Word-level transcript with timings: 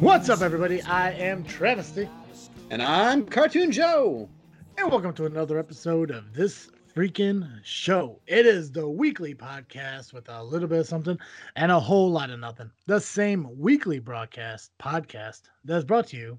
What's 0.00 0.28
up, 0.28 0.42
everybody? 0.42 0.80
I 0.82 1.10
am 1.10 1.42
Travesty. 1.42 2.08
And 2.70 2.80
I'm 2.80 3.26
Cartoon 3.26 3.72
Joe. 3.72 4.28
And 4.76 4.92
welcome 4.92 5.12
to 5.14 5.26
another 5.26 5.58
episode 5.58 6.12
of 6.12 6.32
this 6.32 6.70
freaking 6.94 7.44
show. 7.64 8.20
It 8.28 8.46
is 8.46 8.70
the 8.70 8.88
weekly 8.88 9.34
podcast 9.34 10.12
with 10.12 10.28
a 10.28 10.44
little 10.44 10.68
bit 10.68 10.78
of 10.78 10.86
something 10.86 11.18
and 11.56 11.72
a 11.72 11.80
whole 11.80 12.12
lot 12.12 12.30
of 12.30 12.38
nothing. 12.38 12.70
The 12.86 13.00
same 13.00 13.48
weekly 13.58 13.98
broadcast 13.98 14.70
podcast 14.80 15.42
that's 15.64 15.84
brought 15.84 16.06
to 16.08 16.16
you 16.16 16.38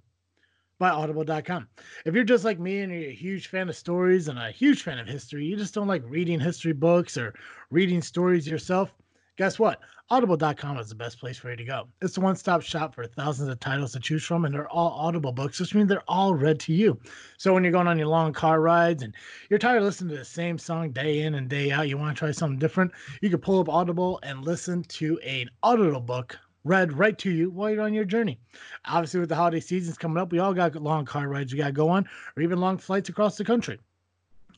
by 0.80 0.92
audible.com. 0.92 1.68
If 2.06 2.16
you're 2.16 2.24
just 2.24 2.46
like 2.46 2.60
me 2.60 2.80
and 2.80 2.94
you're 2.94 3.10
a 3.10 3.14
huge 3.14 3.48
fan 3.48 3.68
of 3.68 3.76
stories 3.76 4.30
and 4.30 4.40
a 4.40 4.52
huge 4.52 4.84
fan 4.84 5.00
of 5.00 5.08
history, 5.08 5.46
you 5.46 5.58
just 5.58 5.74
don't 5.74 5.88
like 5.90 6.04
reading 6.06 6.40
history 6.40 6.72
books 6.72 7.18
or 7.18 7.34
reading 7.72 8.02
stories 8.02 8.48
yourself, 8.48 8.90
guess 9.40 9.58
what? 9.58 9.80
Audible.com 10.10 10.78
is 10.80 10.90
the 10.90 10.96
best 10.96 11.18
place 11.18 11.38
for 11.38 11.50
you 11.50 11.56
to 11.56 11.64
go. 11.64 11.88
It's 12.02 12.16
the 12.16 12.20
one 12.20 12.36
stop 12.36 12.62
shop 12.62 12.94
for 12.94 13.08
thousands 13.08 13.48
of 13.48 13.58
titles 13.62 13.94
to 13.94 14.00
choose 14.02 14.26
from, 14.26 14.44
and 14.44 14.54
they're 14.54 14.68
all 14.68 14.90
Audible 14.90 15.32
books, 15.32 15.62
which 15.62 15.74
means 15.74 15.88
they're 15.88 16.04
all 16.10 16.36
read 16.36 16.60
to 16.62 16.74
you. 16.74 17.00
So 17.38 17.54
when 17.54 17.64
you're 17.64 17.72
going 17.72 17.88
on 17.88 17.98
your 17.98 18.08
long 18.08 18.34
car 18.34 18.60
rides 18.60 19.02
and 19.02 19.16
you're 19.50 19.58
tired 19.58 19.78
of 19.78 19.86
listening 19.86 20.10
to 20.10 20.18
the 20.18 20.26
same 20.26 20.58
song 20.58 20.92
day 20.92 21.22
in 21.22 21.36
and 21.36 21.48
day 21.48 21.72
out, 21.72 21.88
you 21.88 21.98
want 21.98 22.18
to 22.18 22.20
try 22.20 22.32
something 22.32 22.60
different, 22.60 22.92
you 23.22 23.30
can 23.30 23.40
pull 23.40 23.62
up 23.62 23.70
Audible 23.70 24.20
and 24.24 24.44
listen 24.44 24.84
to 24.90 25.18
an 25.20 25.50
Audible 25.64 26.02
book 26.02 26.38
read 26.66 26.92
right 26.92 27.18
to 27.20 27.32
you 27.32 27.50
while 27.50 27.70
you're 27.70 27.84
on 27.84 27.94
your 27.94 28.04
journey. 28.04 28.38
Obviously, 28.84 29.22
with 29.22 29.30
the 29.30 29.36
holiday 29.36 29.62
seasons 29.62 29.98
coming 29.98 30.18
up, 30.18 30.34
we 30.34 30.40
all 30.40 30.54
got 30.54 30.76
long 30.76 31.06
car 31.06 31.30
rides 31.30 31.54
we 31.54 31.60
got 31.60 31.68
to 31.68 31.72
go 31.72 31.88
on, 31.88 32.06
or 32.36 32.44
even 32.44 32.60
long 32.60 32.78
flights 32.78 33.08
across 33.08 33.38
the 33.38 33.46
country. 33.46 33.80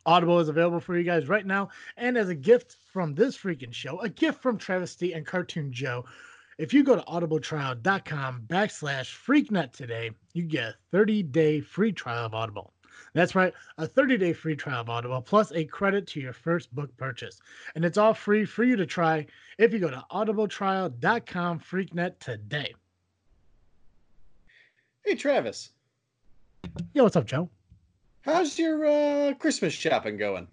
Audible 0.05 0.39
is 0.39 0.49
available 0.49 0.79
for 0.79 0.97
you 0.97 1.03
guys 1.03 1.27
right 1.27 1.45
now. 1.45 1.69
And 1.97 2.17
as 2.17 2.29
a 2.29 2.35
gift 2.35 2.77
from 2.91 3.13
this 3.13 3.37
freaking 3.37 3.73
show, 3.73 3.99
a 3.99 4.09
gift 4.09 4.41
from 4.41 4.57
Travesty 4.57 5.13
and 5.13 5.25
Cartoon 5.25 5.71
Joe, 5.71 6.05
if 6.57 6.73
you 6.73 6.83
go 6.83 6.95
to 6.95 7.01
audibletrial.com 7.03 8.43
backslash 8.47 9.15
freaknet 9.25 9.71
today, 9.73 10.11
you 10.33 10.43
get 10.43 10.69
a 10.69 10.75
30 10.91 11.23
day 11.23 11.61
free 11.61 11.91
trial 11.91 12.25
of 12.25 12.33
Audible. 12.33 12.73
That's 13.13 13.35
right, 13.35 13.53
a 13.77 13.87
30 13.87 14.17
day 14.17 14.33
free 14.33 14.55
trial 14.55 14.81
of 14.81 14.89
Audible 14.89 15.21
plus 15.21 15.51
a 15.51 15.65
credit 15.65 16.07
to 16.07 16.19
your 16.19 16.33
first 16.33 16.73
book 16.73 16.95
purchase. 16.97 17.41
And 17.75 17.83
it's 17.83 17.97
all 17.97 18.13
free 18.13 18.45
for 18.45 18.63
you 18.63 18.75
to 18.75 18.85
try 18.85 19.25
if 19.57 19.73
you 19.73 19.79
go 19.79 19.89
to 19.89 20.03
audibletrial.com 20.11 21.59
freaknet 21.59 22.19
today. 22.19 22.73
Hey, 25.03 25.15
Travis. 25.15 25.71
Yo, 26.93 27.03
what's 27.03 27.15
up, 27.15 27.25
Joe? 27.25 27.49
How's 28.23 28.57
your 28.59 28.85
uh, 28.85 29.33
Christmas 29.35 29.73
shopping 29.73 30.17
going? 30.17 30.47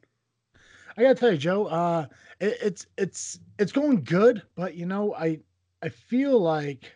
I 0.97 1.03
gotta 1.03 1.15
tell 1.15 1.33
you, 1.33 1.39
Joe, 1.39 1.67
uh, 1.67 2.07
it, 2.41 2.57
it's 2.63 2.87
it's 2.97 3.41
it's 3.59 3.73
going 3.73 4.05
good, 4.05 4.43
but 4.55 4.75
you 4.75 4.87
know, 4.87 5.15
I 5.15 5.41
I 5.83 5.91
feel 5.91 6.41
like 6.41 6.93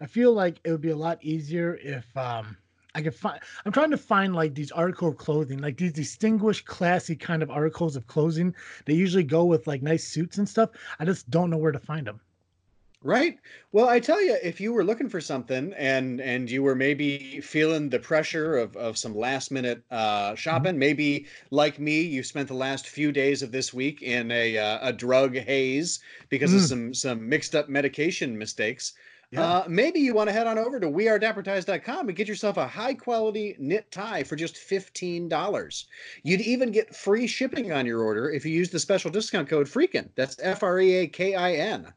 I 0.00 0.06
feel 0.06 0.32
like 0.32 0.60
it 0.64 0.70
would 0.70 0.80
be 0.80 0.90
a 0.90 0.96
lot 0.96 1.22
easier 1.22 1.76
if 1.82 2.16
um 2.16 2.56
I 2.94 3.02
could 3.02 3.14
find. 3.14 3.40
I'm 3.64 3.72
trying 3.72 3.90
to 3.90 3.98
find 3.98 4.34
like 4.34 4.54
these 4.54 4.72
article 4.72 5.08
of 5.08 5.18
clothing, 5.18 5.58
like 5.58 5.76
these 5.76 5.92
distinguished, 5.92 6.64
classy 6.66 7.14
kind 7.14 7.42
of 7.42 7.50
articles 7.50 7.94
of 7.94 8.06
clothing. 8.06 8.54
They 8.86 8.94
usually 8.94 9.24
go 9.24 9.44
with 9.44 9.66
like 9.66 9.82
nice 9.82 10.04
suits 10.04 10.38
and 10.38 10.48
stuff. 10.48 10.70
I 10.98 11.04
just 11.04 11.30
don't 11.30 11.50
know 11.50 11.58
where 11.58 11.72
to 11.72 11.78
find 11.78 12.06
them. 12.06 12.20
Right. 13.00 13.38
Well, 13.70 13.88
I 13.88 14.00
tell 14.00 14.20
you, 14.20 14.36
if 14.42 14.60
you 14.60 14.72
were 14.72 14.82
looking 14.82 15.08
for 15.08 15.20
something 15.20 15.72
and 15.74 16.20
and 16.20 16.50
you 16.50 16.64
were 16.64 16.74
maybe 16.74 17.40
feeling 17.40 17.88
the 17.88 18.00
pressure 18.00 18.56
of 18.56 18.76
of 18.76 18.98
some 18.98 19.14
last 19.14 19.52
minute 19.52 19.84
uh, 19.92 20.34
shopping, 20.34 20.72
mm-hmm. 20.72 20.80
maybe 20.80 21.26
like 21.52 21.78
me, 21.78 22.00
you 22.00 22.24
spent 22.24 22.48
the 22.48 22.54
last 22.54 22.88
few 22.88 23.12
days 23.12 23.40
of 23.40 23.52
this 23.52 23.72
week 23.72 24.02
in 24.02 24.32
a 24.32 24.58
uh, 24.58 24.88
a 24.88 24.92
drug 24.92 25.36
haze 25.36 26.00
because 26.28 26.50
mm. 26.50 26.56
of 26.56 26.62
some 26.62 26.94
some 26.94 27.28
mixed 27.28 27.54
up 27.54 27.68
medication 27.68 28.36
mistakes. 28.36 28.94
Yeah. 29.30 29.42
Uh, 29.42 29.64
maybe 29.68 30.00
you 30.00 30.14
want 30.14 30.28
to 30.28 30.32
head 30.32 30.46
on 30.46 30.58
over 30.58 30.80
to 30.80 30.88
wearedappertise.com 30.88 32.08
and 32.08 32.16
get 32.16 32.26
yourself 32.26 32.56
a 32.56 32.66
high 32.66 32.94
quality 32.94 33.54
knit 33.58 33.92
tie 33.92 34.22
for 34.22 34.36
just 34.36 34.54
$15. 34.56 35.84
You'd 36.22 36.40
even 36.40 36.72
get 36.72 36.96
free 36.96 37.26
shipping 37.26 37.70
on 37.70 37.84
your 37.84 38.00
order 38.00 38.30
if 38.30 38.46
you 38.46 38.52
use 38.52 38.70
the 38.70 38.80
special 38.80 39.10
discount 39.10 39.46
code 39.46 39.68
FREAKIN. 39.68 40.08
That's 40.16 40.38
F 40.42 40.62
R 40.62 40.80
E 40.80 40.94
A 40.94 41.06
K 41.06 41.34
I 41.34 41.52
N. 41.52 41.92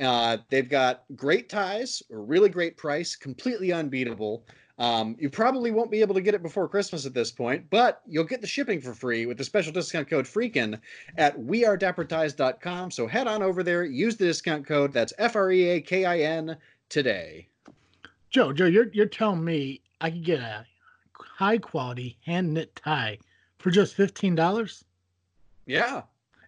Uh, 0.00 0.38
they've 0.50 0.68
got 0.68 1.04
great 1.14 1.48
ties, 1.48 2.02
a 2.10 2.16
really 2.16 2.48
great 2.48 2.76
price, 2.76 3.16
completely 3.16 3.72
unbeatable. 3.72 4.44
Um, 4.78 5.16
you 5.18 5.30
probably 5.30 5.70
won't 5.70 5.90
be 5.90 6.02
able 6.02 6.14
to 6.14 6.20
get 6.20 6.34
it 6.34 6.42
before 6.42 6.68
Christmas 6.68 7.06
at 7.06 7.14
this 7.14 7.30
point, 7.30 7.64
but 7.70 8.02
you'll 8.06 8.24
get 8.24 8.42
the 8.42 8.46
shipping 8.46 8.80
for 8.80 8.92
free 8.92 9.24
with 9.24 9.38
the 9.38 9.44
special 9.44 9.72
discount 9.72 10.08
code 10.08 10.26
FREAKIN 10.26 10.78
at 11.16 11.38
wearedappertise.com. 11.38 12.90
So 12.90 13.06
head 13.06 13.26
on 13.26 13.42
over 13.42 13.62
there, 13.62 13.84
use 13.84 14.16
the 14.16 14.26
discount 14.26 14.66
code. 14.66 14.92
That's 14.92 15.14
F 15.16 15.34
R 15.34 15.50
E 15.50 15.64
A 15.64 15.80
K 15.80 16.04
I 16.04 16.18
N 16.18 16.56
today. 16.90 17.48
Joe, 18.28 18.52
Joe, 18.52 18.66
you're 18.66 18.88
you're 18.92 19.06
telling 19.06 19.42
me 19.42 19.80
I 20.02 20.10
could 20.10 20.24
get 20.24 20.40
a 20.40 20.66
high 21.14 21.56
quality 21.56 22.18
hand 22.26 22.52
knit 22.52 22.76
tie 22.76 23.18
for 23.58 23.70
just 23.70 23.94
fifteen 23.94 24.34
dollars? 24.34 24.84
Yeah. 25.64 26.02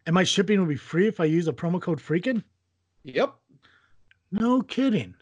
And 0.05 0.13
my 0.13 0.25
shipping 0.25 0.59
will 0.59 0.67
be 0.67 0.77
free 0.77 1.09
if 1.09 1.19
I 1.19 1.25
use 1.25 1.49
a 1.49 1.53
promo 1.53 1.81
code 1.81 1.99
Freakin'? 1.99 2.43
Yep. 3.05 3.38
No 4.31 4.63
kidding. 4.63 5.15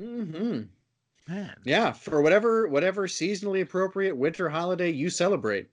Mm-hmm. 0.00 0.62
Man. 1.28 1.54
Yeah, 1.64 1.92
for 1.92 2.20
whatever 2.20 2.66
whatever 2.68 3.06
seasonally 3.06 3.62
appropriate 3.62 4.16
winter 4.16 4.48
holiday 4.48 4.90
you 4.90 5.08
celebrate. 5.08 5.68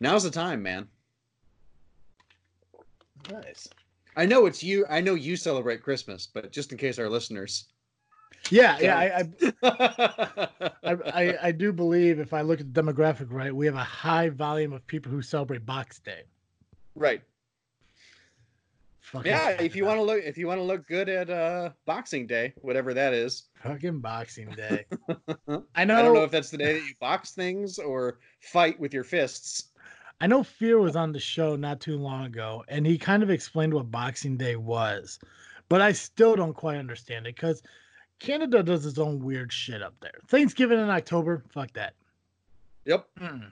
Now's 0.00 0.24
the 0.24 0.30
time, 0.30 0.62
man. 0.62 0.88
Nice. 3.30 3.68
I 4.16 4.26
know 4.26 4.46
it's 4.46 4.62
you. 4.62 4.84
I 4.90 5.00
know 5.00 5.14
you 5.14 5.36
celebrate 5.36 5.82
Christmas, 5.82 6.28
but 6.32 6.52
just 6.52 6.70
in 6.72 6.78
case 6.78 6.98
our 6.98 7.08
listeners. 7.08 7.66
Yeah, 8.50 8.78
yeah, 8.78 8.98
I 8.98 9.24
I, 9.62 10.48
I, 10.84 10.92
I, 10.92 11.38
I 11.44 11.52
do 11.52 11.72
believe 11.72 12.20
if 12.20 12.34
I 12.34 12.42
look 12.42 12.60
at 12.60 12.74
the 12.74 12.82
demographic 12.82 13.28
right, 13.30 13.54
we 13.54 13.64
have 13.64 13.74
a 13.74 13.82
high 13.82 14.28
volume 14.28 14.74
of 14.74 14.86
people 14.86 15.10
who 15.10 15.22
celebrate 15.22 15.64
Box 15.64 15.98
Day. 15.98 16.24
Right. 16.94 17.22
Fucking 19.04 19.30
yeah, 19.30 19.50
if 19.60 19.76
you 19.76 19.84
want 19.84 19.98
to 19.98 20.02
look, 20.02 20.22
if 20.24 20.38
you 20.38 20.46
want 20.46 20.58
to 20.58 20.64
look 20.64 20.86
good 20.88 21.10
at 21.10 21.28
uh 21.28 21.70
Boxing 21.84 22.26
Day, 22.26 22.54
whatever 22.62 22.94
that 22.94 23.12
is. 23.12 23.44
Fucking 23.62 24.00
Boxing 24.00 24.48
Day. 24.56 24.86
I 25.74 25.84
know. 25.84 25.98
I 25.98 26.02
don't 26.02 26.14
know 26.14 26.24
if 26.24 26.30
that's 26.30 26.48
the 26.48 26.56
day 26.56 26.72
that 26.72 26.86
you 26.86 26.94
box 27.00 27.32
things 27.32 27.78
or 27.78 28.18
fight 28.40 28.80
with 28.80 28.94
your 28.94 29.04
fists. 29.04 29.72
I 30.22 30.26
know 30.26 30.42
Fear 30.42 30.78
was 30.78 30.96
on 30.96 31.12
the 31.12 31.20
show 31.20 31.54
not 31.54 31.80
too 31.80 31.98
long 31.98 32.24
ago, 32.24 32.64
and 32.68 32.86
he 32.86 32.96
kind 32.96 33.22
of 33.22 33.28
explained 33.28 33.74
what 33.74 33.90
Boxing 33.90 34.38
Day 34.38 34.56
was, 34.56 35.18
but 35.68 35.82
I 35.82 35.92
still 35.92 36.34
don't 36.34 36.54
quite 36.54 36.78
understand 36.78 37.26
it 37.26 37.34
because 37.34 37.62
Canada 38.20 38.62
does 38.62 38.86
its 38.86 38.98
own 38.98 39.22
weird 39.22 39.52
shit 39.52 39.82
up 39.82 39.94
there. 40.00 40.18
Thanksgiving 40.28 40.78
in 40.78 40.88
October, 40.88 41.44
fuck 41.50 41.70
that. 41.74 41.92
Yep. 42.86 43.06
Mm. 43.20 43.50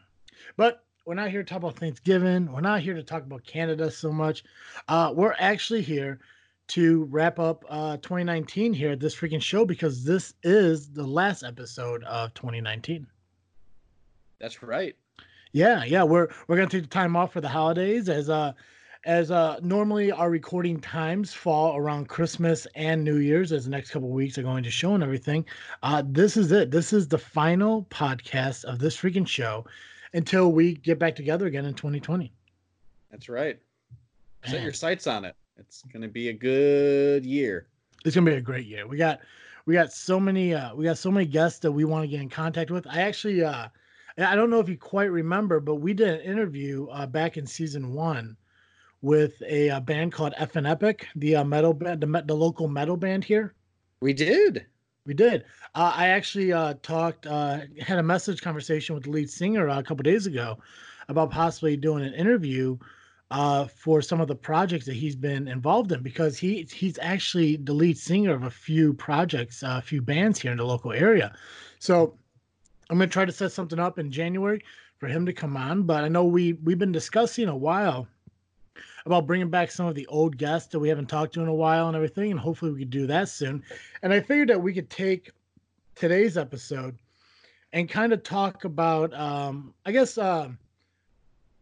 But 0.56 0.82
we're 1.04 1.14
not 1.14 1.30
here 1.30 1.42
to 1.42 1.48
talk 1.48 1.58
about 1.58 1.76
Thanksgiving. 1.76 2.50
We're 2.52 2.60
not 2.60 2.80
here 2.80 2.94
to 2.94 3.02
talk 3.02 3.22
about 3.24 3.44
Canada 3.44 3.90
so 3.90 4.12
much. 4.12 4.44
Uh, 4.88 5.12
we're 5.14 5.34
actually 5.38 5.82
here 5.82 6.20
to 6.68 7.04
wrap 7.04 7.38
up 7.38 7.64
uh, 7.68 7.96
2019 7.98 8.72
here 8.72 8.92
at 8.92 9.00
this 9.00 9.14
freaking 9.14 9.42
show 9.42 9.64
because 9.64 10.04
this 10.04 10.34
is 10.42 10.90
the 10.90 11.06
last 11.06 11.42
episode 11.42 12.04
of 12.04 12.32
2019. 12.34 13.06
That's 14.40 14.62
right. 14.62 14.94
Yeah, 15.52 15.84
yeah, 15.84 16.02
we're 16.02 16.28
we're 16.46 16.56
gonna 16.56 16.68
take 16.68 16.82
the 16.82 16.88
time 16.88 17.14
off 17.14 17.32
for 17.32 17.40
the 17.40 17.48
holidays 17.48 18.08
as 18.08 18.30
uh 18.30 18.52
as 19.04 19.30
uh 19.30 19.58
normally 19.62 20.10
our 20.10 20.30
recording 20.30 20.80
times 20.80 21.34
fall 21.34 21.76
around 21.76 22.08
Christmas 22.08 22.66
and 22.74 23.04
New 23.04 23.16
Year's 23.18 23.52
as 23.52 23.64
the 23.64 23.70
next 23.70 23.90
couple 23.90 24.08
weeks 24.08 24.38
are 24.38 24.42
going 24.42 24.62
to 24.62 24.70
show 24.70 24.94
and 24.94 25.02
everything. 25.02 25.44
Uh 25.82 26.02
this 26.06 26.38
is 26.38 26.52
it. 26.52 26.70
This 26.70 26.92
is 26.94 27.06
the 27.06 27.18
final 27.18 27.84
podcast 27.90 28.64
of 28.64 28.78
this 28.78 28.96
freaking 28.96 29.28
show 29.28 29.66
until 30.14 30.52
we 30.52 30.74
get 30.74 30.98
back 30.98 31.14
together 31.14 31.46
again 31.46 31.64
in 31.64 31.74
2020. 31.74 32.32
That's 33.10 33.28
right. 33.28 33.58
Man. 34.42 34.50
Set 34.50 34.62
your 34.62 34.72
sights 34.72 35.06
on 35.06 35.24
it. 35.24 35.36
It's 35.56 35.82
going 35.82 36.02
to 36.02 36.08
be 36.08 36.28
a 36.28 36.32
good 36.32 37.24
year. 37.24 37.68
It's 38.04 38.14
going 38.14 38.24
to 38.24 38.32
be 38.32 38.36
a 38.36 38.40
great 38.40 38.66
year. 38.66 38.86
We 38.86 38.96
got 38.96 39.20
we 39.64 39.74
got 39.74 39.92
so 39.92 40.18
many 40.18 40.54
uh 40.54 40.74
we 40.74 40.84
got 40.84 40.98
so 40.98 41.10
many 41.10 41.26
guests 41.26 41.60
that 41.60 41.70
we 41.70 41.84
want 41.84 42.02
to 42.02 42.08
get 42.08 42.20
in 42.20 42.28
contact 42.28 42.70
with. 42.70 42.86
I 42.86 43.02
actually 43.02 43.44
uh 43.44 43.68
I 44.18 44.34
don't 44.34 44.50
know 44.50 44.60
if 44.60 44.68
you 44.68 44.76
quite 44.76 45.10
remember, 45.10 45.60
but 45.60 45.76
we 45.76 45.94
did 45.94 46.08
an 46.08 46.20
interview 46.20 46.86
uh, 46.88 47.06
back 47.06 47.38
in 47.38 47.46
season 47.46 47.94
1 47.94 48.36
with 49.00 49.40
a, 49.42 49.68
a 49.68 49.76
uh, 49.76 49.80
band 49.80 50.12
called 50.12 50.34
F 50.36 50.56
and 50.56 50.66
Epic, 50.66 51.06
the 51.16 51.36
uh, 51.36 51.44
metal 51.44 51.72
band, 51.72 52.02
the, 52.02 52.22
the 52.26 52.34
local 52.34 52.68
metal 52.68 52.96
band 52.96 53.24
here. 53.24 53.54
We 54.00 54.12
did. 54.12 54.66
We 55.04 55.14
did. 55.14 55.44
Uh, 55.74 55.92
I 55.94 56.08
actually 56.08 56.52
uh, 56.52 56.74
talked, 56.82 57.26
uh, 57.26 57.60
had 57.80 57.98
a 57.98 58.02
message 58.02 58.40
conversation 58.40 58.94
with 58.94 59.04
the 59.04 59.10
lead 59.10 59.28
singer 59.28 59.68
uh, 59.68 59.80
a 59.80 59.82
couple 59.82 60.04
days 60.04 60.26
ago 60.26 60.58
about 61.08 61.30
possibly 61.30 61.76
doing 61.76 62.04
an 62.04 62.14
interview 62.14 62.78
uh, 63.32 63.66
for 63.66 64.00
some 64.00 64.20
of 64.20 64.28
the 64.28 64.34
projects 64.34 64.84
that 64.86 64.94
he's 64.94 65.16
been 65.16 65.48
involved 65.48 65.90
in 65.90 66.02
because 66.02 66.38
he 66.38 66.68
he's 66.72 66.98
actually 67.00 67.56
the 67.56 67.72
lead 67.72 67.98
singer 67.98 68.32
of 68.32 68.44
a 68.44 68.50
few 68.50 68.92
projects, 68.92 69.62
uh, 69.62 69.76
a 69.78 69.82
few 69.82 70.02
bands 70.02 70.38
here 70.38 70.52
in 70.52 70.58
the 70.58 70.64
local 70.64 70.92
area. 70.92 71.34
So 71.78 72.16
I'm 72.88 72.98
gonna 72.98 73.08
try 73.08 73.24
to 73.24 73.32
set 73.32 73.50
something 73.50 73.80
up 73.80 73.98
in 73.98 74.12
January 74.12 74.62
for 74.98 75.08
him 75.08 75.26
to 75.26 75.32
come 75.32 75.56
on. 75.56 75.82
But 75.84 76.04
I 76.04 76.08
know 76.08 76.24
we 76.24 76.52
we've 76.52 76.78
been 76.78 76.92
discussing 76.92 77.48
a 77.48 77.56
while 77.56 78.06
about 79.06 79.26
bringing 79.26 79.50
back 79.50 79.70
some 79.70 79.86
of 79.86 79.94
the 79.94 80.06
old 80.06 80.36
guests 80.36 80.70
that 80.72 80.78
we 80.78 80.88
haven't 80.88 81.08
talked 81.08 81.34
to 81.34 81.42
in 81.42 81.48
a 81.48 81.54
while 81.54 81.86
and 81.88 81.96
everything. 81.96 82.30
And 82.30 82.40
hopefully 82.40 82.72
we 82.72 82.80
could 82.80 82.90
do 82.90 83.06
that 83.08 83.28
soon. 83.28 83.62
And 84.02 84.12
I 84.12 84.20
figured 84.20 84.48
that 84.48 84.62
we 84.62 84.72
could 84.72 84.90
take 84.90 85.30
today's 85.94 86.36
episode 86.36 86.96
and 87.72 87.88
kind 87.88 88.12
of 88.12 88.22
talk 88.22 88.64
about, 88.64 89.12
um, 89.14 89.74
I 89.86 89.92
guess, 89.92 90.18
um, 90.18 90.58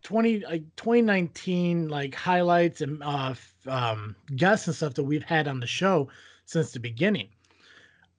20 0.03 0.41
like 0.41 0.63
2019 0.77 1.89
like 1.89 2.15
highlights 2.15 2.81
and 2.81 3.03
uh 3.03 3.35
um 3.67 4.17
guests 4.35 4.67
and 4.67 4.75
stuff 4.75 4.95
that 4.95 5.05
we've 5.05 5.23
had 5.23 5.47
on 5.47 5.61
the 5.61 5.67
show 5.67 6.09
since 6.47 6.73
the 6.73 6.81
beginning 6.81 7.29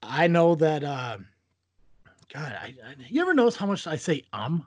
i 0.03 0.27
know 0.27 0.53
that 0.53 0.83
uh 0.83 1.18
god 2.31 2.51
I, 2.62 2.75
I 2.85 2.95
you 3.09 3.19
ever 3.19 3.33
notice 3.33 3.56
how 3.56 3.65
much 3.65 3.88
i 3.88 3.95
say 3.95 4.23
um 4.31 4.63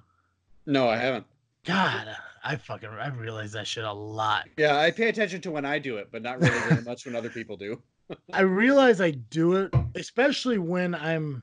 No, 0.67 0.89
I 0.89 0.97
haven't. 0.97 1.25
god 1.65 2.09
i 2.45 2.55
fucking 2.57 2.89
i 2.89 3.09
realize 3.09 3.53
that 3.53 3.67
shit 3.67 3.85
a 3.85 3.93
lot 3.93 4.47
Yeah, 4.57 4.79
I 4.79 4.91
pay 4.91 5.09
attention 5.09 5.41
to 5.43 5.51
when 5.51 5.65
I 5.65 5.79
do 5.79 5.97
it, 5.97 6.09
but 6.13 6.23
not 6.23 6.41
really 6.41 6.59
very 6.69 6.83
much 6.83 7.05
when 7.07 7.17
other 7.17 7.31
people 7.31 7.57
do. 7.57 7.83
i 8.35 8.43
realize 8.43 9.01
i 9.01 9.11
do 9.11 9.55
it 9.57 9.75
especially 9.95 10.59
when 10.59 10.95
i'm 10.95 11.43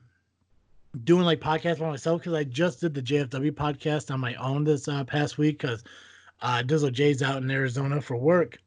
doing 1.04 1.24
like 1.24 1.40
podcasts 1.40 1.80
by 1.80 1.88
myself 1.90 2.20
because 2.20 2.34
i 2.34 2.44
just 2.44 2.80
did 2.80 2.94
the 2.94 3.02
jfw 3.02 3.50
podcast 3.50 4.12
on 4.12 4.20
my 4.20 4.34
own 4.36 4.62
this 4.62 4.86
uh, 4.86 5.02
past 5.04 5.38
week 5.38 5.58
because 5.60 5.82
uh 6.40 6.62
dizzle 6.64 6.92
jay's 6.92 7.20
out 7.20 7.42
in 7.42 7.50
arizona 7.50 8.00
for 8.00 8.16
work 8.16 8.58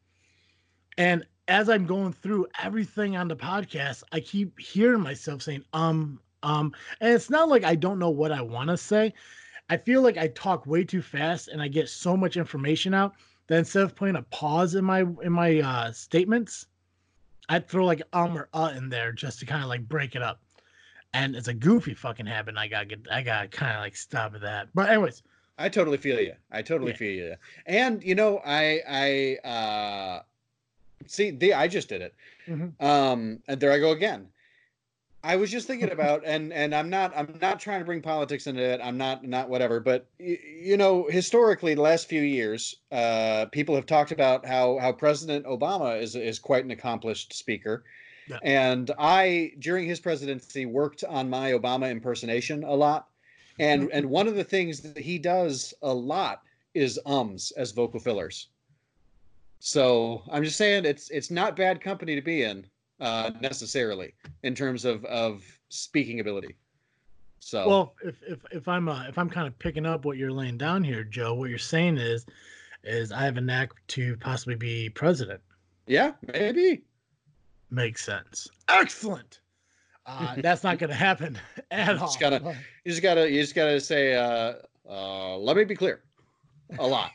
and 0.98 1.26
as 1.48 1.70
i'm 1.70 1.86
going 1.86 2.12
through 2.12 2.46
everything 2.62 3.16
on 3.16 3.30
the 3.30 3.36
podcast 3.36 4.04
i 4.12 4.20
keep 4.20 4.60
hearing 4.60 5.02
myself 5.02 5.42
saying 5.42 5.64
um 5.72 6.20
um 6.44 6.74
and 7.00 7.14
it's 7.14 7.30
not 7.30 7.48
like 7.48 7.64
i 7.64 7.76
don't 7.76 8.00
know 8.00 8.10
what 8.10 8.32
i 8.32 8.42
want 8.42 8.70
to 8.70 8.76
say 8.78 9.14
i 9.70 9.78
feel 9.78 10.02
like 10.02 10.18
i 10.18 10.28
talk 10.30 10.66
way 10.66 10.84
too 10.84 11.02
fast 11.02 11.48
and 11.48 11.62
i 11.62 11.68
get 11.68 11.90
so 11.90 12.16
much 12.16 12.38
information 12.38 12.94
out 12.94 13.14
that 13.48 13.58
instead 13.60 13.84
of 13.84 13.96
putting 13.96 14.16
a 14.16 14.22
pause 14.24 14.76
in 14.76 14.84
my 14.86 15.02
in 15.24 15.32
my 15.32 15.60
uh 15.60 15.92
statements 15.92 16.68
I'd 17.48 17.68
throw 17.70 17.86
like 17.86 18.02
um 18.12 18.36
or 18.36 18.50
uh 18.56 18.74
in 18.76 18.90
there 18.90 19.12
just 19.12 19.40
to 19.40 19.46
kind 19.46 19.62
of 19.62 19.70
like 19.70 19.88
break 19.88 20.16
it 20.16 20.24
up. 20.24 20.42
And 21.14 21.36
it's 21.36 21.48
a 21.48 21.54
goofy 21.54 21.94
fucking 21.94 22.26
habit. 22.26 22.50
And 22.50 22.60
I 22.60 22.68
gotta 22.68 22.88
get 22.88 23.08
I 23.12 23.22
gotta 23.22 23.48
kind 23.48 23.74
of 23.78 23.82
like 23.82 23.96
stop 23.96 24.34
at 24.34 24.42
that. 24.42 24.70
But 24.74 24.90
anyways, 24.90 25.22
I 25.60 25.70
totally 25.70 25.98
feel 25.98 26.20
you. 26.20 26.34
I 26.52 26.64
totally 26.64 26.94
Yeah. 26.94 26.98
feel 26.98 27.12
you. 27.14 27.36
And 27.68 28.04
you 28.04 28.16
know, 28.16 28.42
I 28.44 28.82
I 29.46 29.48
uh 29.48 30.22
see 31.06 31.30
the 31.30 31.54
I 31.54 31.68
just 31.68 31.88
did 31.88 32.02
it. 32.02 32.16
Mhm. 32.48 32.74
Um 32.84 33.44
and 33.48 33.60
there 33.60 33.72
I 33.72 33.78
go 33.78 33.92
again. 33.92 34.30
I 35.26 35.36
was 35.36 35.50
just 35.50 35.68
thinking 35.68 35.92
about 35.98 36.24
and 36.26 36.54
and 36.54 36.74
I'm 36.74 36.90
not 36.90 37.12
I'm 37.16 37.38
not 37.42 37.60
trying 37.60 37.80
to 37.80 37.86
bring 37.86 38.02
politics 38.02 38.48
into 38.48 38.62
it. 38.62 38.80
I'm 38.84 38.98
not 38.98 39.24
not 39.24 39.50
whatever, 39.50 39.80
but 39.80 40.08
y- 40.20 40.40
you 40.62 40.78
know, 40.78 41.08
historically 41.10 41.74
the 41.74 41.82
last 41.82 42.08
few 42.08 42.22
years, 42.22 42.76
uh 42.92 43.48
people 43.52 43.76
have 43.76 43.86
talked 43.86 44.12
about 44.12 44.46
how 44.46 44.78
how 44.78 44.92
President 44.92 45.46
Obama 45.46 46.02
is 46.02 46.16
is 46.16 46.40
quite 46.40 46.64
an 46.64 46.72
accomplished 46.72 47.34
speaker. 47.34 47.84
Yeah. 48.30 48.40
And 48.44 48.92
I 48.98 49.54
during 49.60 49.88
his 49.88 50.00
presidency 50.00 50.66
worked 50.66 51.04
on 51.04 51.30
my 51.30 51.52
Obama 51.52 51.90
impersonation 51.90 52.64
a 52.64 52.74
lot. 52.74 53.08
And 53.58 53.90
and 53.92 54.10
one 54.10 54.28
of 54.28 54.36
the 54.36 54.44
things 54.44 54.82
that 54.82 54.98
he 54.98 55.18
does 55.18 55.74
a 55.82 55.94
lot 55.94 56.42
is 56.74 57.00
ums 57.06 57.52
as 57.52 57.72
vocal 57.72 58.00
fillers. 58.00 58.50
So 59.60 60.22
I'm 60.30 60.44
just 60.44 60.58
saying 60.58 60.86
it's 60.86 61.10
it's 61.10 61.32
not 61.32 61.56
bad 61.56 61.82
company 61.82 62.16
to 62.16 62.22
be 62.22 62.44
in 62.44 62.68
uh, 63.00 63.32
necessarily 63.42 64.14
in 64.44 64.56
terms 64.56 64.86
of 64.86 65.04
of 65.06 65.44
speaking 65.70 66.20
ability. 66.20 66.56
So 67.40 67.68
well, 67.68 67.96
if 68.04 68.16
if 68.24 68.40
if 68.52 68.68
I'm 68.68 68.90
uh, 68.90 69.06
if 69.08 69.18
I'm 69.18 69.30
kind 69.30 69.48
of 69.48 69.58
picking 69.60 69.86
up 69.86 70.06
what 70.06 70.18
you're 70.18 70.32
laying 70.32 70.58
down 70.58 70.84
here, 70.84 71.04
Joe, 71.04 71.34
what 71.34 71.50
you're 71.50 71.60
saying 71.60 71.98
is 71.98 72.26
is 72.84 73.12
I 73.12 73.24
have 73.24 73.38
a 73.38 73.42
knack 73.42 73.72
to 73.90 74.16
possibly 74.18 74.56
be 74.56 74.90
president. 74.90 75.42
yeah, 75.88 76.12
maybe. 76.34 76.84
Makes 77.72 78.06
sense. 78.06 78.48
Excellent. 78.70 79.40
Uh, 80.06 80.36
that's 80.42 80.64
not 80.64 80.78
going 80.78 80.92
to 80.92 80.96
happen 80.96 81.38
at 81.72 81.98
all. 81.98 82.08
Just 82.08 82.20
gotta- 82.20 82.56
You 82.84 82.92
just 82.92 83.02
gotta 83.02 83.30
you 83.30 83.42
just 83.42 83.56
gotta 83.56 83.80
say 83.82 84.14
uh, 84.16 84.54
uh, 84.90 85.36
let 85.38 85.58
me 85.58 85.64
be 85.64 85.76
clear. 85.76 86.04
A 86.80 86.86
lot. 86.88 87.12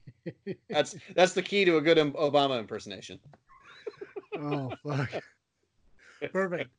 that's 0.70 0.94
that's 1.14 1.32
the 1.32 1.42
key 1.42 1.64
to 1.64 1.76
a 1.78 1.80
good 1.80 1.96
Obama 1.98 2.58
impersonation. 2.58 3.18
Oh 4.38 4.72
fuck. 4.86 5.10
Perfect. 6.32 6.70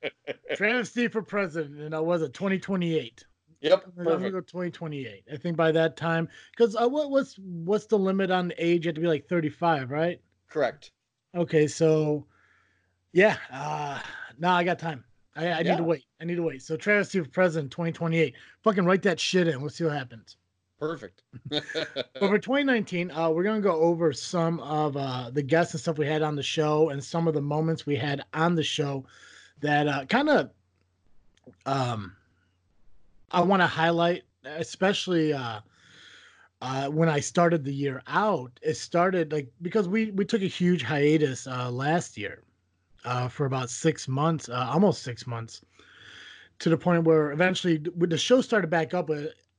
Travesty 0.55 1.07
for 1.07 1.21
president, 1.21 1.79
and 1.79 1.95
I 1.95 1.99
was 1.99 2.21
it 2.21 2.33
2028. 2.33 3.25
Yep. 3.61 3.85
I'm 3.97 4.03
gonna 4.05 4.31
go 4.31 4.41
2028. 4.41 5.23
I 5.31 5.37
think 5.37 5.57
by 5.57 5.71
that 5.71 5.97
time, 5.97 6.27
because 6.51 6.75
uh, 6.75 6.87
what 6.87 7.11
what's 7.11 7.37
what's 7.39 7.85
the 7.85 7.97
limit 7.97 8.31
on 8.31 8.53
age? 8.57 8.85
You 8.85 8.89
have 8.89 8.95
to 8.95 9.01
be 9.01 9.07
like 9.07 9.27
35, 9.27 9.91
right? 9.91 10.21
Correct. 10.49 10.91
Okay, 11.35 11.67
so 11.67 12.25
yeah, 13.11 13.37
uh 13.51 13.99
no, 14.37 14.49
I 14.49 14.63
got 14.63 14.79
time. 14.79 15.03
I, 15.35 15.51
I 15.51 15.63
need 15.63 15.77
to 15.77 15.83
wait. 15.83 16.03
I 16.19 16.25
need 16.25 16.35
to 16.35 16.43
wait. 16.43 16.61
So 16.61 16.75
travesty 16.75 17.21
for 17.21 17.29
president 17.29 17.71
2028. 17.71 18.35
Fucking 18.63 18.85
write 18.85 19.03
that 19.03 19.19
shit 19.19 19.47
in. 19.47 19.61
Let's 19.61 19.75
see 19.75 19.83
what 19.83 19.93
happens. 19.93 20.37
Perfect. 20.79 21.23
But 21.49 21.65
for 22.19 22.39
2019, 22.39 23.11
uh, 23.11 23.29
we're 23.29 23.43
gonna 23.43 23.59
go 23.59 23.75
over 23.81 24.13
some 24.13 24.61
of 24.61 24.95
uh, 24.95 25.29
the 25.29 25.41
guests 25.41 25.73
and 25.73 25.81
stuff 25.81 25.97
we 25.97 26.05
had 26.05 26.21
on 26.21 26.35
the 26.37 26.43
show, 26.43 26.89
and 26.89 27.03
some 27.03 27.27
of 27.27 27.33
the 27.33 27.41
moments 27.41 27.85
we 27.85 27.97
had 27.97 28.23
on 28.33 28.55
the 28.55 28.63
show 28.63 29.05
that 29.59 29.87
uh, 29.87 30.05
kind 30.05 30.29
of 30.29 30.51
um, 31.65 32.15
I 33.31 33.41
want 33.41 33.61
to 33.61 33.67
highlight, 33.67 34.23
especially 34.45 35.33
uh, 35.33 35.59
uh, 36.61 36.87
when 36.87 37.09
I 37.09 37.19
started 37.19 37.65
the 37.65 37.73
year 37.73 38.01
out. 38.07 38.57
It 38.61 38.75
started 38.75 39.33
like 39.33 39.49
because 39.61 39.89
we 39.89 40.11
we 40.11 40.23
took 40.23 40.41
a 40.41 40.47
huge 40.47 40.81
hiatus 40.81 41.45
uh, 41.45 41.69
last 41.69 42.17
year 42.17 42.43
for 43.29 43.45
about 43.45 43.69
six 43.69 44.07
months, 44.07 44.47
almost 44.47 45.03
six 45.03 45.27
months, 45.27 45.61
to 46.59 46.69
the 46.69 46.77
point 46.77 47.03
where 47.03 47.33
eventually 47.33 47.83
when 47.95 48.09
the 48.09 48.17
show 48.17 48.39
started 48.39 48.69
back 48.69 48.93
up. 48.93 49.09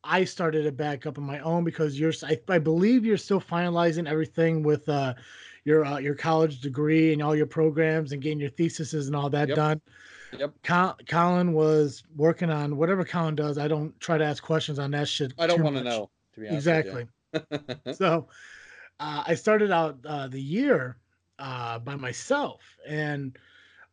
I 0.03 0.25
started 0.25 0.67
it 0.67 0.77
back 0.77 1.07
up 1.07 1.19
on 1.19 1.25
my 1.25 1.41
own 1.41 1.65
because 1.65 1.99
you're 1.99 2.13
I, 2.23 2.39
I 2.49 2.59
believe 2.59 3.05
you're 3.05 3.17
still 3.17 3.41
finalizing 3.41 4.09
everything 4.09 4.63
with 4.63 4.89
uh 4.89 5.15
your 5.65 5.85
uh, 5.85 5.99
your 5.99 6.15
college 6.15 6.61
degree 6.61 7.13
and 7.13 7.23
all 7.23 7.37
your 7.37 7.47
programs 7.47 8.13
and 8.13 8.23
getting 8.23 8.41
your 8.41 8.51
theses 8.51 9.07
and 9.07 9.15
all 9.15 9.31
that 9.31 9.49
Yep. 9.49 9.57
done. 9.57 9.81
Yep. 10.39 10.55
Col- 10.63 10.97
Colin 11.09 11.53
was 11.53 12.03
working 12.17 12.51
on 12.51 12.77
whatever 12.77 13.05
Colin 13.05 13.35
does. 13.35 13.59
I 13.59 13.69
don't 13.69 13.99
try 14.01 14.17
to 14.17 14.25
ask 14.25 14.43
questions 14.43 14.79
on 14.79 14.91
that 14.93 15.09
shit. 15.09 15.35
I 15.39 15.47
don't 15.47 15.63
want 15.63 15.77
to 15.77 15.83
know. 15.83 16.11
To 16.35 16.41
be 16.41 16.49
honest. 16.49 16.67
Exactly. 16.69 17.07
so 17.95 18.29
uh, 19.01 19.25
I 19.27 19.35
started 19.35 19.71
out 19.71 19.99
uh, 20.07 20.29
the 20.29 20.41
year 20.41 20.97
uh, 21.39 21.79
by 21.81 21.97
myself, 21.97 22.63
and 22.87 23.37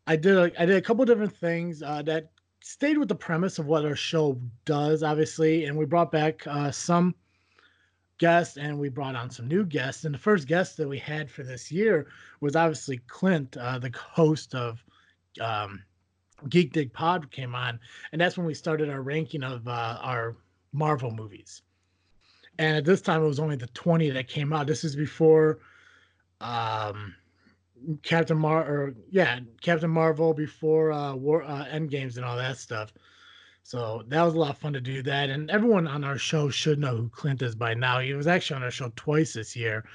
I 0.05 0.15
did 0.15 0.37
a, 0.37 0.61
I 0.61 0.65
did 0.65 0.75
a 0.77 0.81
couple 0.81 1.03
different 1.05 1.35
things 1.35 1.81
uh, 1.81 2.01
that 2.03 2.29
stayed 2.67 2.97
with 2.97 3.09
the 3.09 3.15
premise 3.15 3.59
of 3.59 3.67
what 3.67 3.85
our 3.85 3.95
show 3.95 4.39
does, 4.65 5.03
obviously, 5.03 5.65
and 5.65 5.77
we 5.77 5.85
brought 5.85 6.11
back 6.11 6.45
uh, 6.47 6.71
some 6.71 7.15
guests 8.17 8.57
and 8.57 8.77
we 8.77 8.89
brought 8.89 9.15
on 9.15 9.29
some 9.29 9.47
new 9.47 9.65
guests. 9.65 10.05
And 10.05 10.13
the 10.13 10.19
first 10.19 10.47
guest 10.47 10.77
that 10.77 10.87
we 10.87 10.97
had 10.97 11.29
for 11.29 11.43
this 11.43 11.71
year 11.71 12.07
was 12.41 12.55
obviously 12.55 12.99
Clint, 13.07 13.55
uh, 13.57 13.79
the 13.79 13.91
host 13.97 14.55
of 14.55 14.83
um, 15.39 15.83
Geek 16.49 16.73
Dig 16.73 16.93
Pod, 16.93 17.31
came 17.31 17.55
on, 17.55 17.79
and 18.11 18.19
that's 18.19 18.37
when 18.37 18.47
we 18.47 18.53
started 18.53 18.89
our 18.89 19.01
ranking 19.01 19.43
of 19.43 19.67
uh, 19.67 19.97
our 20.01 20.35
Marvel 20.73 21.11
movies 21.11 21.61
and 22.59 22.77
at 22.77 22.85
this 22.85 23.01
time 23.01 23.23
it 23.23 23.27
was 23.27 23.39
only 23.39 23.55
the 23.55 23.67
20 23.67 24.09
that 24.11 24.27
came 24.27 24.53
out 24.53 24.67
this 24.67 24.83
is 24.83 24.95
before 24.95 25.59
um 26.41 27.15
captain 28.03 28.37
mar 28.37 28.63
or 28.63 28.93
yeah 29.09 29.39
captain 29.61 29.89
marvel 29.89 30.33
before 30.33 30.91
uh 30.91 31.13
war 31.15 31.43
uh 31.43 31.65
end 31.67 31.89
games 31.89 32.17
and 32.17 32.25
all 32.25 32.37
that 32.37 32.57
stuff 32.57 32.93
so 33.63 34.03
that 34.07 34.23
was 34.23 34.33
a 34.33 34.39
lot 34.39 34.51
of 34.51 34.57
fun 34.57 34.73
to 34.73 34.81
do 34.81 35.01
that 35.03 35.29
and 35.29 35.49
everyone 35.51 35.87
on 35.87 36.03
our 36.03 36.17
show 36.17 36.49
should 36.49 36.79
know 36.79 36.95
who 36.95 37.09
clint 37.09 37.41
is 37.41 37.55
by 37.55 37.73
now 37.73 37.99
he 37.99 38.13
was 38.13 38.27
actually 38.27 38.55
on 38.57 38.63
our 38.63 38.71
show 38.71 38.91
twice 38.95 39.33
this 39.33 39.55
year 39.55 39.85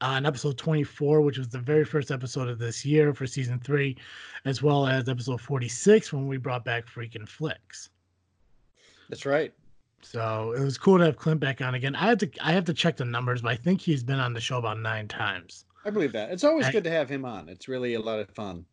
uh, 0.00 0.14
in 0.18 0.26
episode 0.26 0.56
24 0.58 1.20
which 1.22 1.38
was 1.38 1.48
the 1.48 1.58
very 1.58 1.84
first 1.84 2.10
episode 2.10 2.48
of 2.48 2.58
this 2.58 2.84
year 2.84 3.14
for 3.14 3.26
season 3.26 3.58
three 3.60 3.96
as 4.44 4.62
well 4.62 4.86
as 4.86 5.08
episode 5.08 5.40
46 5.40 6.12
when 6.12 6.26
we 6.26 6.36
brought 6.38 6.64
back 6.64 6.86
freaking 6.86 7.28
flicks 7.28 7.90
That's 9.08 9.26
right. 9.26 9.52
so 10.02 10.52
it 10.56 10.62
was 10.62 10.78
cool 10.78 10.98
to 10.98 11.04
have 11.04 11.16
Clint 11.16 11.40
back 11.40 11.60
on 11.60 11.74
again. 11.74 11.94
I 11.96 12.06
have 12.08 12.18
to 12.18 12.30
I 12.42 12.52
have 12.52 12.64
to 12.66 12.74
check 12.74 12.96
the 12.96 13.04
numbers, 13.04 13.42
but 13.42 13.52
I 13.52 13.56
think 13.56 13.80
he's 13.82 14.02
been 14.04 14.20
on 14.20 14.32
the 14.34 14.40
show 14.40 14.58
about 14.58 14.78
nine 14.80 15.08
times. 15.08 15.65
I 15.86 15.90
believe 15.90 16.12
that. 16.12 16.30
It's 16.30 16.44
always 16.44 16.66
I- 16.66 16.72
good 16.72 16.84
to 16.84 16.90
have 16.90 17.08
him 17.08 17.24
on. 17.24 17.48
It's 17.48 17.68
really 17.68 17.94
a 17.94 18.00
lot 18.00 18.18
of 18.18 18.28
fun. 18.30 18.64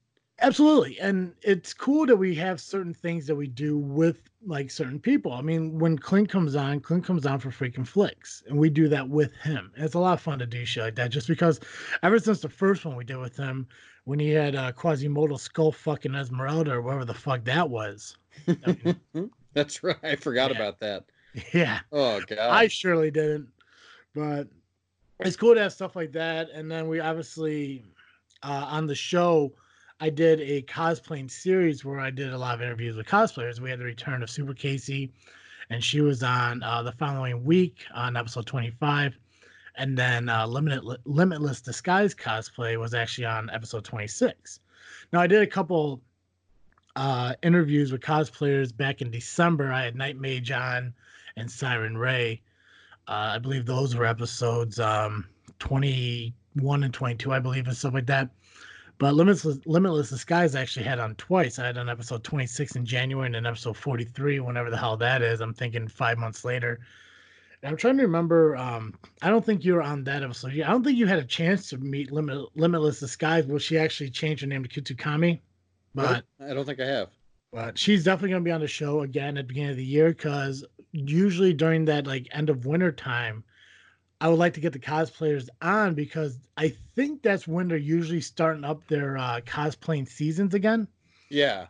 Absolutely. 0.42 1.00
And 1.00 1.34
it's 1.44 1.74
cool 1.76 2.08
that 2.08 2.18
we 2.18 2.34
have 2.36 2.60
certain 2.60 2.94
things 2.94 3.28
that 3.28 3.36
we 3.36 3.48
do 3.48 3.78
with 3.78 4.18
like 4.46 4.72
certain 4.72 5.00
people. 5.00 5.32
I 5.32 5.42
mean, 5.42 5.78
when 5.78 5.98
Clint 5.98 6.28
comes 6.28 6.56
on, 6.56 6.80
Clint 6.80 7.06
comes 7.06 7.26
on 7.28 7.40
for 7.40 7.50
freaking 7.52 7.88
flicks, 7.88 8.42
and 8.48 8.58
we 8.58 8.70
do 8.72 8.90
that 8.90 9.08
with 9.08 9.32
him. 9.38 9.72
And 9.76 9.86
it's 9.86 9.94
a 9.94 10.00
lot 10.00 10.14
of 10.14 10.22
fun 10.22 10.40
to 10.40 10.48
do 10.48 10.66
shit 10.66 10.84
like 10.84 10.96
that 10.96 11.12
just 11.12 11.28
because 11.28 11.60
ever 12.02 12.18
since 12.18 12.42
the 12.42 12.50
first 12.50 12.84
one 12.84 12.96
we 12.96 13.04
did 13.06 13.18
with 13.18 13.38
him, 13.38 13.68
when 14.06 14.18
he 14.20 14.32
had 14.32 14.56
uh, 14.56 14.72
Quasimodo 14.74 15.38
skull 15.38 15.72
fucking 15.72 16.16
Esmeralda 16.16 16.74
or 16.74 16.82
whatever 16.82 17.06
the 17.06 17.14
fuck 17.14 17.44
that 17.46 17.70
was. 17.70 18.18
I 18.48 18.76
mean, 19.14 19.30
That's 19.54 19.84
right. 19.84 19.96
I 20.04 20.16
forgot 20.16 20.50
Yeah. 20.52 20.58
about 20.58 20.80
that. 20.80 21.06
yeah. 21.54 21.80
Oh 21.92 22.20
god. 22.28 22.40
I 22.40 22.68
surely 22.68 23.12
didn't, 23.12 23.50
but 24.16 24.48
it's 25.26 25.36
cool 25.36 25.56
to 25.56 25.62
have 25.62 25.74
stuff 25.74 25.96
like 25.96 26.12
that. 26.14 26.50
And 26.52 26.70
then 26.70 26.88
we 26.88 27.00
obviously 27.00 27.84
uh, 28.44 28.68
on 28.70 28.88
the 28.88 28.96
show, 28.96 29.54
I 30.00 30.10
did 30.10 30.42
a 30.42 30.62
cosplaying 30.64 31.32
series 31.32 31.86
where 31.86 32.00
I 32.00 32.10
did 32.10 32.34
a 32.34 32.38
lot 32.38 32.56
of 32.56 32.62
interviews 32.62 32.96
with 32.96 33.08
cosplayers. 33.08 33.60
We 33.60 33.70
had 33.70 33.80
the 33.80 33.86
return 33.86 34.22
of 34.22 34.30
Super 34.30 34.54
Casey, 34.54 35.12
and 35.70 35.84
she 35.84 36.02
was 36.02 36.24
on 36.24 36.62
uh, 36.62 36.84
the 36.84 36.92
following 36.92 37.44
week 37.44 37.86
on 37.94 38.18
episode 38.18 38.46
25. 38.46 39.18
And 39.76 39.98
then 39.98 40.30
uh, 40.30 40.46
Limited, 40.46 40.84
Limitless 41.06 41.62
Disguise 41.62 42.14
cosplay 42.14 42.78
was 42.78 42.94
actually 42.94 43.26
on 43.26 43.50
episode 43.50 43.86
26. 43.86 44.60
Now, 45.12 45.22
I 45.22 45.28
did 45.28 45.42
a 45.42 45.48
couple 45.48 46.02
uh, 46.96 47.34
interviews 47.42 47.92
with 47.92 48.02
cosplayers 48.02 48.76
back 48.76 49.02
in 49.02 49.10
December. 49.10 49.72
I 49.72 49.86
had 49.86 49.96
Night 49.96 50.20
Mage 50.20 50.52
on 50.52 50.94
and 51.38 51.50
Siren 51.50 51.98
Ray. 51.98 52.42
Uh, 53.08 53.34
I 53.36 53.40
believe 53.40 53.66
those 53.66 53.96
were 53.96 54.06
episodes 54.06 54.80
um, 54.80 55.28
21 55.60 56.84
and 56.84 56.94
22, 56.94 57.34
I 57.34 57.40
believe, 57.40 57.68
and 57.68 57.76
stuff 57.76 57.94
like 57.94 58.06
that. 58.08 58.30
But 58.98 59.16
Limitless, 59.16 59.60
Limitless 59.66 60.10
Disguise 60.10 60.56
actually 60.56 60.86
had 60.86 61.00
on 61.00 61.16
twice. 61.16 61.60
I 61.60 61.66
had 61.66 61.78
on 61.78 61.90
episode 61.90 62.24
26 62.24 62.76
in 62.76 62.86
January 62.86 63.26
and 63.26 63.36
then 63.36 63.46
episode 63.46 63.76
43, 63.76 64.40
whenever 64.40 64.70
the 64.70 64.78
hell 64.78 64.96
that 64.98 65.22
is. 65.22 65.42
I'm 65.42 65.54
thinking 65.54 65.88
five 65.88 66.18
months 66.18 66.46
later. 66.46 66.80
And 67.62 67.72
I'm 67.72 67.78
trying 67.78 67.98
to 67.98 68.04
remember. 68.04 68.56
Um, 68.56 68.94
I 69.22 69.30
don't 69.30 69.46
think 69.46 69.66
you 69.66 69.74
were 69.74 69.82
on 69.82 70.04
that 70.06 70.24
episode. 70.24 70.52
I 70.54 70.70
don't 70.70 70.84
think 70.84 70.98
you 70.98 71.08
had 71.08 71.20
a 71.20 71.26
chance 71.26 71.70
to 71.70 71.78
meet 71.78 72.12
Limit, 72.12 72.46
Limitless 72.56 73.00
Disguise. 73.00 73.46
Will 73.46 73.60
she 73.60 73.78
actually 73.78 74.10
change 74.10 74.42
her 74.42 74.48
name 74.48 74.64
to 74.64 74.70
Kutsukami? 74.70 75.40
But 75.96 76.26
I 76.40 76.54
don't 76.54 76.66
think 76.66 76.80
I 76.80 76.86
have. 76.86 77.10
But 77.54 77.78
she's 77.78 78.04
definitely 78.04 78.32
going 78.32 78.44
to 78.44 78.48
be 78.48 78.52
on 78.52 78.62
the 78.62 78.68
show 78.68 79.02
again 79.02 79.38
at 79.38 79.44
the 79.44 79.48
beginning 79.50 79.70
of 79.70 79.78
the 79.78 79.86
year 79.86 80.10
because 80.10 80.66
usually 80.92 81.54
during 81.54 81.86
that 81.86 82.08
like 82.08 82.28
end 82.32 82.50
of 82.50 82.66
winter 82.66 82.92
time, 82.92 83.44
I 84.20 84.28
would 84.28 84.40
like 84.40 84.56
to 84.56 84.60
get 84.60 84.74
the 84.74 84.80
cosplayers 84.80 85.50
on 85.62 85.94
because 85.94 86.40
I 86.58 86.74
think 86.96 87.22
that's 87.22 87.48
when 87.48 87.68
they're 87.68 87.78
usually 87.78 88.22
starting 88.22 88.64
up 88.64 88.88
their 88.88 89.18
uh, 89.18 89.42
cosplaying 89.46 90.08
seasons 90.08 90.56
again. 90.56 90.88
Yeah. 91.30 91.68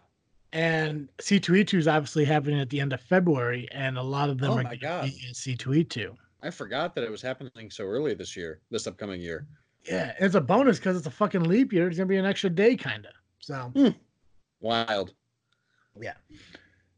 And 0.54 1.10
C2E2 1.18 1.80
is 1.80 1.88
obviously 1.88 2.24
happening 2.24 2.62
at 2.62 2.70
the 2.70 2.80
end 2.80 2.94
of 2.94 3.02
February, 3.02 3.68
and 3.72 3.98
a 3.98 4.04
lot 4.04 4.30
of 4.30 4.38
them 4.38 4.52
oh 4.52 4.60
are 4.60 4.64
my 4.64 4.76
God. 4.76 5.10
C2E2. 5.10 6.16
I 6.44 6.50
forgot 6.52 6.94
that 6.96 7.04
it 7.04 7.10
was 7.10 7.24
happening 7.24 7.72
so 7.72 7.86
early 7.86 8.14
this 8.14 8.38
year, 8.38 8.62
this 8.70 8.86
upcoming 8.86 9.20
year. 9.20 9.48
Yeah, 9.86 10.14
it's 10.20 10.36
a 10.36 10.42
bonus 10.42 10.78
because 10.78 10.96
it's 10.96 11.08
a 11.08 11.12
fucking 11.12 11.44
leap 11.44 11.74
year. 11.74 11.88
It's 11.88 11.98
gonna 11.98 12.08
be 12.08 12.18
an 12.18 12.26
extra 12.26 12.52
day, 12.52 12.76
kind 12.76 13.06
of. 13.06 13.14
So 13.40 13.72
hmm. 13.76 13.90
wild. 14.62 15.14
Yeah. 16.00 16.14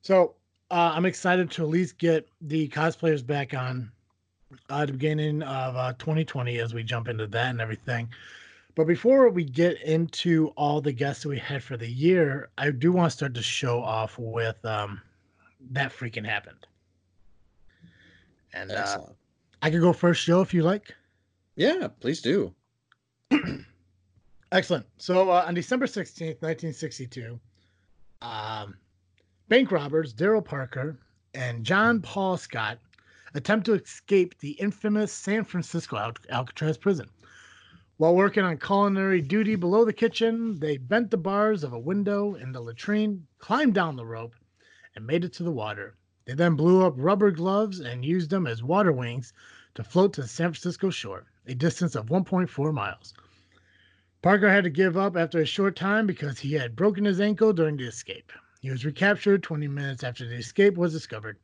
So 0.01 0.35
uh, 0.71 0.93
I'm 0.95 1.05
excited 1.05 1.51
to 1.51 1.63
at 1.63 1.69
least 1.69 1.97
get 1.97 2.27
the 2.41 2.67
cosplayers 2.69 3.25
back 3.25 3.53
on 3.53 3.91
uh, 4.69 4.81
at 4.81 4.87
the 4.87 4.93
beginning 4.93 5.41
of 5.43 5.75
uh, 5.75 5.93
2020 5.99 6.59
as 6.59 6.73
we 6.73 6.83
jump 6.83 7.07
into 7.07 7.27
that 7.27 7.49
and 7.49 7.61
everything. 7.61 8.09
But 8.75 8.87
before 8.87 9.29
we 9.29 9.45
get 9.45 9.81
into 9.83 10.49
all 10.57 10.81
the 10.81 10.91
guests 10.91 11.23
that 11.23 11.29
we 11.29 11.39
had 11.39 11.63
for 11.63 11.77
the 11.77 11.87
year, 11.87 12.49
I 12.57 12.71
do 12.71 12.91
want 12.91 13.09
to 13.09 13.15
start 13.15 13.33
to 13.35 13.41
show 13.41 13.81
off 13.81 14.19
with 14.19 14.63
um, 14.65 15.01
that 15.71 15.93
freaking 15.93 16.25
happened. 16.25 16.67
And 18.53 18.71
uh, 18.71 18.99
I 19.61 19.69
could 19.69 19.81
go 19.81 19.93
first, 19.93 20.25
Joe, 20.25 20.41
if 20.41 20.53
you 20.53 20.63
like. 20.63 20.93
Yeah, 21.55 21.87
please 21.99 22.21
do. 22.21 22.53
Excellent. 24.51 24.85
So 24.97 25.29
uh, 25.29 25.45
on 25.47 25.53
December 25.53 25.85
16th, 25.85 26.41
1962, 26.41 27.39
um, 28.21 28.75
bank 29.47 29.71
robbers 29.71 30.11
Daryl 30.11 30.43
Parker 30.43 30.97
and 31.35 31.63
John 31.63 32.01
Paul 32.01 32.35
Scott 32.35 32.79
attempt 33.35 33.67
to 33.67 33.73
escape 33.73 34.39
the 34.39 34.53
infamous 34.53 35.13
San 35.13 35.43
Francisco 35.43 35.97
Al- 35.97 36.13
Alcatraz 36.29 36.79
prison. 36.79 37.07
While 37.97 38.15
working 38.15 38.43
on 38.43 38.57
culinary 38.57 39.21
duty 39.21 39.55
below 39.55 39.85
the 39.85 39.93
kitchen, 39.93 40.59
they 40.59 40.77
bent 40.77 41.11
the 41.11 41.17
bars 41.17 41.63
of 41.63 41.73
a 41.73 41.79
window 41.79 42.33
in 42.33 42.53
the 42.53 42.59
latrine, 42.59 43.27
climbed 43.37 43.75
down 43.75 43.95
the 43.95 44.05
rope, 44.05 44.35
and 44.95 45.05
made 45.05 45.23
it 45.23 45.33
to 45.33 45.43
the 45.43 45.51
water. 45.51 45.95
They 46.25 46.33
then 46.33 46.55
blew 46.55 46.83
up 46.83 46.95
rubber 46.97 47.29
gloves 47.29 47.79
and 47.79 48.03
used 48.03 48.31
them 48.31 48.47
as 48.47 48.63
water 48.63 48.91
wings 48.91 49.31
to 49.75 49.83
float 49.83 50.13
to 50.13 50.23
the 50.23 50.27
San 50.27 50.53
Francisco 50.53 50.89
shore, 50.89 51.25
a 51.45 51.53
distance 51.53 51.93
of 51.93 52.07
1.4 52.07 52.73
miles. 52.73 53.13
Parker 54.23 54.49
had 54.49 54.63
to 54.63 54.71
give 54.71 54.97
up 54.97 55.15
after 55.15 55.39
a 55.39 55.45
short 55.45 55.75
time 55.75 56.07
because 56.07 56.39
he 56.39 56.53
had 56.53 56.75
broken 56.75 57.05
his 57.05 57.21
ankle 57.21 57.53
during 57.53 57.77
the 57.77 57.85
escape. 57.85 58.31
He 58.65 58.71
was 58.71 58.83
recaptured 58.83 59.43
20 59.43 59.67
minutes 59.67 60.03
after 60.03 60.27
the 60.27 60.37
escape 60.37 60.75
was 60.75 60.91
discovered. 60.91 61.37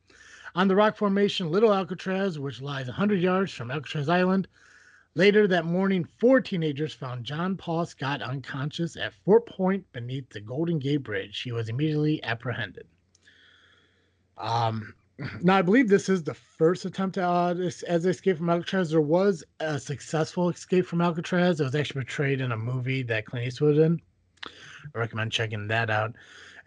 On 0.55 0.67
the 0.67 0.75
rock 0.75 0.97
formation 0.97 1.51
Little 1.51 1.71
Alcatraz, 1.71 2.39
which 2.39 2.63
lies 2.63 2.87
100 2.87 3.21
yards 3.21 3.51
from 3.51 3.69
Alcatraz 3.69 4.09
Island, 4.09 4.47
later 5.13 5.47
that 5.47 5.65
morning, 5.65 6.03
four 6.03 6.41
teenagers 6.41 6.95
found 6.95 7.23
John 7.23 7.57
Paul 7.57 7.85
Scott 7.85 8.23
unconscious 8.23 8.97
at 8.97 9.13
Fort 9.13 9.45
Point 9.45 9.85
beneath 9.91 10.31
the 10.31 10.41
Golden 10.41 10.79
Gate 10.79 11.03
Bridge. 11.03 11.39
He 11.39 11.51
was 11.51 11.69
immediately 11.69 12.23
apprehended. 12.23 12.87
Um, 14.39 14.95
now, 15.43 15.57
I 15.57 15.61
believe 15.61 15.89
this 15.89 16.09
is 16.09 16.23
the 16.23 16.33
first 16.33 16.85
attempt 16.85 17.19
uh, 17.19 17.53
as 17.87 18.05
escape 18.07 18.37
from 18.37 18.49
Alcatraz. 18.49 18.89
There 18.89 18.99
was 18.99 19.43
a 19.59 19.79
successful 19.79 20.49
escape 20.49 20.87
from 20.87 21.01
Alcatraz. 21.01 21.59
It 21.59 21.65
was 21.65 21.75
actually 21.75 22.01
portrayed 22.01 22.41
in 22.41 22.51
a 22.51 22.57
movie 22.57 23.03
that 23.03 23.27
Clint 23.27 23.45
Eastwood 23.45 23.77
in. 23.77 24.01
I 24.47 24.97
recommend 24.97 25.31
checking 25.31 25.67
that 25.67 25.91
out. 25.91 26.15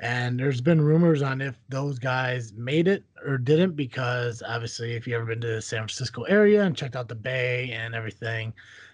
And 0.00 0.38
there's 0.38 0.60
been 0.60 0.80
rumors 0.80 1.22
on 1.22 1.40
if 1.40 1.56
those 1.68 1.98
guys 1.98 2.52
made 2.54 2.88
it 2.88 3.04
or 3.24 3.38
didn't, 3.38 3.76
because 3.76 4.42
obviously, 4.46 4.94
if 4.94 5.06
you 5.06 5.14
ever 5.14 5.24
been 5.24 5.40
to 5.40 5.46
the 5.46 5.62
San 5.62 5.80
Francisco 5.80 6.22
area 6.24 6.64
and 6.64 6.76
checked 6.76 6.96
out 6.96 7.08
the 7.08 7.14
bay 7.14 7.70
and 7.72 7.94
everything, 7.94 8.52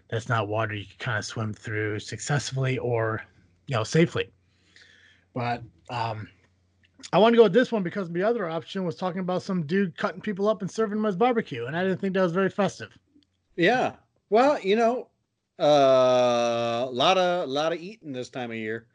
that's 0.09 0.29
not 0.29 0.49
water 0.49 0.75
you 0.75 0.85
can 0.85 0.99
kind 0.99 1.19
of 1.19 1.25
swim 1.25 1.55
through 1.55 2.01
successfully 2.01 2.79
or, 2.79 3.23
you 3.67 3.77
know, 3.77 3.85
safely. 3.85 4.31
But 5.33 5.63
um, 5.89 6.29
I 7.13 7.19
want 7.19 7.33
to 7.33 7.37
go 7.37 7.45
with 7.45 7.53
this 7.53 7.73
one 7.73 7.83
because 7.83 8.11
the 8.11 8.23
other 8.23 8.49
option 8.49 8.85
was 8.85 8.97
talking 8.97 9.21
about 9.21 9.43
some 9.43 9.67
dude 9.67 9.97
cutting 9.97 10.21
people 10.21 10.49
up 10.49 10.61
and 10.61 10.71
serving 10.71 10.99
them 10.99 11.07
as 11.07 11.17
barbecue, 11.17 11.67
and 11.67 11.77
I 11.77 11.83
didn't 11.83 12.01
think 12.01 12.15
that 12.15 12.23
was 12.23 12.33
very 12.33 12.51
festive. 12.51 12.91
Yeah. 13.57 13.95
Well, 14.29 14.61
you 14.61 14.77
know, 14.77 15.09
a 15.59 15.63
uh, 15.63 16.89
lot 16.91 17.19
of 17.19 17.49
lot 17.49 17.73
of 17.73 17.81
eating 17.81 18.13
this 18.13 18.31
time 18.31 18.51
of 18.51 18.57
year. 18.57 18.87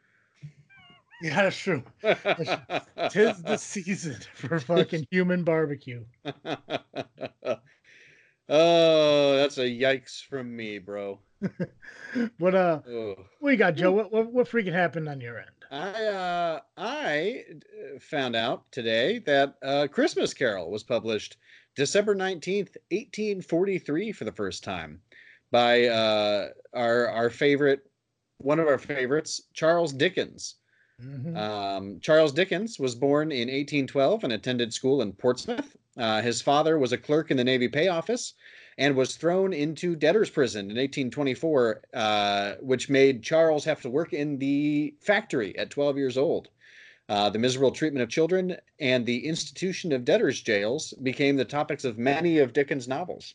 Yeah, 1.20 1.42
that's 1.42 1.56
true. 1.56 1.82
Tis 2.02 3.42
the 3.42 3.56
season 3.58 4.16
for 4.34 4.60
fucking 4.60 5.06
human 5.10 5.44
barbecue. 5.44 6.04
oh, 8.48 9.36
that's 9.36 9.56
a 9.58 9.62
yikes 9.62 10.22
from 10.22 10.54
me, 10.54 10.78
bro. 10.78 11.18
what 12.38 12.54
uh, 12.54 12.80
Ugh. 12.86 13.18
what 13.40 13.50
you 13.50 13.56
got, 13.56 13.76
Joe? 13.76 13.92
What, 13.92 14.12
what 14.12 14.32
what 14.32 14.48
freaking 14.48 14.72
happened 14.72 15.08
on 15.08 15.20
your 15.20 15.38
end? 15.38 15.50
I 15.70 16.04
uh, 16.04 16.60
I 16.76 17.44
uh, 17.50 17.98
found 17.98 18.36
out 18.36 18.70
today 18.70 19.18
that 19.20 19.56
uh, 19.62 19.86
Christmas 19.90 20.34
Carol 20.34 20.70
was 20.70 20.82
published 20.82 21.38
December 21.76 22.14
nineteenth, 22.14 22.76
eighteen 22.90 23.40
forty 23.40 23.78
three, 23.78 24.12
for 24.12 24.24
the 24.24 24.32
first 24.32 24.64
time 24.64 25.00
by 25.50 25.86
uh, 25.86 26.48
our 26.74 27.08
our 27.08 27.30
favorite, 27.30 27.90
one 28.38 28.60
of 28.60 28.68
our 28.68 28.78
favorites, 28.78 29.40
Charles 29.54 29.92
Dickens. 29.92 30.56
Mm-hmm. 31.02 31.36
Um, 31.36 32.00
Charles 32.00 32.32
Dickens 32.32 32.78
was 32.78 32.94
born 32.94 33.30
in 33.30 33.48
1812 33.48 34.24
and 34.24 34.32
attended 34.32 34.72
school 34.72 35.02
in 35.02 35.12
Portsmouth. 35.12 35.76
Uh, 35.96 36.22
his 36.22 36.40
father 36.42 36.78
was 36.78 36.92
a 36.92 36.98
clerk 36.98 37.30
in 37.30 37.36
the 37.36 37.44
Navy 37.44 37.68
Pay 37.68 37.88
Office 37.88 38.34
and 38.78 38.96
was 38.96 39.16
thrown 39.16 39.52
into 39.52 39.96
debtor's 39.96 40.30
prison 40.30 40.70
in 40.70 40.76
1824, 40.76 41.82
uh, 41.94 42.54
which 42.60 42.90
made 42.90 43.22
Charles 43.22 43.64
have 43.64 43.80
to 43.82 43.90
work 43.90 44.12
in 44.12 44.38
the 44.38 44.94
factory 45.00 45.56
at 45.58 45.70
12 45.70 45.96
years 45.96 46.18
old. 46.18 46.48
Uh, 47.08 47.30
the 47.30 47.38
miserable 47.38 47.70
treatment 47.70 48.02
of 48.02 48.08
children 48.08 48.56
and 48.80 49.06
the 49.06 49.26
institution 49.26 49.92
of 49.92 50.04
debtors' 50.04 50.40
jails 50.40 50.92
became 51.02 51.36
the 51.36 51.44
topics 51.44 51.84
of 51.84 51.98
many 51.98 52.38
of 52.38 52.52
Dickens' 52.52 52.88
novels. 52.88 53.34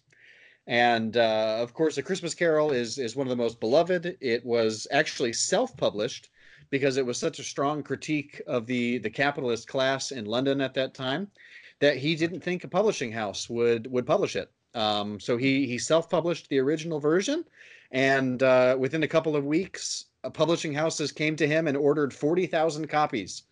And 0.67 1.17
uh, 1.17 1.57
of 1.59 1.73
course, 1.73 1.97
A 1.97 2.03
Christmas 2.03 2.35
Carol 2.35 2.71
is, 2.71 2.97
is 2.97 3.15
one 3.15 3.25
of 3.25 3.29
the 3.29 3.41
most 3.41 3.59
beloved. 3.59 4.17
It 4.19 4.45
was 4.45 4.87
actually 4.91 5.33
self 5.33 5.75
published 5.77 6.29
because 6.71 6.97
it 6.97 7.05
was 7.05 7.19
such 7.19 7.37
a 7.37 7.43
strong 7.43 7.83
critique 7.83 8.41
of 8.47 8.65
the 8.65 8.97
the 8.99 9.09
capitalist 9.09 9.67
class 9.67 10.11
in 10.11 10.25
London 10.25 10.61
at 10.61 10.73
that 10.73 10.95
time 10.95 11.29
that 11.79 11.97
he 11.97 12.15
didn't 12.15 12.39
think 12.39 12.63
a 12.63 12.67
publishing 12.67 13.11
house 13.11 13.49
would 13.49 13.91
would 13.91 14.07
publish 14.07 14.35
it. 14.35 14.49
Um, 14.73 15.19
so 15.19 15.37
he 15.37 15.67
he 15.67 15.77
self 15.77 16.09
published 16.09 16.49
the 16.49 16.59
original 16.59 16.99
version, 16.99 17.45
and 17.91 18.41
uh, 18.41 18.75
within 18.79 19.03
a 19.03 19.07
couple 19.07 19.35
of 19.35 19.45
weeks, 19.45 20.05
publishing 20.33 20.73
houses 20.73 21.11
came 21.11 21.35
to 21.35 21.47
him 21.47 21.67
and 21.67 21.77
ordered 21.77 22.13
forty 22.13 22.47
thousand 22.47 22.87
copies. 22.87 23.43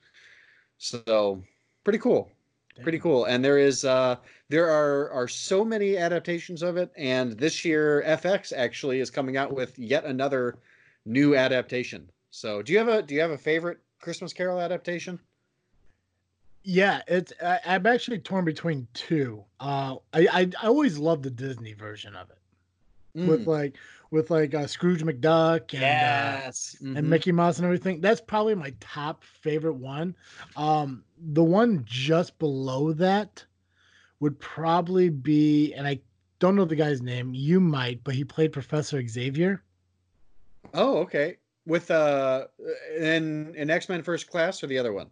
So 0.77 1.43
pretty 1.83 1.99
cool. 1.99 2.31
Pretty 2.81 2.99
cool, 2.99 3.25
and 3.25 3.43
there 3.43 3.57
is 3.57 3.83
uh, 3.83 4.15
there 4.47 4.69
are 4.69 5.11
are 5.11 5.27
so 5.27 5.65
many 5.65 5.97
adaptations 5.97 6.63
of 6.63 6.77
it, 6.77 6.89
and 6.95 7.33
this 7.33 7.65
year 7.65 8.01
FX 8.07 8.53
actually 8.55 9.01
is 9.01 9.09
coming 9.09 9.35
out 9.35 9.53
with 9.53 9.77
yet 9.77 10.05
another 10.05 10.59
new 11.05 11.35
adaptation. 11.35 12.09
So, 12.31 12.63
do 12.63 12.73
you 12.73 12.79
have 12.79 12.87
a 12.87 13.03
do 13.03 13.13
you 13.13 13.21
have 13.21 13.29
a 13.31 13.37
favorite 13.37 13.81
Christmas 13.99 14.33
Carol 14.33 14.59
adaptation? 14.59 15.19
Yeah, 16.63 17.01
it's 17.07 17.33
I, 17.41 17.59
am 17.65 17.85
actually 17.87 18.19
torn 18.19 18.45
between 18.45 18.87
two. 18.93 19.45
Uh, 19.59 19.95
I, 20.13 20.27
I 20.31 20.51
I 20.61 20.67
always 20.67 20.97
loved 20.99 21.23
the 21.23 21.31
Disney 21.31 21.73
version 21.73 22.15
of 22.15 22.29
it. 22.29 22.37
with 23.27 23.45
Mm, 23.45 23.47
like 23.47 23.77
with 24.11 24.31
like 24.31 24.53
uh, 24.55 24.67
Scrooge 24.67 25.03
McDuck 25.03 25.73
and 25.75 26.03
uh, 26.03 26.41
yes. 26.43 26.77
and 26.95 27.07
mhm. 27.07 27.09
Mickey 27.09 27.31
Mouse 27.33 27.57
and 27.59 27.65
everything. 27.65 28.01
That's 28.01 28.21
probably 28.21 28.55
my 28.55 28.73
top 28.81 29.23
favorite 29.23 29.75
one. 29.75 30.15
Um, 30.55 31.05
the 31.17 31.43
one 31.43 31.83
just 31.85 32.39
below 32.39 32.93
that 32.93 33.45
would 34.19 34.39
probably 34.39 35.09
be, 35.09 35.73
and 35.73 35.87
I 35.87 36.01
don't 36.39 36.55
know 36.55 36.65
the 36.65 36.75
guy's 36.75 37.01
name. 37.01 37.33
You 37.33 37.59
might, 37.61 38.03
but 38.03 38.15
he 38.15 38.25
played 38.25 38.53
Professor 38.53 39.05
Xavier. 39.07 39.63
Oh, 40.73 40.99
okay. 40.99 41.38
With 41.69 41.91
uh, 41.91 42.47
in 42.97 43.53
in 43.55 43.69
X 43.69 43.87
Men 43.87 44.01
First 44.01 44.27
Class 44.27 44.63
or 44.63 44.67
the 44.67 44.79
other 44.79 44.91
one? 44.91 45.11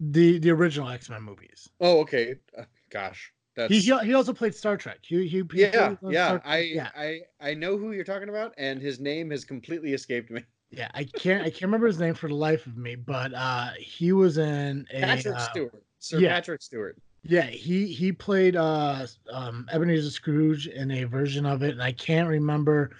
The 0.00 0.38
the 0.38 0.50
original 0.50 0.88
X 0.88 1.10
Men 1.10 1.22
movies. 1.22 1.68
Oh, 1.80 2.00
okay. 2.00 2.36
Uh, 2.56 2.62
gosh, 2.90 3.30
that's 3.54 3.70
He, 3.70 3.80
he 3.80 4.14
also 4.14 4.32
played 4.32 4.54
Star 4.54 4.78
Trek. 4.78 5.00
He, 5.02 5.28
he, 5.28 5.42
he 5.52 5.60
yeah, 5.60 5.96
yeah. 6.08 6.26
Star 6.28 6.42
I 6.46 6.58
yeah 6.60 6.88
I 6.96 7.20
I 7.40 7.52
know 7.52 7.76
who 7.76 7.92
you're 7.92 8.04
talking 8.04 8.30
about, 8.30 8.54
and 8.56 8.80
his 8.80 9.00
name 9.00 9.30
has 9.30 9.44
completely 9.44 9.92
escaped 9.92 10.30
me. 10.30 10.44
yeah. 10.70 10.88
I 10.94 11.04
can't 11.04 11.42
I 11.42 11.50
can't 11.50 11.62
remember 11.62 11.86
his 11.88 12.00
name 12.00 12.14
for 12.14 12.28
the 12.28 12.34
life 12.34 12.66
of 12.66 12.78
me, 12.78 12.94
but 12.94 13.34
uh, 13.34 13.70
he 13.78 14.12
was 14.12 14.38
in 14.38 14.86
a 14.90 15.00
Patrick 15.00 15.36
uh, 15.36 15.38
Stewart, 15.50 15.84
Sir 15.98 16.20
yeah. 16.20 16.30
Patrick 16.30 16.62
Stewart. 16.62 16.96
Yeah, 17.22 17.46
he 17.46 17.86
he 17.92 18.12
played 18.12 18.56
uh 18.56 19.06
um 19.30 19.68
Ebenezer 19.70 20.08
Scrooge 20.08 20.68
in 20.68 20.90
a 20.90 21.04
version 21.04 21.44
of 21.44 21.62
it, 21.62 21.72
and 21.72 21.82
I 21.82 21.92
can't 21.92 22.28
remember 22.28 22.92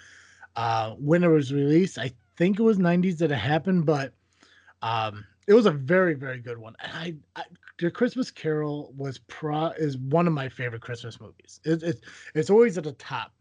uh 0.55 0.91
when 0.91 1.23
it 1.23 1.29
was 1.29 1.51
released. 1.51 1.97
I 1.97 2.11
think 2.39 2.59
it 2.59 2.63
was 2.63 2.79
90s 2.79 3.19
that 3.19 3.31
it 3.31 3.37
happened, 3.37 3.85
but 3.87 4.15
um 4.83 5.25
it 5.47 5.53
was 5.53 5.67
a 5.67 5.71
very 5.71 6.15
very 6.15 6.39
good 6.41 6.59
one. 6.59 6.75
And 6.81 6.93
I, 6.93 7.41
I 7.41 7.45
the 7.79 7.91
Christmas 7.91 8.31
Carol 8.31 8.93
was 8.97 9.19
pro 9.19 9.67
is 9.71 9.97
one 9.97 10.27
of 10.27 10.33
my 10.33 10.49
favorite 10.49 10.83
Christmas 10.83 11.21
movies. 11.21 11.61
It, 11.65 11.83
it's 11.83 12.01
it's 12.35 12.51
always 12.51 12.77
at 12.79 12.85
the 12.85 12.93
top. 12.93 13.33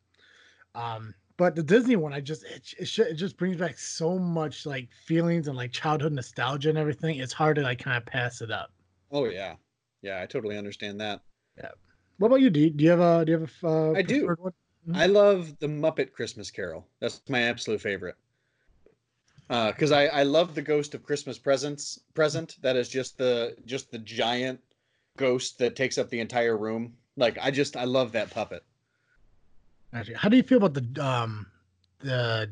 Um 0.74 1.14
but 1.38 1.56
the 1.56 1.62
Disney 1.62 1.96
one, 1.96 2.12
I 2.12 2.20
just 2.20 2.44
it, 2.44 2.74
it, 2.78 2.98
it 2.98 3.14
just 3.14 3.36
brings 3.38 3.58
back 3.58 3.78
so 3.78 4.18
much 4.18 4.66
like 4.66 4.90
feelings 4.92 5.48
and 5.48 5.56
like 5.56 5.72
childhood 5.72 6.12
nostalgia 6.12 6.70
and 6.70 6.78
everything. 6.78 7.18
It's 7.18 7.34
hard 7.34 7.56
to 7.56 7.62
like 7.62 7.80
kind 7.80 7.96
of 7.96 8.06
pass 8.06 8.42
it 8.42 8.50
up. 8.50 8.72
Oh 9.10 9.26
yeah, 9.26 9.56
yeah. 10.02 10.20
I 10.22 10.26
totally 10.26 10.56
understand 10.58 11.00
that. 11.00 11.22
Yeah. 11.56 11.72
What 12.18 12.28
about 12.28 12.40
you? 12.40 12.50
Do 12.50 12.60
you, 12.60 12.70
do 12.70 12.84
you 12.84 12.90
have 12.90 13.00
a 13.00 13.24
do 13.24 13.32
you 13.32 13.38
have 13.40 13.64
a 13.64 13.66
uh, 13.68 13.94
I 13.96 14.02
do. 14.02 14.36
Mhm. 14.86 14.94
I 14.96 15.06
love 15.06 15.58
the 15.58 15.66
Muppet 15.66 16.12
Christmas 16.12 16.50
Carol. 16.50 16.88
That's 17.00 17.22
my 17.28 17.42
absolute 17.42 17.80
favorite. 17.80 18.16
Because 19.48 19.92
I 19.92 20.06
I 20.06 20.22
love 20.24 20.54
the 20.54 20.62
Ghost 20.62 20.94
of 20.94 21.02
Christmas 21.02 21.38
Presents 21.38 21.98
present. 22.14 22.56
That 22.60 22.76
is 22.76 22.88
just 22.88 23.16
the 23.16 23.56
just 23.64 23.90
the 23.90 23.98
giant 23.98 24.60
ghost 25.16 25.58
that 25.58 25.74
takes 25.74 25.98
up 25.98 26.10
the 26.10 26.20
entire 26.20 26.56
room. 26.56 26.94
Like 27.16 27.38
I 27.40 27.50
just 27.50 27.76
I 27.76 27.84
love 27.84 28.12
that 28.12 28.30
puppet. 28.30 28.62
Actually, 29.92 30.14
how 30.14 30.28
do 30.28 30.36
you 30.36 30.42
feel 30.42 30.58
about 30.58 30.74
the 30.74 31.04
um 31.04 31.46
the 32.00 32.50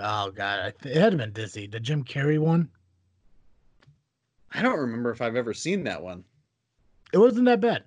oh 0.00 0.30
god, 0.30 0.74
it 0.84 0.96
had 0.96 1.16
been 1.16 1.32
Disney, 1.32 1.66
the 1.66 1.80
Jim 1.80 2.04
Carrey 2.04 2.38
one. 2.38 2.68
I 4.52 4.62
don't 4.62 4.78
remember 4.78 5.10
if 5.10 5.20
I've 5.20 5.36
ever 5.36 5.54
seen 5.54 5.84
that 5.84 6.02
one. 6.02 6.24
It 7.12 7.18
wasn't 7.18 7.46
that 7.46 7.60
bad. 7.60 7.84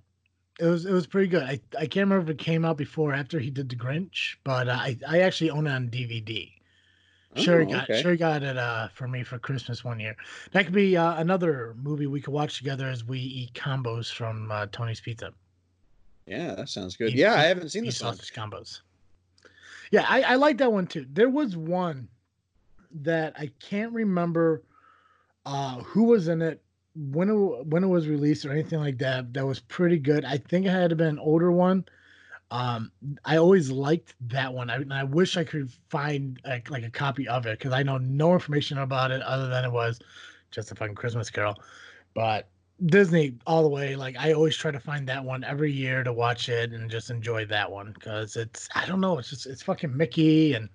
It 0.59 0.65
was 0.65 0.85
it 0.85 0.93
was 0.93 1.07
pretty 1.07 1.27
good. 1.27 1.43
I, 1.43 1.59
I 1.77 1.87
can't 1.87 2.07
remember 2.09 2.31
if 2.31 2.39
it 2.39 2.43
came 2.43 2.63
out 2.63 2.77
before 2.77 3.11
or 3.11 3.15
after 3.15 3.39
he 3.39 3.49
did 3.49 3.69
the 3.69 3.75
Grinch, 3.75 4.35
but 4.43 4.69
uh, 4.69 4.77
I 4.79 4.97
I 5.07 5.19
actually 5.19 5.49
own 5.49 5.67
it 5.67 5.71
on 5.71 5.89
DVD. 5.89 6.51
Sherry 7.35 7.65
Oh, 7.65 7.71
got 7.71 7.89
okay. 7.89 8.01
Sherry 8.01 8.17
got 8.17 8.43
it 8.43 8.57
uh 8.57 8.87
for 8.89 9.07
me 9.07 9.23
for 9.23 9.39
Christmas 9.39 9.83
one 9.83 9.99
year. 9.99 10.15
That 10.51 10.65
could 10.65 10.73
be 10.73 10.95
uh, 10.97 11.19
another 11.19 11.75
movie 11.81 12.07
we 12.07 12.21
could 12.21 12.33
watch 12.33 12.57
together 12.57 12.87
as 12.87 13.03
we 13.03 13.19
eat 13.19 13.53
combos 13.53 14.11
from 14.11 14.51
uh, 14.51 14.67
Tony's 14.71 15.01
Pizza. 15.01 15.33
Yeah, 16.25 16.55
that 16.55 16.69
sounds 16.69 16.95
good. 16.95 17.07
Beef- 17.07 17.15
Yeah, 17.17 17.33
I 17.33 17.43
haven't 17.43 17.69
seen 17.69 17.83
the 17.83 17.89
this 17.89 18.01
one. 18.01 18.13
sausage 18.15 18.33
combos. 18.33 18.81
Yeah, 19.91 20.05
I, 20.07 20.21
I 20.23 20.35
like 20.35 20.57
that 20.57 20.71
one 20.71 20.87
too. 20.87 21.05
There 21.11 21.29
was 21.29 21.55
one 21.57 22.07
that 23.01 23.33
I 23.37 23.51
can't 23.59 23.91
remember 23.93 24.63
uh, 25.45 25.77
who 25.81 26.03
was 26.05 26.27
in 26.27 26.41
it 26.41 26.61
when 26.95 27.29
it 27.29 27.65
when 27.67 27.83
it 27.83 27.87
was 27.87 28.07
released 28.07 28.45
or 28.45 28.51
anything 28.51 28.79
like 28.79 28.99
that. 28.99 29.33
That 29.33 29.45
was 29.45 29.59
pretty 29.59 29.97
good. 29.97 30.25
I 30.25 30.37
think 30.37 30.65
it 30.65 30.69
had 30.69 30.91
to 30.91 30.95
been 30.95 31.07
an 31.07 31.19
older 31.19 31.51
one. 31.51 31.85
Um, 32.53 32.91
I 33.25 33.37
always 33.37 33.71
liked 33.71 34.13
that 34.29 34.53
one. 34.53 34.69
I, 34.69 34.75
and 34.75 34.93
I 34.93 35.03
wish 35.03 35.37
I 35.37 35.43
could 35.43 35.71
find 35.89 36.39
a, 36.45 36.61
like 36.69 36.83
a 36.83 36.91
copy 36.91 37.27
of 37.27 37.47
it 37.47 37.57
because 37.57 37.73
I 37.73 37.81
know 37.81 37.97
no 37.97 38.33
information 38.33 38.77
about 38.77 39.09
it 39.09 39.23
other 39.23 39.49
than 39.49 39.65
it 39.65 39.71
was 39.71 39.99
just 40.51 40.71
a 40.71 40.75
fucking 40.75 40.93
Christmas 40.95 41.31
Carol. 41.31 41.55
But 42.13 42.49
Disney 42.85 43.39
all 43.47 43.63
the 43.63 43.69
way. 43.69 43.95
Like 43.95 44.15
I 44.19 44.33
always 44.33 44.55
try 44.55 44.69
to 44.71 44.79
find 44.79 45.07
that 45.09 45.23
one 45.23 45.43
every 45.43 45.71
year 45.71 46.03
to 46.03 46.13
watch 46.13 46.47
it 46.47 46.73
and 46.73 46.91
just 46.91 47.09
enjoy 47.09 47.45
that 47.47 47.71
one 47.71 47.91
because 47.91 48.35
it's 48.35 48.69
I 48.75 48.85
don't 48.85 49.01
know 49.01 49.17
it's 49.17 49.29
just 49.29 49.47
it's 49.47 49.63
fucking 49.63 49.95
Mickey 49.95 50.53
and 50.53 50.69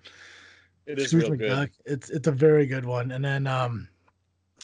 It 0.85 0.99
is 0.99 1.13
real 1.13 1.31
good. 1.35 1.69
It's 1.85 2.09
it's 2.09 2.27
a 2.27 2.31
very 2.31 2.65
good 2.65 2.85
one. 2.85 3.11
And 3.11 3.23
then 3.23 3.47
um 3.47 3.87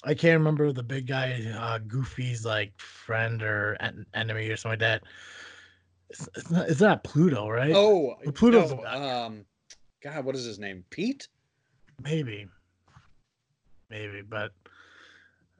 I 0.04 0.14
can't 0.14 0.40
remember 0.40 0.74
the 0.74 0.84
big 0.84 1.08
guy 1.08 1.42
uh 1.58 1.80
Goofy's 1.80 2.46
like 2.46 2.78
friend 2.80 3.42
or 3.44 3.78
en- 3.80 4.06
enemy 4.14 4.50
or 4.50 4.58
something 4.58 4.80
like 4.80 5.02
that. 5.02 5.04
It's, 6.10 6.30
it's 6.36 6.52
not 6.52 6.70
it's 6.70 6.82
not 6.82 7.04
Pluto, 7.04 7.50
right? 7.50 7.74
Oh, 7.76 8.16
But 8.24 8.36
Pluto's 8.36 8.72
no, 8.72 8.86
um, 8.86 9.46
God, 10.02 10.24
what 10.26 10.36
is 10.36 10.46
his 10.46 10.60
name? 10.60 10.84
Pete? 10.90 11.28
Maybe. 12.04 12.48
Maybe, 13.90 14.22
but 14.22 14.52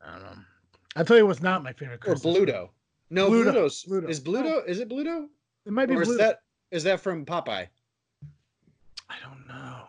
I 0.06 0.12
don't 0.14 0.24
know. 0.24 0.38
I'll 0.96 1.06
tell 1.06 1.18
you 1.18 1.26
what's 1.26 1.42
not 1.42 1.64
my 1.64 1.74
favorite 1.74 1.96
Or 1.96 2.14
Christmas 2.14 2.38
movie. 2.38 2.52
Bluto? 2.52 2.70
No, 3.10 3.30
Bluto, 3.30 3.54
Bluto's. 3.54 3.86
Bluto. 3.86 4.10
Is 4.10 4.20
Bluto? 4.22 4.68
Is 4.68 4.80
it 4.80 4.90
Bluto? 4.90 5.28
It 5.66 5.74
might 5.74 5.88
be 5.88 5.96
Or 5.96 6.02
is 6.04 6.18
that 6.18 6.42
is 6.72 6.84
that 6.84 7.00
from 7.00 7.26
Popeye? 7.26 7.68
I 9.10 9.16
don't 9.24 9.48
know. 9.48 9.82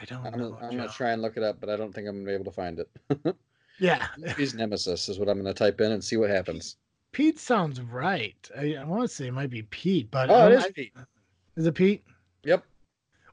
I 0.00 0.04
don't 0.04 0.26
I'm, 0.26 0.38
know. 0.38 0.58
I'm 0.62 0.76
gonna 0.76 0.88
try 0.88 1.10
and 1.10 1.22
look 1.22 1.36
it 1.36 1.42
up, 1.42 1.60
but 1.60 1.68
I 1.68 1.76
don't 1.76 1.92
think 1.92 2.08
I'm 2.08 2.16
gonna 2.16 2.26
be 2.26 2.32
able 2.32 2.44
to 2.44 2.52
find 2.52 2.80
it. 2.80 3.36
Yeah, 3.80 4.08
His 4.36 4.54
nemesis 4.54 5.08
is 5.08 5.20
what 5.20 5.28
I'm 5.28 5.36
gonna 5.36 5.54
type 5.54 5.80
in 5.80 5.92
and 5.92 6.02
see 6.02 6.16
what 6.16 6.30
happens. 6.30 6.78
Pete 7.18 7.40
sounds 7.40 7.80
right. 7.80 8.48
I, 8.56 8.76
I 8.76 8.84
want 8.84 9.02
to 9.02 9.08
say 9.08 9.26
it 9.26 9.32
might 9.32 9.50
be 9.50 9.62
Pete, 9.62 10.08
but 10.08 10.30
Oh, 10.30 10.46
it 10.46 10.52
is 10.52 10.64
I- 10.66 10.70
Pete. 10.70 10.92
is 11.56 11.66
it 11.66 11.74
Pete? 11.74 12.04
Yep. 12.44 12.62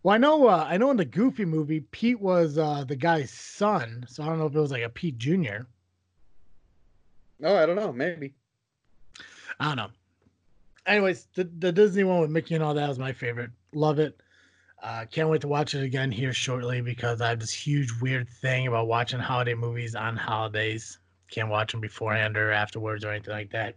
Well, 0.01 0.15
I 0.15 0.17
know. 0.17 0.47
Uh, 0.47 0.65
I 0.67 0.77
know 0.77 0.89
in 0.89 0.97
the 0.97 1.05
Goofy 1.05 1.45
movie, 1.45 1.81
Pete 1.91 2.19
was 2.19 2.57
uh, 2.57 2.83
the 2.83 2.95
guy's 2.95 3.29
son, 3.29 4.03
so 4.09 4.23
I 4.23 4.25
don't 4.25 4.39
know 4.39 4.47
if 4.47 4.55
it 4.55 4.59
was 4.59 4.71
like 4.71 4.81
a 4.81 4.89
Pete 4.89 5.19
Junior. 5.19 5.67
Oh, 7.43 7.55
I 7.55 7.67
don't 7.67 7.75
know. 7.75 7.93
Maybe. 7.93 8.33
I 9.59 9.65
don't 9.67 9.77
know. 9.77 9.89
Anyways, 10.87 11.27
the, 11.35 11.43
the 11.59 11.71
Disney 11.71 12.05
one 12.05 12.21
with 12.21 12.31
Mickey 12.31 12.55
and 12.55 12.63
all 12.63 12.73
that 12.73 12.89
was 12.89 12.97
my 12.97 13.13
favorite. 13.13 13.51
Love 13.75 13.99
it. 13.99 14.19
Uh, 14.81 15.05
can't 15.11 15.29
wait 15.29 15.41
to 15.41 15.47
watch 15.47 15.75
it 15.75 15.83
again 15.83 16.09
here 16.11 16.33
shortly 16.33 16.81
because 16.81 17.21
I 17.21 17.29
have 17.29 17.39
this 17.39 17.53
huge 17.53 17.91
weird 18.01 18.27
thing 18.41 18.65
about 18.65 18.87
watching 18.87 19.19
holiday 19.19 19.53
movies 19.53 19.93
on 19.93 20.17
holidays. 20.17 20.97
Can't 21.29 21.49
watch 21.49 21.71
them 21.71 21.81
beforehand 21.81 22.37
or 22.37 22.51
afterwards 22.51 23.03
or 23.03 23.11
anything 23.11 23.33
like 23.33 23.51
that. 23.51 23.75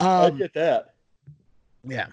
Um, 0.00 0.38
get 0.38 0.54
that. 0.54 0.94
Yeah. 1.84 2.06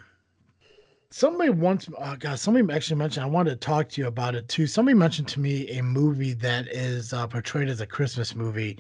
Somebody 1.10 1.50
once, 1.50 1.88
uh, 1.98 2.16
God, 2.18 2.38
somebody 2.38 2.72
actually 2.74 2.98
mentioned, 2.98 3.24
I 3.24 3.30
wanted 3.30 3.52
to 3.52 3.56
talk 3.56 3.90
to 3.90 4.02
you 4.02 4.08
about 4.08 4.36
it 4.36 4.48
too. 4.50 4.68
Somebody 4.68 4.96
mentioned 4.96 5.30
to 5.30 5.40
me 5.40 5.70
a 5.78 5.82
movie 5.82 6.34
that 6.34 6.68
is 6.68 7.13
uh, 7.13 7.26
portrayed 7.28 7.70
as 7.70 7.80
a 7.80 7.86
Christmas 7.86 8.36
movie, 8.36 8.78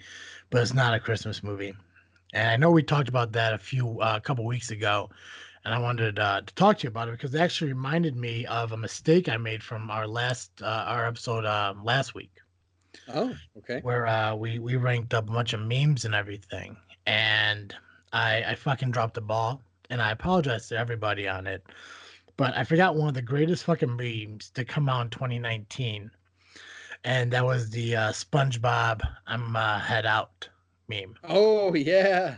but 0.49 0.61
it's 0.61 0.73
not 0.73 0.93
a 0.93 0.99
Christmas 0.99 1.41
movie. 1.41 1.73
And 2.33 2.49
I 2.49 2.57
know 2.57 2.69
we 2.69 2.83
talked 2.83 3.07
about 3.07 3.31
that 3.31 3.53
a 3.53 3.57
few, 3.57 4.01
uh, 4.01 4.15
a 4.17 4.21
couple 4.21 4.45
weeks 4.45 4.71
ago. 4.71 5.09
And 5.63 5.73
I 5.73 5.79
wanted 5.79 6.19
uh, 6.19 6.41
to 6.41 6.53
talk 6.55 6.79
to 6.79 6.83
you 6.83 6.89
about 6.89 7.07
it 7.07 7.11
because 7.11 7.33
it 7.33 7.39
actually 7.39 7.71
reminded 7.71 8.15
me 8.15 8.45
of 8.45 8.73
a 8.73 8.77
mistake 8.77 9.29
I 9.29 9.37
made 9.37 9.63
from 9.63 9.89
our 9.89 10.07
last, 10.07 10.51
uh, 10.61 10.85
our 10.87 11.07
episode 11.07 11.45
uh, 11.45 11.73
last 11.81 12.13
week 12.13 12.31
Oh, 13.13 13.35
okay. 13.57 13.79
where 13.81 14.07
uh, 14.07 14.35
we 14.35 14.59
we 14.59 14.75
ranked 14.75 15.13
up 15.13 15.29
a 15.29 15.31
bunch 15.31 15.53
of 15.53 15.61
memes 15.61 16.05
and 16.05 16.15
everything, 16.15 16.77
and 17.05 17.73
I 18.13 18.43
I 18.43 18.55
fucking 18.55 18.91
dropped 18.91 19.15
the 19.15 19.21
ball, 19.21 19.61
and 19.89 20.01
I 20.01 20.11
apologize 20.11 20.67
to 20.69 20.77
everybody 20.77 21.27
on 21.27 21.47
it, 21.47 21.65
but 22.37 22.55
I 22.57 22.63
forgot 22.63 22.95
one 22.95 23.07
of 23.07 23.13
the 23.13 23.21
greatest 23.21 23.63
fucking 23.65 23.95
memes 23.95 24.49
to 24.51 24.65
come 24.65 24.89
out 24.89 25.01
in 25.01 25.09
2019, 25.09 26.11
and 27.03 27.31
that 27.31 27.45
was 27.45 27.69
the 27.69 27.95
uh, 27.95 28.11
SpongeBob 28.11 29.01
"I'm 29.27 29.55
uh, 29.55 29.79
head 29.79 30.05
out" 30.05 30.49
meme. 30.87 31.15
Oh 31.23 31.73
yeah. 31.73 32.37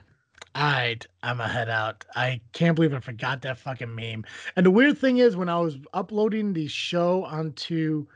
I'd 0.55 1.05
I'm 1.23 1.39
a 1.39 1.47
head 1.47 1.69
out. 1.69 2.05
I 2.15 2.41
can't 2.53 2.75
believe 2.75 2.93
I 2.93 2.99
forgot 2.99 3.41
that 3.43 3.59
fucking 3.59 3.93
meme. 3.93 4.25
And 4.55 4.65
the 4.65 4.71
weird 4.71 4.97
thing 4.97 5.17
is 5.17 5.35
when 5.35 5.47
I 5.49 5.59
was 5.59 5.77
uploading 5.93 6.53
the 6.53 6.67
show 6.67 7.23
onto 7.23 8.07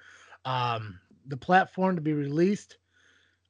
um 0.45 0.99
the 1.27 1.37
platform 1.37 1.95
to 1.95 2.01
be 2.01 2.13
released, 2.13 2.77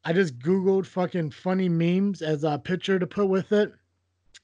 I 0.04 0.14
just 0.14 0.38
Googled 0.40 0.86
fucking 0.86 1.32
funny 1.32 1.70
memes 1.70 2.22
as 2.22 2.44
a 2.44 2.60
picture 2.60 3.00
to 3.00 3.08
put 3.08 3.28
with 3.30 3.52
it, 3.52 3.74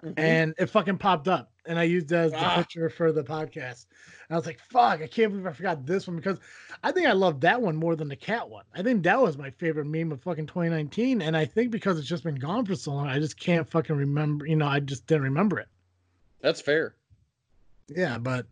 Mhm. 0.03 0.13
and 0.17 0.53
it 0.57 0.67
fucking 0.67 0.97
popped 0.97 1.27
up. 1.27 1.51
And 1.65 1.77
I 1.77 1.83
used 1.83 2.11
it 2.11 2.15
as 2.15 2.31
the 2.31 2.37
Ah. 2.39 2.55
picture 2.55 2.89
for 2.89 3.11
the 3.11 3.23
podcast. 3.23 3.85
And 4.27 4.31
I 4.31 4.35
was 4.35 4.45
like, 4.45 4.59
fuck, 4.59 5.01
I 5.01 5.07
can't 5.07 5.31
believe 5.31 5.45
I 5.45 5.51
forgot 5.51 5.85
this 5.85 6.07
one 6.07 6.15
because 6.15 6.39
I 6.83 6.91
think 6.91 7.05
I 7.07 7.11
love 7.11 7.41
that 7.41 7.61
one 7.61 7.75
more 7.75 7.95
than 7.95 8.07
the 8.07 8.15
cat 8.15 8.49
one. 8.49 8.65
I 8.73 8.81
think 8.81 9.03
that 9.03 9.19
was 9.21 9.37
my 9.37 9.51
favorite 9.51 9.85
meme 9.85 10.11
of 10.11 10.21
fucking 10.21 10.47
2019. 10.47 11.21
And 11.21 11.35
I 11.37 11.45
think 11.45 11.69
because 11.71 11.99
it's 11.99 12.07
just 12.07 12.23
been 12.23 12.35
gone 12.35 12.65
for 12.65 12.75
so 12.75 12.93
long, 12.93 13.07
I 13.07 13.19
just 13.19 13.37
can't 13.39 13.69
fucking 13.69 13.95
remember. 13.95 14.45
You 14.47 14.55
know, 14.55 14.67
I 14.67 14.79
just 14.79 15.05
didn't 15.05 15.23
remember 15.23 15.59
it. 15.59 15.67
That's 16.41 16.61
fair. 16.61 16.95
Yeah, 17.89 18.17
but 18.17 18.47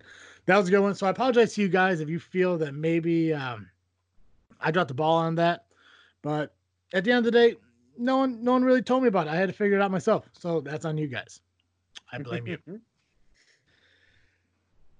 that 0.45 0.57
was 0.57 0.67
a 0.67 0.71
good 0.71 0.81
one. 0.81 0.95
So 0.95 1.07
I 1.07 1.11
apologize 1.11 1.53
to 1.55 1.61
you 1.61 1.69
guys 1.69 2.01
if 2.01 2.09
you 2.09 2.19
feel 2.19 2.57
that 2.57 2.73
maybe 2.73 3.33
um, 3.33 3.69
I 4.61 4.71
dropped 4.71 4.89
the 4.89 4.93
ball 4.93 5.17
on 5.17 5.35
that, 5.35 5.65
but 6.21 6.55
at 6.93 7.03
the 7.03 7.11
end 7.11 7.19
of 7.19 7.25
the 7.25 7.31
day, 7.31 7.55
no 7.97 8.17
one 8.17 8.43
no 8.43 8.53
one 8.53 8.63
really 8.63 8.81
told 8.81 9.03
me 9.03 9.09
about 9.09 9.27
it. 9.27 9.31
I 9.31 9.35
had 9.35 9.49
to 9.49 9.53
figure 9.53 9.77
it 9.77 9.81
out 9.81 9.91
myself. 9.91 10.29
So 10.33 10.61
that's 10.61 10.85
on 10.85 10.97
you 10.97 11.07
guys. 11.07 11.41
I 12.11 12.19
blame 12.19 12.47
you. 12.47 12.57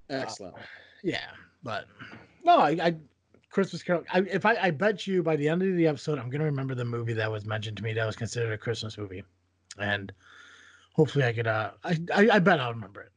Excellent. 0.09 0.55
Uh, 0.55 0.59
yeah, 1.03 1.29
but 1.63 1.85
no, 2.43 2.57
I, 2.59 2.69
I 2.81 2.95
Christmas 3.49 3.83
Carol. 3.83 4.03
I, 4.13 4.19
if 4.21 4.45
I, 4.45 4.55
I 4.55 4.71
bet 4.71 5.05
you 5.05 5.21
by 5.21 5.35
the 5.35 5.49
end 5.49 5.61
of 5.61 5.75
the 5.75 5.87
episode, 5.87 6.19
I'm 6.19 6.29
gonna 6.29 6.45
remember 6.45 6.75
the 6.75 6.85
movie 6.85 7.13
that 7.13 7.31
was 7.31 7.45
mentioned 7.45 7.77
to 7.77 7.83
me 7.83 7.93
that 7.93 8.05
was 8.05 8.15
considered 8.15 8.53
a 8.53 8.57
Christmas 8.57 8.97
movie, 8.97 9.23
and 9.77 10.11
hopefully 10.93 11.25
I 11.25 11.33
could. 11.33 11.47
Uh, 11.47 11.71
I, 11.83 11.97
I, 12.13 12.29
I 12.33 12.39
bet 12.39 12.59
I'll 12.59 12.73
remember 12.73 13.01
it. 13.01 13.11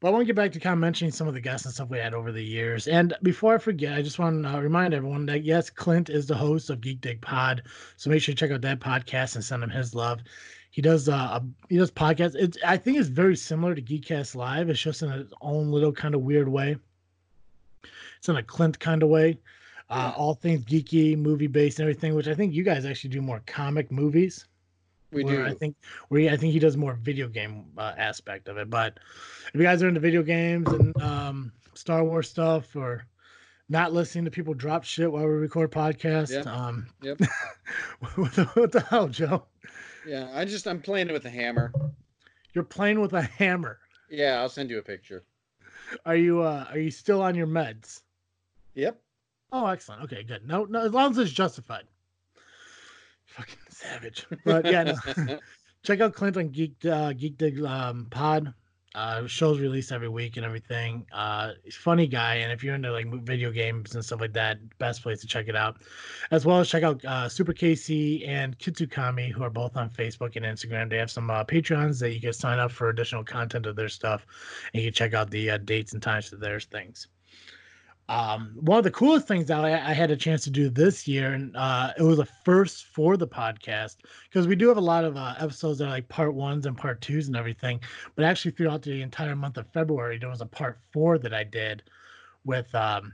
But 0.00 0.08
I 0.08 0.10
want 0.12 0.22
to 0.22 0.26
get 0.26 0.36
back 0.36 0.52
to 0.52 0.60
kind 0.60 0.74
of 0.74 0.78
mentioning 0.78 1.10
some 1.10 1.26
of 1.26 1.34
the 1.34 1.40
guests 1.40 1.66
and 1.66 1.74
stuff 1.74 1.90
we 1.90 1.98
had 1.98 2.14
over 2.14 2.30
the 2.30 2.44
years. 2.44 2.86
And 2.86 3.14
before 3.22 3.56
I 3.56 3.58
forget, 3.58 3.94
I 3.94 4.02
just 4.02 4.20
want 4.20 4.44
to 4.44 4.48
uh, 4.48 4.60
remind 4.60 4.94
everyone 4.94 5.26
that 5.26 5.42
yes, 5.42 5.70
Clint 5.70 6.08
is 6.08 6.26
the 6.26 6.36
host 6.36 6.70
of 6.70 6.80
Geek 6.80 7.00
Dig 7.00 7.20
Pod, 7.20 7.62
so 7.96 8.08
make 8.08 8.22
sure 8.22 8.32
you 8.32 8.36
check 8.36 8.52
out 8.52 8.60
that 8.60 8.78
podcast 8.78 9.34
and 9.34 9.44
send 9.44 9.64
him 9.64 9.70
his 9.70 9.96
love. 9.96 10.20
He 10.70 10.82
does 10.82 11.08
uh 11.08 11.40
a, 11.40 11.44
he 11.68 11.78
does 11.78 11.90
podcasts. 11.90 12.36
It's 12.36 12.58
I 12.64 12.76
think 12.76 12.98
it's 12.98 13.08
very 13.08 13.34
similar 13.34 13.74
to 13.74 13.82
Geekcast 13.82 14.36
Live. 14.36 14.68
It's 14.68 14.80
just 14.80 15.02
in 15.02 15.10
its 15.10 15.32
own 15.40 15.70
little 15.72 15.92
kind 15.92 16.14
of 16.14 16.20
weird 16.20 16.48
way. 16.48 16.76
It's 18.18 18.28
in 18.28 18.36
a 18.36 18.42
Clint 18.42 18.78
kind 18.78 19.02
of 19.02 19.08
way. 19.08 19.38
Uh, 19.90 20.12
all 20.16 20.34
things 20.34 20.64
geeky, 20.64 21.16
movie 21.16 21.46
based, 21.46 21.78
and 21.78 21.88
everything. 21.88 22.14
Which 22.14 22.28
I 22.28 22.34
think 22.34 22.54
you 22.54 22.62
guys 22.62 22.84
actually 22.84 23.10
do 23.10 23.22
more 23.22 23.42
comic 23.46 23.90
movies. 23.90 24.46
We 25.10 25.24
do. 25.24 25.44
I 25.44 25.54
think 25.54 25.76
we 26.10 26.28
I 26.28 26.36
think 26.36 26.52
he 26.52 26.58
does 26.58 26.76
more 26.76 26.94
video 26.94 27.28
game 27.28 27.66
uh, 27.78 27.94
aspect 27.96 28.48
of 28.48 28.58
it. 28.58 28.68
But 28.68 28.98
if 29.52 29.54
you 29.54 29.62
guys 29.62 29.82
are 29.82 29.88
into 29.88 30.00
video 30.00 30.22
games 30.22 30.68
and 30.70 31.00
um, 31.02 31.52
Star 31.74 32.04
Wars 32.04 32.28
stuff, 32.28 32.76
or 32.76 33.06
not 33.70 33.92
listening 33.92 34.24
to 34.26 34.30
people 34.30 34.54
drop 34.54 34.84
shit 34.84 35.10
while 35.10 35.22
we 35.26 35.32
record 35.32 35.70
podcasts, 35.72 36.32
Yep. 36.32 36.46
um, 36.46 36.86
Yep. 37.02 37.20
what, 38.16 38.32
the, 38.34 38.44
what 38.54 38.72
the 38.72 38.80
hell, 38.80 39.08
Joe? 39.08 39.44
Yeah, 40.06 40.28
I 40.34 40.44
just 40.44 40.66
I'm 40.66 40.80
playing 40.80 41.08
it 41.08 41.12
with 41.12 41.24
a 41.24 41.30
hammer. 41.30 41.72
You're 42.52 42.64
playing 42.64 43.00
with 43.00 43.12
a 43.12 43.22
hammer. 43.22 43.78
Yeah, 44.10 44.40
I'll 44.40 44.48
send 44.48 44.70
you 44.70 44.78
a 44.78 44.82
picture. 44.82 45.24
Are 46.04 46.16
you 46.16 46.42
uh 46.42 46.66
are 46.70 46.78
you 46.78 46.90
still 46.90 47.22
on 47.22 47.34
your 47.34 47.46
meds? 47.46 48.02
Yep. 48.74 49.00
Oh, 49.52 49.66
excellent. 49.66 50.02
Okay, 50.02 50.22
good. 50.22 50.46
No, 50.46 50.64
no, 50.64 50.80
as 50.84 50.92
long 50.92 51.12
as 51.12 51.18
it's 51.18 51.30
justified. 51.30 51.84
Savage. 53.78 54.26
But 54.44 54.64
yeah, 54.66 54.82
no. 54.82 55.38
check 55.84 56.00
out 56.00 56.14
Clint 56.14 56.36
on 56.36 56.48
Geek 56.48 56.84
uh, 56.84 57.12
Geek 57.12 57.38
Dig 57.38 57.62
um, 57.62 58.06
Pod. 58.10 58.52
Uh, 58.94 59.26
shows 59.26 59.60
released 59.60 59.92
every 59.92 60.08
week 60.08 60.36
and 60.36 60.44
everything. 60.44 61.06
Uh, 61.12 61.52
he's 61.62 61.76
a 61.76 61.78
funny 61.78 62.06
guy, 62.06 62.36
and 62.36 62.50
if 62.50 62.64
you're 62.64 62.74
into 62.74 62.90
like 62.90 63.06
video 63.24 63.52
games 63.52 63.94
and 63.94 64.04
stuff 64.04 64.20
like 64.20 64.32
that, 64.32 64.58
best 64.78 65.02
place 65.02 65.20
to 65.20 65.26
check 65.26 65.46
it 65.46 65.54
out. 65.54 65.76
As 66.32 66.44
well 66.44 66.58
as 66.58 66.68
check 66.68 66.82
out 66.82 67.04
uh, 67.04 67.28
Super 67.28 67.52
KC 67.52 68.26
and 68.26 68.58
Kitsukami, 68.58 69.30
who 69.30 69.44
are 69.44 69.50
both 69.50 69.76
on 69.76 69.90
Facebook 69.90 70.34
and 70.34 70.44
Instagram. 70.44 70.90
They 70.90 70.96
have 70.96 71.10
some 71.10 71.30
uh, 71.30 71.44
Patreons 71.44 72.00
that 72.00 72.12
you 72.12 72.20
can 72.20 72.32
sign 72.32 72.58
up 72.58 72.72
for 72.72 72.88
additional 72.88 73.22
content 73.22 73.66
of 73.66 73.76
their 73.76 73.90
stuff, 73.90 74.26
and 74.72 74.82
you 74.82 74.88
can 74.88 74.94
check 74.94 75.14
out 75.14 75.30
the 75.30 75.50
uh, 75.50 75.58
dates 75.58 75.92
and 75.92 76.02
times 76.02 76.28
for 76.28 76.36
their 76.36 76.58
things. 76.58 77.06
Um, 78.08 78.56
one 78.60 78.78
of 78.78 78.84
the 78.84 78.90
coolest 78.90 79.28
things 79.28 79.46
that 79.48 79.64
I, 79.64 79.72
I 79.72 79.92
had 79.92 80.10
a 80.10 80.16
chance 80.16 80.42
to 80.44 80.50
do 80.50 80.70
this 80.70 81.06
year, 81.06 81.32
and 81.34 81.54
uh, 81.56 81.92
it 81.98 82.02
was 82.02 82.18
a 82.18 82.24
first 82.24 82.86
for 82.86 83.18
the 83.18 83.28
podcast 83.28 83.96
because 84.30 84.46
we 84.46 84.56
do 84.56 84.68
have 84.68 84.78
a 84.78 84.80
lot 84.80 85.04
of 85.04 85.16
uh, 85.16 85.34
episodes 85.38 85.78
that 85.78 85.86
are 85.86 85.90
like 85.90 86.08
part 86.08 86.34
ones 86.34 86.64
and 86.64 86.76
part 86.76 87.02
twos 87.02 87.28
and 87.28 87.36
everything. 87.36 87.80
But 88.16 88.24
actually, 88.24 88.52
throughout 88.52 88.82
the 88.82 89.02
entire 89.02 89.36
month 89.36 89.58
of 89.58 89.66
February, 89.72 90.18
there 90.18 90.30
was 90.30 90.40
a 90.40 90.46
part 90.46 90.78
four 90.90 91.18
that 91.18 91.34
I 91.34 91.44
did 91.44 91.82
with 92.44 92.74
um, 92.74 93.12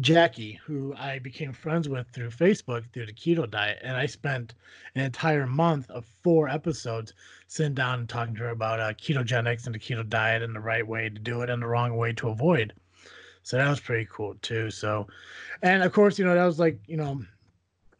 Jackie, 0.00 0.60
who 0.66 0.94
I 0.94 1.18
became 1.18 1.54
friends 1.54 1.88
with 1.88 2.06
through 2.10 2.28
Facebook 2.28 2.84
through 2.92 3.06
the 3.06 3.14
keto 3.14 3.50
diet, 3.50 3.78
and 3.82 3.96
I 3.96 4.04
spent 4.04 4.54
an 4.94 5.02
entire 5.02 5.46
month 5.46 5.88
of 5.90 6.04
four 6.22 6.50
episodes 6.50 7.14
sitting 7.46 7.72
down 7.74 8.00
and 8.00 8.08
talking 8.08 8.34
to 8.34 8.42
her 8.42 8.50
about 8.50 8.80
uh, 8.80 8.92
ketogenics 8.92 9.64
and 9.64 9.74
the 9.74 9.78
keto 9.78 10.06
diet 10.06 10.42
and 10.42 10.54
the 10.54 10.60
right 10.60 10.86
way 10.86 11.08
to 11.08 11.18
do 11.18 11.40
it 11.40 11.48
and 11.48 11.62
the 11.62 11.66
wrong 11.66 11.96
way 11.96 12.12
to 12.12 12.28
avoid. 12.28 12.74
So 13.48 13.56
that 13.56 13.70
was 13.70 13.80
pretty 13.80 14.06
cool 14.12 14.34
too. 14.42 14.70
So, 14.70 15.06
and 15.62 15.82
of 15.82 15.90
course, 15.94 16.18
you 16.18 16.26
know, 16.26 16.34
that 16.34 16.44
was 16.44 16.58
like, 16.58 16.78
you 16.86 16.98
know, 16.98 17.22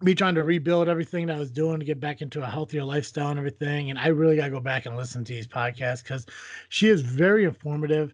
me 0.02 0.14
trying 0.14 0.34
to 0.34 0.44
rebuild 0.44 0.90
everything 0.90 1.26
that 1.26 1.36
I 1.36 1.38
was 1.38 1.50
doing 1.50 1.78
to 1.78 1.86
get 1.86 1.98
back 1.98 2.20
into 2.20 2.42
a 2.42 2.46
healthier 2.46 2.84
lifestyle 2.84 3.30
and 3.30 3.38
everything. 3.38 3.88
And 3.88 3.98
I 3.98 4.08
really 4.08 4.36
got 4.36 4.44
to 4.44 4.50
go 4.50 4.60
back 4.60 4.84
and 4.84 4.94
listen 4.94 5.24
to 5.24 5.32
these 5.32 5.46
podcasts 5.46 6.02
because 6.02 6.26
she 6.68 6.90
is 6.90 7.00
very 7.00 7.44
informative. 7.44 8.12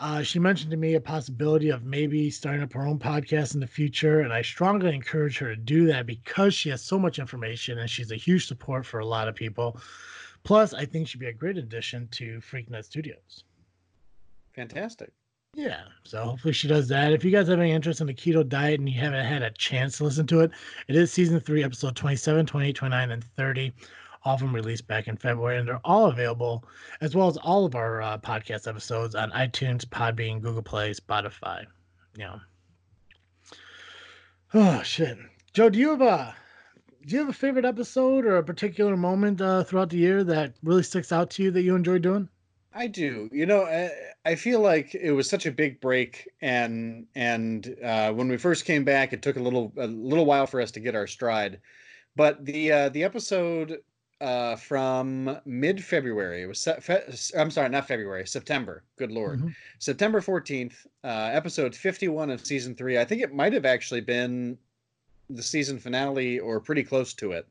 Uh, 0.00 0.22
she 0.22 0.40
mentioned 0.40 0.72
to 0.72 0.76
me 0.76 0.94
a 0.94 1.00
possibility 1.00 1.68
of 1.68 1.84
maybe 1.84 2.30
starting 2.30 2.64
up 2.64 2.72
her 2.72 2.84
own 2.84 2.98
podcast 2.98 3.54
in 3.54 3.60
the 3.60 3.66
future. 3.68 4.22
And 4.22 4.32
I 4.32 4.42
strongly 4.42 4.92
encourage 4.92 5.38
her 5.38 5.54
to 5.54 5.60
do 5.62 5.86
that 5.86 6.04
because 6.04 6.52
she 6.52 6.68
has 6.70 6.82
so 6.82 6.98
much 6.98 7.20
information 7.20 7.78
and 7.78 7.88
she's 7.88 8.10
a 8.10 8.16
huge 8.16 8.48
support 8.48 8.84
for 8.84 8.98
a 8.98 9.06
lot 9.06 9.28
of 9.28 9.36
people. 9.36 9.80
Plus, 10.42 10.74
I 10.74 10.84
think 10.84 11.06
she'd 11.06 11.20
be 11.20 11.28
a 11.28 11.32
great 11.32 11.58
addition 11.58 12.08
to 12.08 12.40
Freaknet 12.40 12.86
Studios. 12.86 13.44
Fantastic. 14.56 15.12
Yeah, 15.54 15.82
so 16.04 16.24
hopefully 16.24 16.54
she 16.54 16.66
does 16.66 16.88
that. 16.88 17.12
If 17.12 17.24
you 17.24 17.30
guys 17.30 17.48
have 17.48 17.60
any 17.60 17.72
interest 17.72 18.00
in 18.00 18.06
the 18.06 18.14
keto 18.14 18.48
diet 18.48 18.80
and 18.80 18.88
you 18.88 18.98
haven't 18.98 19.26
had 19.26 19.42
a 19.42 19.50
chance 19.50 19.98
to 19.98 20.04
listen 20.04 20.26
to 20.28 20.40
it, 20.40 20.50
it 20.88 20.96
is 20.96 21.12
season 21.12 21.40
three, 21.40 21.62
episode 21.62 21.94
27, 21.94 22.46
28, 22.46 22.74
29, 22.74 23.10
and 23.10 23.22
30. 23.22 23.72
All 24.24 24.34
of 24.34 24.40
them 24.40 24.54
released 24.54 24.86
back 24.86 25.08
in 25.08 25.16
February, 25.18 25.58
and 25.58 25.68
they're 25.68 25.80
all 25.84 26.06
available, 26.06 26.64
as 27.02 27.14
well 27.14 27.28
as 27.28 27.36
all 27.36 27.66
of 27.66 27.74
our 27.74 28.00
uh, 28.00 28.16
podcast 28.16 28.66
episodes 28.66 29.14
on 29.14 29.30
iTunes, 29.32 29.84
Podbean, 29.84 30.40
Google 30.40 30.62
Play, 30.62 30.92
Spotify. 30.92 31.66
Yeah. 32.16 32.38
Oh 34.54 34.82
shit, 34.82 35.16
Joe, 35.54 35.70
do 35.70 35.78
you 35.78 35.88
have 35.88 36.02
a 36.02 36.36
do 37.06 37.14
you 37.14 37.20
have 37.20 37.30
a 37.30 37.32
favorite 37.32 37.64
episode 37.64 38.26
or 38.26 38.36
a 38.36 38.44
particular 38.44 38.98
moment 38.98 39.40
uh, 39.40 39.64
throughout 39.64 39.88
the 39.88 39.96
year 39.96 40.22
that 40.24 40.52
really 40.62 40.82
sticks 40.82 41.10
out 41.10 41.30
to 41.30 41.42
you 41.42 41.50
that 41.52 41.62
you 41.62 41.74
enjoy 41.74 41.98
doing? 41.98 42.28
I 42.74 42.86
do. 42.86 43.28
You 43.32 43.46
know, 43.46 43.64
I, 43.64 43.90
I 44.24 44.34
feel 44.34 44.60
like 44.60 44.94
it 44.94 45.12
was 45.12 45.28
such 45.28 45.46
a 45.46 45.52
big 45.52 45.80
break, 45.80 46.28
and 46.40 47.06
and 47.14 47.76
uh, 47.84 48.12
when 48.12 48.28
we 48.28 48.36
first 48.38 48.64
came 48.64 48.84
back, 48.84 49.12
it 49.12 49.22
took 49.22 49.36
a 49.36 49.42
little 49.42 49.72
a 49.76 49.86
little 49.86 50.24
while 50.24 50.46
for 50.46 50.60
us 50.60 50.70
to 50.72 50.80
get 50.80 50.94
our 50.94 51.06
stride. 51.06 51.60
But 52.16 52.44
the 52.44 52.72
uh, 52.72 52.88
the 52.90 53.04
episode 53.04 53.80
uh, 54.20 54.56
from 54.56 55.38
mid 55.44 55.84
February 55.84 56.42
it 56.42 56.46
was 56.46 56.60
se- 56.60 56.80
fe- 56.80 57.04
I'm 57.36 57.50
sorry, 57.50 57.68
not 57.68 57.88
February, 57.88 58.26
September. 58.26 58.84
Good 58.96 59.10
lord, 59.12 59.40
Mm-hmm. 59.40 59.48
September 59.78 60.20
fourteenth, 60.20 60.86
uh, 61.04 61.30
episode 61.32 61.74
fifty 61.74 62.08
one 62.08 62.30
of 62.30 62.46
season 62.46 62.74
three. 62.74 62.98
I 62.98 63.04
think 63.04 63.22
it 63.22 63.34
might 63.34 63.52
have 63.52 63.66
actually 63.66 64.00
been 64.02 64.56
the 65.28 65.42
season 65.42 65.78
finale 65.78 66.38
or 66.38 66.60
pretty 66.60 66.84
close 66.84 67.12
to 67.14 67.32
it. 67.32 67.46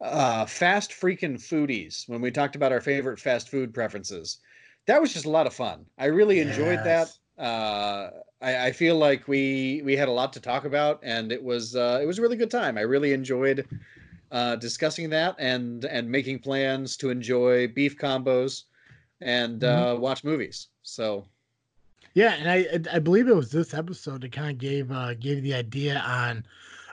Uh, 0.00 0.44
fast 0.46 0.90
freaking 0.90 1.36
foodies. 1.36 2.08
When 2.08 2.20
we 2.20 2.30
talked 2.32 2.56
about 2.56 2.72
our 2.72 2.80
favorite 2.80 3.20
fast 3.20 3.48
food 3.48 3.72
preferences 3.72 4.38
that 4.86 5.00
was 5.00 5.12
just 5.12 5.26
a 5.26 5.30
lot 5.30 5.46
of 5.46 5.54
fun. 5.54 5.86
I 5.98 6.06
really 6.06 6.40
enjoyed 6.40 6.82
Yes. 6.82 6.84
that. 6.84 7.42
Uh, 7.42 8.10
I, 8.40 8.66
I 8.68 8.72
feel 8.72 8.96
like 8.96 9.28
we 9.28 9.82
we 9.84 9.96
had 9.96 10.08
a 10.08 10.12
lot 10.12 10.32
to 10.34 10.40
talk 10.40 10.64
about, 10.64 11.00
and 11.02 11.32
it 11.32 11.42
was 11.42 11.76
uh, 11.76 12.00
it 12.02 12.06
was 12.06 12.18
a 12.18 12.22
really 12.22 12.36
good 12.36 12.50
time. 12.50 12.76
I 12.78 12.82
really 12.82 13.12
enjoyed 13.12 13.66
uh, 14.30 14.56
discussing 14.56 15.10
that 15.10 15.36
and 15.38 15.84
and 15.86 16.10
making 16.10 16.40
plans 16.40 16.96
to 16.98 17.10
enjoy 17.10 17.68
beef 17.68 17.98
combos 17.98 18.64
and 19.20 19.64
uh, 19.64 19.96
watch 20.00 20.24
movies. 20.24 20.68
So 20.82 21.28
Yeah, 22.14 22.32
and 22.34 22.48
I 22.50 22.96
I 22.96 22.98
believe 22.98 23.28
it 23.28 23.34
was 23.36 23.50
this 23.52 23.74
episode 23.74 24.20
that 24.22 24.32
kind 24.32 24.50
of 24.50 24.58
gave 24.58 24.90
uh 24.90 25.14
gave 25.14 25.42
the 25.42 25.54
idea 25.54 25.98
on 26.00 26.46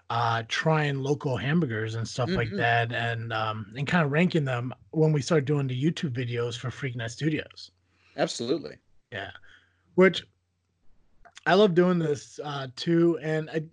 uh 0.09 0.43
trying 0.47 0.99
local 0.99 1.37
hamburgers 1.37 1.95
and 1.95 2.07
stuff 2.07 2.35
like 2.35 2.49
Mhm. 2.49 2.55
that 2.55 2.91
and 2.93 3.33
um 3.33 3.73
and 3.77 3.87
kind 3.87 4.05
of 4.05 4.11
ranking 4.11 4.45
them 4.45 4.73
when 4.91 5.11
we 5.13 5.21
started 5.21 5.45
doing 5.45 5.67
the 5.67 5.81
YouTube 5.83 6.11
videos 6.13 6.57
for 6.57 6.69
Freaknet 6.69 7.11
Studios. 7.11 7.71
Absolutely, 8.17 8.77
Yeah. 9.11 9.31
Which 9.95 10.23
I 11.45 11.53
love 11.53 11.73
doing 11.73 11.99
this 11.99 12.39
uh 12.43 12.67
too 12.75 13.17
and 13.21 13.49
I, 13.49 13.63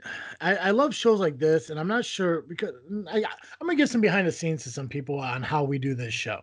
I 0.40 0.56
I 0.56 0.70
love 0.70 0.94
shows 0.94 1.20
like 1.20 1.38
this 1.38 1.70
and 1.70 1.78
I'm 1.78 1.88
not 1.88 2.04
sure 2.04 2.42
because 2.42 2.74
I 3.08 3.16
I'm 3.16 3.66
going 3.66 3.76
to 3.76 3.82
give 3.82 3.90
some 3.90 4.00
behind 4.00 4.26
the 4.26 4.32
scenes 4.32 4.62
to 4.62 4.70
some 4.70 4.88
people 4.88 5.18
on 5.18 5.42
how 5.42 5.64
we 5.64 5.78
do 5.78 5.94
this 5.94 6.14
show. 6.14 6.42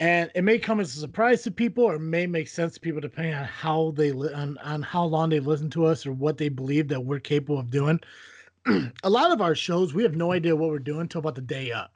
And 0.00 0.30
it 0.34 0.42
may 0.42 0.58
come 0.58 0.80
as 0.80 0.96
a 0.96 1.00
surprise 1.00 1.42
to 1.42 1.50
people 1.50 1.84
or 1.84 1.98
may 1.98 2.26
make 2.26 2.48
sense 2.48 2.74
to 2.74 2.80
people 2.80 3.02
depending 3.02 3.34
on 3.34 3.44
how 3.44 3.92
they 3.94 4.12
li- 4.12 4.32
on, 4.32 4.56
on 4.58 4.80
how 4.82 5.04
long 5.04 5.28
they've 5.28 5.46
listened 5.46 5.72
to 5.72 5.84
us 5.84 6.06
or 6.06 6.12
what 6.12 6.38
they 6.38 6.48
believe 6.48 6.88
that 6.88 7.04
we're 7.04 7.20
capable 7.20 7.58
of 7.58 7.70
doing. 7.70 8.00
a 9.02 9.10
lot 9.10 9.30
of 9.30 9.42
our 9.42 9.54
shows 9.54 9.92
we 9.92 10.02
have 10.02 10.16
no 10.16 10.32
idea 10.32 10.56
what 10.56 10.70
we're 10.70 10.78
doing 10.78 11.02
until 11.02 11.18
about 11.18 11.34
the 11.34 11.42
day 11.42 11.70
of 11.72 11.88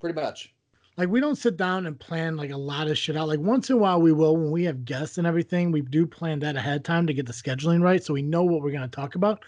pretty 0.00 0.20
much. 0.20 0.52
Like 0.96 1.08
we 1.08 1.20
don't 1.20 1.36
sit 1.36 1.56
down 1.56 1.86
and 1.86 1.98
plan 1.98 2.36
like 2.36 2.50
a 2.50 2.56
lot 2.56 2.88
of 2.88 2.96
shit 2.96 3.16
out. 3.16 3.28
Like 3.28 3.40
once 3.40 3.68
in 3.68 3.76
a 3.76 3.78
while 3.78 4.00
we 4.00 4.12
will 4.12 4.36
when 4.36 4.50
we 4.50 4.64
have 4.64 4.84
guests 4.84 5.18
and 5.18 5.26
everything. 5.26 5.70
We 5.70 5.82
do 5.82 6.06
plan 6.06 6.38
that 6.40 6.56
ahead 6.56 6.76
of 6.76 6.82
time 6.84 7.06
to 7.06 7.14
get 7.14 7.26
the 7.26 7.32
scheduling 7.32 7.82
right, 7.82 8.02
so 8.02 8.14
we 8.14 8.22
know 8.22 8.44
what 8.44 8.62
we're 8.62 8.72
gonna 8.72 8.88
talk 8.88 9.14
about. 9.14 9.44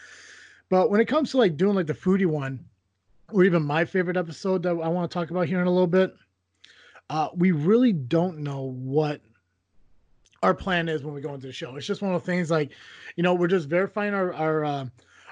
But 0.69 0.91
when 0.91 1.01
it 1.01 1.09
comes 1.09 1.31
to 1.31 1.39
like 1.39 1.57
doing 1.57 1.75
like 1.75 1.87
the 1.87 1.95
foodie 1.95 2.27
one, 2.27 2.65
or 3.33 3.45
even 3.45 3.63
my 3.63 3.85
favorite 3.85 4.17
episode 4.17 4.63
that 4.63 4.71
I 4.71 4.89
want 4.89 5.11
to 5.11 5.15
talk 5.15 5.31
about 5.31 5.47
here 5.47 5.61
in 5.61 5.67
a 5.67 5.71
little 5.71 5.87
bit, 5.87 6.15
uh, 7.11 7.29
we 7.35 7.53
really 7.53 7.93
don't 7.93 8.39
know 8.39 8.73
what 8.77 9.21
our 10.43 10.55
plan 10.55 10.89
is 10.89 11.03
when 11.03 11.15
we 11.15 11.21
go 11.21 11.35
into 11.35 11.47
the 11.47 11.53
show. 11.53 11.77
It's 11.77 11.87
just 11.87 12.03
one 12.03 12.15
of 12.15 12.23
the 12.23 12.27
things 12.27 12.51
like, 12.51 12.71
you 13.17 13.23
know, 13.23 13.35
we're 13.35 13.49
just 13.49 13.69
verifying 13.69 14.15
our 14.15 14.33
our 14.35 14.65
uh, 14.65 14.87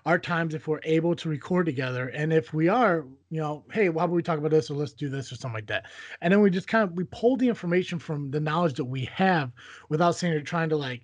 our 0.06 0.18
times 0.18 0.54
if 0.54 0.68
we're 0.68 0.80
able 0.84 1.16
to 1.16 1.28
record 1.28 1.66
together, 1.66 2.08
and 2.08 2.32
if 2.32 2.54
we 2.54 2.68
are, 2.68 3.04
you 3.28 3.40
know, 3.40 3.64
hey, 3.72 3.88
why 3.88 4.06
don't 4.06 4.14
we 4.14 4.22
talk 4.22 4.38
about 4.38 4.52
this 4.52 4.70
or 4.70 4.74
let's 4.74 4.92
do 4.92 5.08
this 5.08 5.32
or 5.32 5.34
something 5.34 5.56
like 5.56 5.66
that, 5.66 5.86
and 6.20 6.32
then 6.32 6.40
we 6.40 6.48
just 6.48 6.68
kind 6.68 6.84
of 6.84 6.96
we 6.96 7.04
pull 7.10 7.36
the 7.36 7.48
information 7.48 7.98
from 7.98 8.30
the 8.30 8.40
knowledge 8.40 8.74
that 8.74 8.84
we 8.84 9.04
have 9.06 9.50
without 9.88 10.12
saying 10.12 10.32
you're 10.32 10.42
trying 10.42 10.68
to 10.68 10.76
like, 10.76 11.02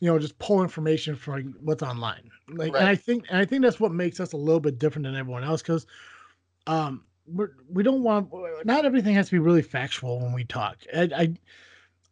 you 0.00 0.08
know, 0.08 0.18
just 0.18 0.38
pull 0.40 0.60
information 0.60 1.14
from 1.14 1.54
what's 1.60 1.84
online. 1.84 2.28
Like, 2.48 2.74
and 2.74 2.88
I 2.88 2.96
think 2.96 3.26
and 3.30 3.38
I 3.38 3.44
think 3.44 3.62
that's 3.62 3.78
what 3.78 3.92
makes 3.92 4.18
us 4.18 4.32
a 4.32 4.36
little 4.36 4.60
bit 4.60 4.78
different 4.78 5.04
than 5.06 5.14
everyone 5.14 5.44
else 5.44 5.62
because, 5.62 5.86
um, 6.66 7.04
we're 7.26 7.52
we 7.70 7.84
don't 7.84 8.02
want 8.02 8.28
not 8.64 8.84
everything 8.84 9.14
has 9.14 9.26
to 9.26 9.32
be 9.32 9.38
really 9.38 9.62
factual 9.62 10.20
when 10.20 10.32
we 10.32 10.44
talk. 10.44 10.78
I, 10.94 11.02
I 11.16 11.34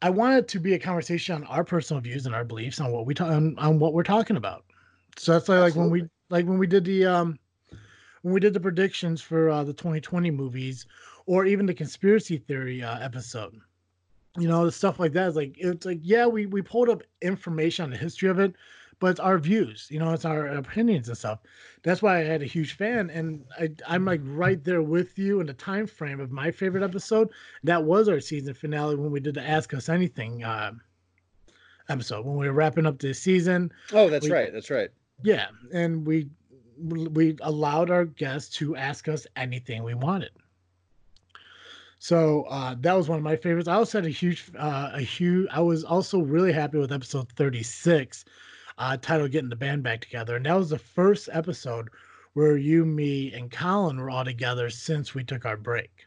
I 0.02 0.10
want 0.10 0.38
it 0.38 0.48
to 0.48 0.60
be 0.60 0.74
a 0.74 0.78
conversation 0.78 1.34
on 1.34 1.44
our 1.44 1.64
personal 1.64 2.00
views 2.00 2.24
and 2.24 2.34
our 2.34 2.44
beliefs 2.44 2.80
on 2.80 2.92
what 2.92 3.04
we 3.04 3.14
talk 3.14 3.32
on, 3.32 3.58
on 3.58 3.80
what 3.80 3.92
we're 3.92 4.04
talking 4.04 4.36
about. 4.36 4.64
So 5.16 5.32
that's 5.32 5.48
like, 5.48 5.60
like 5.60 5.74
when 5.74 5.90
we. 5.90 6.04
Like 6.30 6.46
when 6.46 6.58
we 6.58 6.66
did 6.66 6.84
the 6.84 7.04
um 7.04 7.38
when 8.22 8.34
we 8.34 8.40
did 8.40 8.54
the 8.54 8.60
predictions 8.60 9.20
for 9.22 9.48
uh, 9.50 9.64
the 9.64 9.72
2020 9.72 10.30
movies 10.30 10.86
or 11.26 11.46
even 11.46 11.66
the 11.66 11.74
conspiracy 11.74 12.36
theory 12.38 12.82
uh, 12.82 12.98
episode. 12.98 13.54
You 14.38 14.46
know, 14.46 14.64
the 14.64 14.72
stuff 14.72 15.00
like 15.00 15.12
that 15.14 15.28
is 15.28 15.36
like 15.36 15.54
it's 15.58 15.84
like 15.86 16.00
yeah, 16.02 16.26
we 16.26 16.46
we 16.46 16.62
pulled 16.62 16.88
up 16.88 17.02
information 17.22 17.84
on 17.84 17.90
the 17.90 17.96
history 17.96 18.28
of 18.28 18.38
it, 18.38 18.54
but 19.00 19.08
it's 19.10 19.20
our 19.20 19.38
views. 19.38 19.88
You 19.90 19.98
know, 19.98 20.12
it's 20.12 20.24
our 20.24 20.46
opinions 20.48 21.08
and 21.08 21.18
stuff. 21.18 21.40
That's 21.82 22.00
why 22.00 22.18
I 22.20 22.24
had 22.24 22.42
a 22.42 22.46
huge 22.46 22.74
fan, 22.74 23.10
and 23.10 23.44
I 23.58 23.70
I'm 23.88 24.04
like 24.04 24.20
right 24.24 24.62
there 24.62 24.82
with 24.82 25.18
you 25.18 25.40
in 25.40 25.46
the 25.48 25.54
time 25.54 25.86
frame 25.86 26.20
of 26.20 26.30
my 26.30 26.50
favorite 26.52 26.84
episode. 26.84 27.30
That 27.64 27.82
was 27.82 28.08
our 28.08 28.20
season 28.20 28.54
finale 28.54 28.94
when 28.96 29.10
we 29.10 29.18
did 29.18 29.34
the 29.34 29.42
Ask 29.42 29.74
Us 29.74 29.88
Anything 29.88 30.44
uh, 30.44 30.72
episode 31.88 32.24
when 32.24 32.36
we 32.36 32.46
were 32.46 32.52
wrapping 32.52 32.86
up 32.86 32.98
the 33.00 33.12
season. 33.12 33.72
Oh, 33.92 34.08
that's 34.08 34.26
We- 34.26 34.32
right. 34.32 34.52
That's 34.52 34.70
right. 34.70 34.90
Yeah, 35.22 35.48
and 35.72 36.06
we 36.06 36.28
we 36.78 37.36
allowed 37.42 37.90
our 37.90 38.06
guests 38.06 38.56
to 38.56 38.74
ask 38.76 39.08
us 39.08 39.26
anything 39.36 39.82
we 39.82 39.94
wanted. 39.94 40.30
So 41.98 42.44
uh, 42.44 42.76
that 42.80 42.94
was 42.94 43.08
one 43.10 43.18
of 43.18 43.24
my 43.24 43.36
favorites. 43.36 43.68
I 43.68 43.74
also 43.74 43.98
had 43.98 44.06
a 44.06 44.10
huge, 44.10 44.50
uh, 44.58 44.90
a 44.94 45.00
huge. 45.02 45.46
I 45.52 45.60
was 45.60 45.84
also 45.84 46.20
really 46.20 46.52
happy 46.52 46.78
with 46.78 46.92
episode 46.92 47.30
thirty 47.32 47.62
six, 47.62 48.24
uh, 48.78 48.96
titled 48.96 49.32
"Getting 49.32 49.50
the 49.50 49.56
Band 49.56 49.82
Back 49.82 50.00
Together," 50.00 50.36
and 50.36 50.46
that 50.46 50.56
was 50.56 50.70
the 50.70 50.78
first 50.78 51.28
episode 51.30 51.90
where 52.32 52.56
you, 52.56 52.86
me, 52.86 53.32
and 53.34 53.50
Colin 53.50 53.98
were 53.98 54.08
all 54.08 54.24
together 54.24 54.70
since 54.70 55.14
we 55.14 55.24
took 55.24 55.44
our 55.44 55.58
break. 55.58 56.06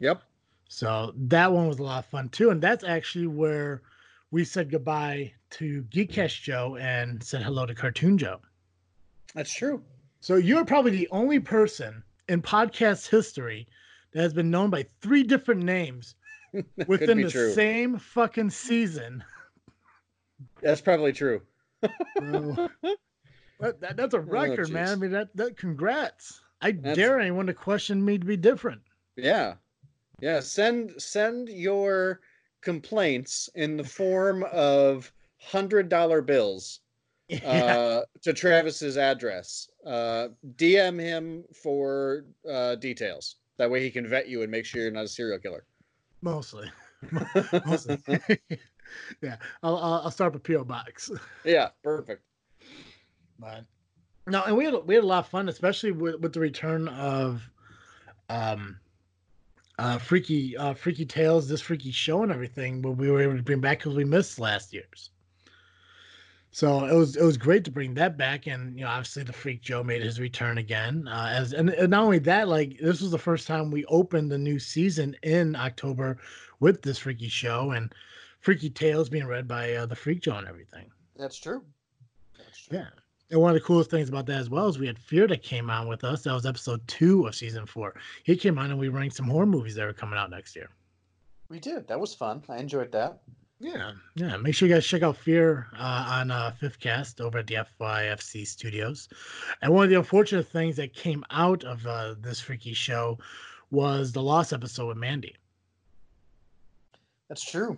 Yep. 0.00 0.22
So 0.68 1.12
that 1.16 1.52
one 1.52 1.68
was 1.68 1.78
a 1.78 1.82
lot 1.84 1.98
of 2.00 2.06
fun 2.06 2.28
too, 2.28 2.50
and 2.50 2.60
that's 2.60 2.82
actually 2.82 3.28
where 3.28 3.82
we 4.32 4.44
said 4.44 4.70
goodbye 4.70 5.34
to 5.50 5.82
Geekcast 5.90 6.40
Joe 6.42 6.76
and 6.80 7.22
said 7.22 7.42
hello 7.42 7.66
to 7.66 7.74
Cartoon 7.74 8.16
Joe. 8.18 8.40
That's 9.34 9.52
true. 9.52 9.82
So 10.20 10.36
you're 10.36 10.64
probably 10.64 10.90
the 10.92 11.08
only 11.10 11.40
person 11.40 12.02
in 12.28 12.42
podcast 12.42 13.08
history 13.08 13.66
that 14.12 14.22
has 14.22 14.32
been 14.34 14.50
known 14.50 14.70
by 14.70 14.84
three 15.00 15.22
different 15.22 15.62
names 15.62 16.14
within 16.86 17.20
the 17.22 17.30
true. 17.30 17.52
same 17.52 17.98
fucking 17.98 18.50
season. 18.50 19.22
That's 20.62 20.80
probably 20.80 21.12
true. 21.12 21.42
So, 22.18 22.68
that, 23.66 23.80
that- 23.82 23.96
that's 23.98 24.14
a 24.14 24.16
oh, 24.16 24.20
record, 24.20 24.70
man. 24.70 24.88
I 24.88 24.92
Oh, 24.92 24.96
mean, 24.96 25.10
that 25.10 25.28
that 25.36 25.58
congrats. 25.58 26.40
I 26.62 26.70
That's- 26.72 26.96
dare 26.96 27.20
anyone 27.20 27.46
to 27.46 27.52
question 27.52 28.02
me 28.02 28.16
to 28.16 28.24
be 28.24 28.38
different. 28.38 28.80
Yeah. 29.16 29.54
Yeah. 30.20 30.40
Send 30.40 30.92
send 31.00 31.50
your 31.50 32.20
complaints 32.62 33.50
in 33.54 33.76
the 33.76 33.84
form 33.84 34.44
of 34.50 35.12
hundred 35.40 35.88
dollar 35.88 36.22
bills 36.22 36.80
Yeah. 37.28 37.38
uh, 37.48 38.02
to 38.22 38.32
Travis's 38.32 38.96
address. 38.96 39.68
Uh, 39.86 40.28
DM 40.56 40.98
him 41.00 41.44
for 41.62 42.24
uh, 42.50 42.74
details. 42.74 43.36
That 43.56 43.70
way 43.70 43.82
he 43.82 43.90
can 43.90 44.08
vet 44.08 44.28
you 44.28 44.42
and 44.42 44.50
make 44.50 44.64
sure 44.64 44.82
you're 44.82 44.90
not 44.90 45.04
a 45.04 45.08
serial 45.08 45.38
killer. 45.38 45.64
mostly. 46.22 46.70
mostly. 47.66 47.98
yeah, 49.22 49.36
I'll, 49.62 49.76
I'll 49.76 50.00
I'll 50.04 50.10
start 50.10 50.32
with 50.32 50.42
PO 50.42 50.64
box. 50.64 51.10
yeah, 51.44 51.68
perfect. 51.84 52.22
But 53.38 53.64
no, 54.26 54.42
and 54.44 54.56
we 54.56 54.64
had 54.64 54.74
we 54.84 54.94
had 54.96 55.04
a 55.04 55.06
lot 55.06 55.20
of 55.20 55.28
fun, 55.28 55.48
especially 55.48 55.92
with, 55.92 56.16
with 56.20 56.32
the 56.32 56.40
return 56.40 56.88
of 56.88 57.42
um 58.28 58.78
uh 59.78 59.98
freaky 59.98 60.56
uh 60.56 60.74
freaky 60.74 61.06
tales, 61.06 61.48
this 61.48 61.60
freaky 61.60 61.90
show 61.92 62.22
and 62.22 62.32
everything, 62.32 62.82
but 62.82 62.92
we 62.92 63.10
were 63.10 63.22
able 63.22 63.36
to 63.36 63.42
bring 63.42 63.60
back 63.60 63.78
because 63.78 63.94
we 63.94 64.04
missed 64.04 64.38
last 64.40 64.72
year's. 64.72 65.10
So 66.52 66.84
it 66.84 66.94
was 66.94 67.16
it 67.16 67.22
was 67.22 67.36
great 67.36 67.64
to 67.64 67.70
bring 67.70 67.94
that 67.94 68.16
back, 68.16 68.46
and 68.48 68.76
you 68.76 68.84
know 68.84 68.90
obviously 68.90 69.22
the 69.22 69.32
Freak 69.32 69.62
Joe 69.62 69.84
made 69.84 70.02
his 70.02 70.18
return 70.18 70.58
again. 70.58 71.06
Uh, 71.06 71.32
as 71.32 71.52
and, 71.52 71.70
and 71.70 71.90
not 71.90 72.02
only 72.02 72.18
that, 72.20 72.48
like 72.48 72.78
this 72.78 73.00
was 73.00 73.12
the 73.12 73.18
first 73.18 73.46
time 73.46 73.70
we 73.70 73.84
opened 73.86 74.30
the 74.32 74.38
new 74.38 74.58
season 74.58 75.16
in 75.22 75.54
October 75.54 76.18
with 76.58 76.82
this 76.82 76.98
freaky 76.98 77.28
show 77.28 77.70
and 77.70 77.94
freaky 78.40 78.68
tales 78.68 79.08
being 79.08 79.26
read 79.26 79.46
by 79.46 79.74
uh, 79.74 79.86
the 79.86 79.94
Freak 79.94 80.22
Joe 80.22 80.36
and 80.36 80.48
everything. 80.48 80.90
That's 81.16 81.38
true. 81.38 81.62
That's 82.36 82.66
true. 82.66 82.78
Yeah. 82.78 82.86
And 83.30 83.40
one 83.40 83.50
of 83.50 83.54
the 83.54 83.64
coolest 83.64 83.90
things 83.90 84.08
about 84.08 84.26
that 84.26 84.38
as 84.38 84.50
well 84.50 84.66
is 84.66 84.78
we 84.78 84.88
had 84.88 84.98
Fear 84.98 85.28
that 85.28 85.44
came 85.44 85.70
on 85.70 85.86
with 85.86 86.02
us. 86.02 86.24
That 86.24 86.32
was 86.32 86.46
episode 86.46 86.86
two 86.88 87.28
of 87.28 87.34
season 87.36 87.64
four. 87.64 87.94
He 88.24 88.36
came 88.36 88.58
on 88.58 88.70
and 88.72 88.80
we 88.80 88.88
ranked 88.88 89.14
some 89.14 89.28
horror 89.28 89.46
movies 89.46 89.76
that 89.76 89.86
were 89.86 89.92
coming 89.92 90.18
out 90.18 90.30
next 90.30 90.56
year. 90.56 90.68
We 91.48 91.60
did. 91.60 91.86
That 91.86 92.00
was 92.00 92.12
fun. 92.12 92.42
I 92.48 92.58
enjoyed 92.58 92.90
that. 92.92 93.20
Yeah. 93.62 93.92
Yeah. 94.16 94.36
Make 94.38 94.54
sure 94.54 94.66
you 94.68 94.74
guys 94.74 94.86
check 94.86 95.02
out 95.02 95.18
Fear 95.18 95.66
uh, 95.78 96.06
on 96.08 96.30
uh, 96.30 96.50
Fifth 96.52 96.80
Cast 96.80 97.20
over 97.20 97.38
at 97.38 97.46
the 97.46 97.56
FYFC 97.80 98.46
studios. 98.46 99.08
And 99.60 99.72
one 99.72 99.84
of 99.84 99.90
the 99.90 99.96
unfortunate 99.96 100.48
things 100.48 100.76
that 100.76 100.94
came 100.94 101.22
out 101.30 101.62
of 101.64 101.86
uh, 101.86 102.14
this 102.20 102.40
freaky 102.40 102.72
show 102.72 103.18
was 103.70 104.12
the 104.12 104.22
lost 104.22 104.54
episode 104.54 104.86
with 104.88 104.96
Mandy. 104.96 105.36
That's 107.28 107.44
true. 107.48 107.76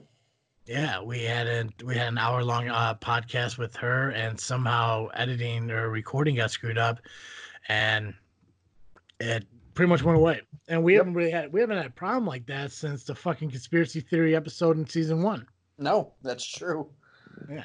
Yeah, 0.67 1.03
we 1.03 1.25
had 1.25 1.49
a 1.49 1.69
we 1.85 1.97
had 1.97 2.07
an 2.09 2.19
hour 2.19 2.45
long 2.45 2.69
uh, 2.69 2.95
podcast 2.95 3.59
with 3.59 3.75
her, 3.77 4.11
and 4.11 4.39
somehow 4.39 5.09
editing 5.15 5.69
or 5.73 5.91
recording 5.91 6.37
got 6.37 6.53
screwed 6.53 6.79
up, 6.79 7.01
and 7.67 8.15
it 9.19 9.45
pretty 9.75 9.89
much 9.91 10.05
went 10.05 10.17
away. 10.17 10.43
And 10.69 10.85
we 10.85 10.93
Yep. 10.95 11.01
haven't 11.01 11.15
really 11.15 11.31
had 11.33 11.53
we 11.53 11.61
haven't 11.61 11.79
had 11.79 11.87
a 11.87 11.91
problem 11.91 12.27
like 12.27 12.47
that 12.47 12.71
since 12.71 13.03
the 13.03 13.15
fucking 13.17 13.51
conspiracy 13.51 14.01
theory 14.01 14.37
episode 14.37 14.77
in 14.79 14.87
season 14.87 15.21
one. 15.23 15.49
No, 15.83 16.13
that's 16.23 16.45
true. 16.45 16.89
Yeah. 17.51 17.65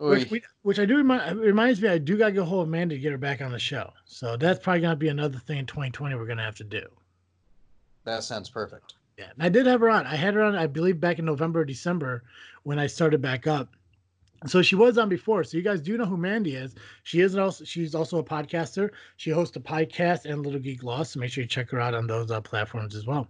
Oy. 0.00 0.10
Which, 0.10 0.30
we, 0.30 0.42
which 0.62 0.78
I 0.78 0.84
do 0.84 0.96
remind 0.96 1.38
it 1.38 1.42
reminds 1.42 1.82
me 1.82 1.88
I 1.88 1.98
do 1.98 2.16
gotta 2.16 2.32
go 2.32 2.44
hold 2.44 2.62
of 2.62 2.68
Amanda 2.68 2.94
to 2.94 3.00
get 3.00 3.10
her 3.10 3.18
back 3.18 3.40
on 3.42 3.50
the 3.50 3.58
show. 3.58 3.92
So 4.04 4.36
that's 4.36 4.60
probably 4.62 4.82
gonna 4.82 4.96
be 4.96 5.08
another 5.08 5.38
thing 5.38 5.58
in 5.58 5.66
2020 5.66 6.14
we're 6.14 6.24
gonna 6.26 6.44
have 6.44 6.54
to 6.56 6.64
do. 6.64 6.86
that 8.04 8.22
sounds 8.22 8.48
perfect. 8.48 8.94
Yeah, 9.18 9.30
and 9.34 9.42
I 9.42 9.48
did 9.48 9.66
have 9.66 9.80
her 9.80 9.90
on. 9.90 10.06
I 10.06 10.14
had 10.14 10.34
her 10.34 10.42
on, 10.42 10.54
I 10.54 10.68
believe, 10.68 11.00
back 11.00 11.18
in 11.18 11.24
November 11.24 11.60
or 11.60 11.64
December 11.64 12.22
when 12.62 12.78
I 12.78 12.86
started 12.86 13.20
back 13.20 13.48
up. 13.48 13.74
So 14.46 14.62
she 14.62 14.76
was 14.76 14.98
on 14.98 15.08
before. 15.08 15.42
So 15.42 15.56
you 15.56 15.64
guys 15.64 15.80
do 15.80 15.98
know 15.98 16.06
who 16.06 16.16
Mandy 16.16 16.54
is. 16.54 16.76
She 17.02 17.18
is 17.20 17.36
also 17.36 17.64
she's 17.64 17.96
also 17.96 18.18
a 18.18 18.22
podcaster. 18.24 18.90
She 19.16 19.30
hosts 19.30 19.56
a 19.56 19.60
podcast 19.60 20.26
and 20.26 20.44
Little 20.44 20.60
Geek 20.60 20.84
Lost. 20.84 21.12
So 21.14 21.18
make 21.20 21.32
sure 21.32 21.42
you 21.42 21.48
check 21.48 21.70
her 21.70 21.80
out 21.80 21.94
on 21.94 22.06
those 22.06 22.30
uh, 22.30 22.40
platforms 22.40 22.94
as 22.94 23.04
well. 23.04 23.26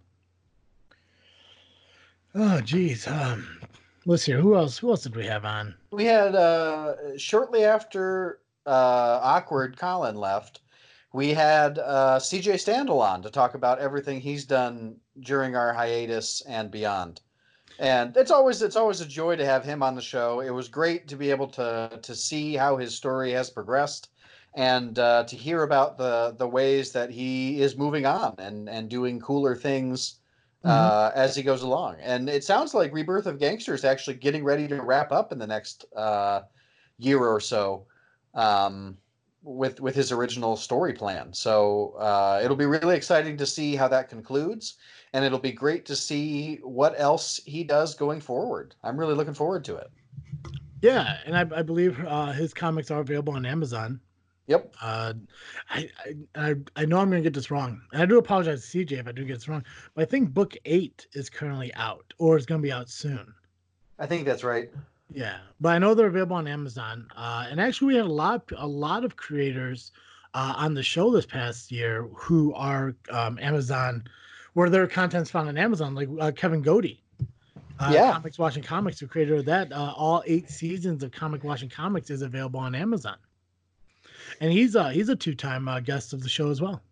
Oh, 2.35 2.61
geez. 2.61 3.07
Um, 3.07 3.49
let's 4.09 4.25
see. 4.25 4.33
Who 4.33 4.57
else? 4.57 4.79
Who 4.79 4.91
else 4.91 5.03
did 5.03 5.15
we 5.15 5.27
have 5.27 5.45
on? 5.45 5.75
We 5.93 6.07
had 6.07 6.35
uh, 6.35 7.17
shortly 7.17 7.65
after 7.65 8.41
uh, 8.67 9.21
awkward 9.23 9.77
Colin 9.77 10.17
left, 10.17 10.61
we 11.13 11.35
had 11.35 11.79
uh, 11.79 12.19
CJ 12.19 12.55
Standel 12.55 13.01
on 13.01 13.23
to 13.23 13.31
talk 13.31 13.55
about 13.55 13.79
everything 13.79 14.21
he's 14.21 14.45
done 14.45 14.97
during 15.21 15.55
our 15.55 15.73
hiatus 15.73 16.43
and 16.49 16.71
beyond. 16.71 17.21
And 17.79 18.17
it's 18.17 18.31
always 18.33 18.63
it's 18.63 18.77
always 18.77 19.01
a 19.01 19.07
joy 19.07 19.37
to 19.37 19.45
have 19.45 19.65
him 19.65 19.83
on 19.83 19.95
the 19.95 20.03
show. 20.03 20.41
It 20.41 20.51
was 20.51 20.69
great 20.69 21.07
to 21.09 21.17
be 21.17 21.31
able 21.31 21.49
to 21.49 22.01
to 22.03 22.15
see 22.15 22.55
how 22.55 22.77
his 22.77 22.95
story 22.95 23.31
has 23.33 23.51
progressed 23.51 24.09
and 24.55 24.99
uh, 24.99 25.25
to 25.25 25.37
hear 25.37 25.63
about 25.63 25.99
the 25.99 26.35
the 26.39 26.49
ways 26.49 26.93
that 26.93 27.11
he 27.11 27.61
is 27.61 27.77
moving 27.77 28.07
on 28.07 28.35
and 28.39 28.69
and 28.69 28.89
doing 28.89 29.21
cooler 29.21 29.55
things 29.55 30.17
uh, 30.65 31.11
as 31.15 31.37
he 31.37 31.43
goes 31.43 31.63
along. 31.63 31.97
And 32.01 32.29
it 32.29 32.45
sounds 32.45 32.75
like 32.75 32.93
Rebirth 32.93 33.27
of 33.27 33.39
Gangster 33.39 33.75
is 33.75 33.85
actually 33.85 34.15
getting 34.15 34.45
ready 34.45 34.67
to 34.69 34.83
wrap 34.83 35.13
up 35.13 35.33
in 35.33 35.39
the 35.39 35.47
next 35.47 35.85
uh, 35.95 36.43
year 36.99 37.19
or 37.19 37.41
so 37.41 37.87
um, 38.35 38.97
with 39.43 39.81
with 39.81 39.95
his 39.95 40.13
original 40.13 40.57
story 40.57 40.93
plan. 40.93 41.33
So 41.33 41.95
uh, 41.99 42.41
it'll 42.43 42.57
be 42.57 42.67
really 42.67 42.97
exciting 42.97 43.37
to 43.37 43.47
see 43.47 43.77
how 43.77 43.89
that 43.89 44.09
concludes, 44.09 44.75
and 45.13 45.25
it'll 45.25 45.39
be 45.39 45.53
great 45.53 45.87
to 45.87 45.97
see 45.97 46.57
what 46.63 46.95
else 46.99 47.41
he 47.45 47.65
does 47.65 47.95
going 47.95 48.21
forward. 48.21 48.75
I'm 48.83 48.99
really 48.99 49.15
looking 49.15 49.35
forward 49.35 49.65
to 49.67 49.77
it. 49.77 49.91
Yeah, 50.83 51.17
and 51.27 51.37
I, 51.37 51.59
I 51.59 51.63
believe 51.63 51.99
uh, 52.05 52.33
his 52.33 52.55
comics 52.55 52.91
are 52.91 53.01
available 53.01 53.35
on 53.35 53.45
Amazon. 53.45 54.01
Yep. 54.49 54.75
Uh, 54.83 55.13
I, 55.71 55.89
I 56.35 56.55
I 56.75 56.85
know 56.87 56.99
I'm 56.99 57.11
gonna 57.11 57.23
get 57.23 57.35
this 57.35 57.51
wrong, 57.51 57.81
and 57.93 58.03
I 58.03 58.07
do 58.07 58.19
apologize 58.19 58.69
to 58.69 58.79
CJ 58.85 58.93
if 58.93 59.07
I 59.07 59.13
do 59.13 59.25
get 59.25 59.35
this 59.35 59.49
wrong. 59.49 59.63
But 59.95 60.03
I 60.03 60.05
think 60.07 60.33
book 60.35 60.57
eight 60.65 61.07
is 61.13 61.31
currently 61.31 61.73
out, 61.75 62.13
or 62.19 62.37
is 62.37 62.47
gonna 62.47 62.63
be 62.63 62.73
out 62.73 62.89
soon. 62.89 63.33
I 63.99 64.07
think 64.07 64.25
that's 64.27 64.45
right. 64.45 64.71
Yeah, 65.13 65.39
but 65.61 65.71
I 65.71 65.79
know 65.79 65.95
they're 65.95 66.07
available 66.07 66.37
on 66.37 66.47
Amazon. 66.49 67.09
Uh, 67.17 67.47
and 67.51 67.61
actually, 67.61 67.89
we 67.89 67.97
had 67.97 68.07
a 68.07 68.13
lot, 68.13 68.51
a 68.57 68.67
lot 68.67 69.05
of 69.05 69.17
creators 69.17 69.93
uh, 70.35 70.55
on 70.57 70.75
the 70.75 70.83
show 70.83 71.11
this 71.11 71.25
past 71.27 71.71
year 71.73 72.09
who 72.15 72.53
are 72.55 72.95
um, 73.11 73.39
Amazon, 73.41 74.05
where 74.55 74.69
their 74.71 74.87
content's 74.87 75.31
found 75.31 75.49
on 75.49 75.57
Amazon, 75.59 75.95
like 75.95 76.09
uh, 76.21 76.31
Kevin 76.33 76.63
Godey. 76.63 77.01
Uh, 77.81 77.91
Yeah. 77.93 78.13
Comics 78.13 78.39
Watching 78.39 78.63
Comics, 78.63 79.01
the 79.01 79.07
creator 79.07 79.37
of 79.37 79.45
that. 79.47 79.73
Uh, 79.73 79.93
all 79.97 80.23
eight 80.27 80.51
seasons 80.51 81.03
of 81.03 81.11
Comic 81.13 81.45
Watching 81.45 81.69
Comics 81.69 82.11
is 82.11 82.23
available 82.23 82.61
on 82.61 82.75
Amazon, 82.75 83.17
and 84.41 84.53
he's 84.53 84.77
uh 84.77 84.89
he's 84.89 85.09
a 85.09 85.17
two 85.17 85.35
time 85.35 85.69
uh, 85.69 85.81
guest 85.81 86.13
of 86.13 86.23
the 86.23 86.29
show 86.29 86.51
as 86.51 86.61
well. 86.61 86.83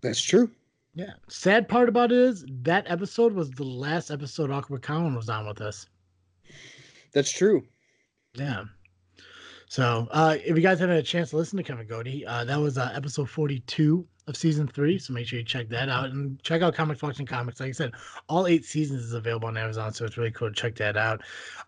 That's 0.00 0.20
true. 0.22 0.50
Yeah. 0.94 1.12
Sad 1.28 1.68
part 1.68 1.88
about 1.88 2.10
it 2.12 2.18
is 2.18 2.44
that 2.62 2.90
episode 2.90 3.32
was 3.32 3.50
the 3.50 3.64
last 3.64 4.10
episode 4.10 4.50
Awkward 4.50 4.82
Colin 4.82 5.14
was 5.14 5.28
on 5.28 5.46
with 5.46 5.60
us. 5.60 5.86
That's 7.12 7.30
true. 7.30 7.64
Yeah. 8.34 8.64
So, 9.68 10.08
uh, 10.10 10.36
if 10.42 10.56
you 10.56 10.62
guys 10.62 10.80
haven't 10.80 10.96
had 10.96 11.04
a 11.04 11.06
chance 11.06 11.30
to 11.30 11.36
listen 11.36 11.58
to 11.58 11.62
Kevin 11.62 11.86
Godey, 11.86 12.24
uh, 12.26 12.44
that 12.44 12.58
was 12.58 12.78
uh, 12.78 12.90
episode 12.94 13.28
42 13.28 14.06
of 14.26 14.36
season 14.36 14.66
three. 14.66 14.98
So 14.98 15.12
make 15.12 15.26
sure 15.26 15.38
you 15.38 15.44
check 15.44 15.68
that 15.70 15.88
out 15.88 16.10
and 16.10 16.42
check 16.42 16.62
out 16.62 16.74
Comic 16.74 16.98
Function 16.98 17.26
Comics. 17.26 17.60
Like 17.60 17.70
I 17.70 17.72
said, 17.72 17.92
all 18.28 18.46
eight 18.46 18.64
seasons 18.64 19.02
is 19.02 19.12
available 19.12 19.48
on 19.48 19.56
Amazon, 19.56 19.92
so 19.92 20.04
it's 20.04 20.16
really 20.16 20.30
cool 20.30 20.48
to 20.48 20.54
check 20.54 20.74
that 20.76 20.96
out. 20.96 21.22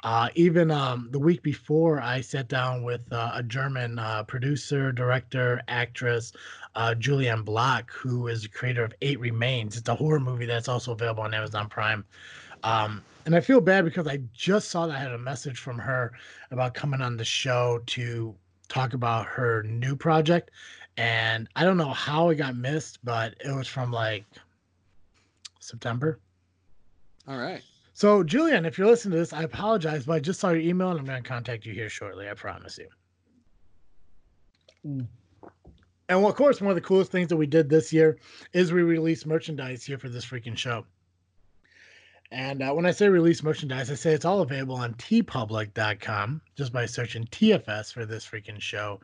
Uh, 0.04 0.28
even 0.34 0.70
um, 0.70 1.08
the 1.10 1.18
week 1.18 1.42
before, 1.42 2.00
I 2.00 2.20
sat 2.20 2.48
down 2.48 2.84
with 2.84 3.00
uh, 3.12 3.32
a 3.34 3.42
German 3.42 3.98
uh, 3.98 4.22
producer, 4.24 4.92
director, 4.92 5.60
actress, 5.68 6.32
uh, 6.76 6.94
Julianne 6.98 7.44
Block, 7.44 7.90
who 7.92 8.28
is 8.28 8.42
the 8.42 8.48
creator 8.48 8.84
of 8.84 8.94
Eight 9.02 9.20
Remains. 9.20 9.76
It's 9.76 9.88
a 9.88 9.94
horror 9.94 10.20
movie 10.20 10.46
that's 10.46 10.68
also 10.68 10.92
available 10.92 11.22
on 11.22 11.34
Amazon 11.34 11.68
Prime. 11.68 12.04
Um, 12.62 13.02
and 13.26 13.34
I 13.34 13.40
feel 13.40 13.60
bad 13.60 13.84
because 13.84 14.06
I 14.06 14.20
just 14.32 14.70
saw 14.70 14.86
that 14.86 14.96
I 14.96 14.98
had 14.98 15.12
a 15.12 15.18
message 15.18 15.58
from 15.58 15.78
her 15.78 16.12
about 16.50 16.74
coming 16.74 17.00
on 17.00 17.16
the 17.16 17.24
show 17.24 17.80
to 17.86 18.34
talk 18.68 18.94
about 18.94 19.26
her 19.26 19.62
new 19.64 19.96
project. 19.96 20.50
And 20.96 21.48
I 21.56 21.64
don't 21.64 21.76
know 21.76 21.92
how 21.92 22.30
it 22.30 22.36
got 22.36 22.56
missed, 22.56 22.98
but 23.04 23.34
it 23.44 23.54
was 23.54 23.68
from 23.68 23.92
like 23.92 24.24
September. 25.60 26.18
All 27.28 27.38
right. 27.38 27.62
So, 27.92 28.22
Julian, 28.24 28.64
if 28.64 28.78
you're 28.78 28.86
listening 28.86 29.12
to 29.12 29.18
this, 29.18 29.32
I 29.32 29.42
apologize, 29.42 30.06
but 30.06 30.14
I 30.14 30.20
just 30.20 30.40
saw 30.40 30.50
your 30.50 30.60
email 30.60 30.90
and 30.90 30.98
I'm 30.98 31.04
going 31.04 31.22
to 31.22 31.28
contact 31.28 31.66
you 31.66 31.74
here 31.74 31.90
shortly. 31.90 32.28
I 32.28 32.34
promise 32.34 32.78
you. 32.78 32.88
Mm. 34.86 35.06
And 36.08 36.20
well, 36.20 36.30
of 36.30 36.36
course, 36.36 36.60
one 36.60 36.70
of 36.70 36.74
the 36.74 36.80
coolest 36.80 37.12
things 37.12 37.28
that 37.28 37.36
we 37.36 37.46
did 37.46 37.68
this 37.68 37.92
year 37.92 38.18
is 38.52 38.72
we 38.72 38.82
released 38.82 39.26
merchandise 39.26 39.84
here 39.84 39.98
for 39.98 40.08
this 40.08 40.24
freaking 40.24 40.56
show. 40.56 40.84
And 42.32 42.62
uh, 42.62 42.72
when 42.72 42.86
I 42.86 42.92
say 42.92 43.08
release 43.08 43.42
merchandise, 43.42 43.90
I 43.90 43.94
say 43.94 44.12
it's 44.12 44.24
all 44.24 44.40
available 44.40 44.76
on 44.76 44.94
teepublic.com 44.94 46.40
just 46.56 46.72
by 46.72 46.86
searching 46.86 47.24
TFS 47.24 47.92
for 47.92 48.06
this 48.06 48.24
freaking 48.24 48.60
show. 48.60 49.00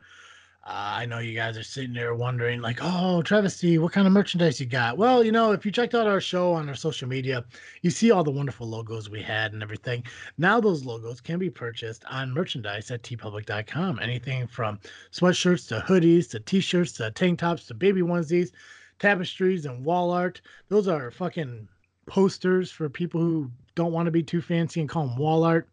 Uh, 0.65 0.99
I 0.99 1.05
know 1.05 1.19
you 1.19 1.33
guys 1.33 1.57
are 1.57 1.63
sitting 1.63 1.93
there 1.93 2.13
wondering, 2.15 2.61
like, 2.61 2.79
oh, 2.81 3.21
Travis 3.21 3.59
Travesty, 3.59 3.77
what 3.77 3.91
kind 3.91 4.07
of 4.07 4.13
merchandise 4.13 4.59
you 4.59 4.65
got? 4.65 4.97
Well, 4.97 5.23
you 5.23 5.31
know, 5.31 5.51
if 5.51 5.65
you 5.65 5.71
checked 5.71 5.95
out 5.95 6.07
our 6.07 6.21
show 6.21 6.53
on 6.53 6.69
our 6.69 6.75
social 6.75 7.07
media, 7.07 7.43
you 7.81 7.89
see 7.89 8.11
all 8.11 8.23
the 8.23 8.31
wonderful 8.31 8.67
logos 8.67 9.09
we 9.09 9.21
had 9.21 9.53
and 9.53 9.63
everything. 9.63 10.03
Now 10.37 10.59
those 10.61 10.85
logos 10.85 11.19
can 11.21 11.39
be 11.39 11.49
purchased 11.49 12.03
on 12.05 12.33
merchandise 12.33 12.91
at 12.91 13.03
teepublic.com. 13.03 13.99
Anything 13.99 14.47
from 14.47 14.79
sweatshirts 15.11 15.67
to 15.69 15.79
hoodies 15.79 16.29
to 16.31 16.39
t-shirts 16.39 16.93
to 16.93 17.11
tank 17.11 17.39
tops 17.39 17.67
to 17.67 17.73
baby 17.73 18.01
onesies, 18.01 18.51
tapestries 18.99 19.65
and 19.65 19.85
wall 19.85 20.11
art. 20.11 20.41
Those 20.69 20.87
are 20.89 21.11
fucking 21.11 21.67
posters 22.07 22.71
for 22.71 22.89
people 22.89 23.21
who 23.21 23.51
don't 23.75 23.91
want 23.91 24.07
to 24.07 24.11
be 24.11 24.23
too 24.23 24.41
fancy 24.41 24.79
and 24.79 24.89
call 24.89 25.07
them 25.07 25.17
wall 25.17 25.43
art. 25.43 25.69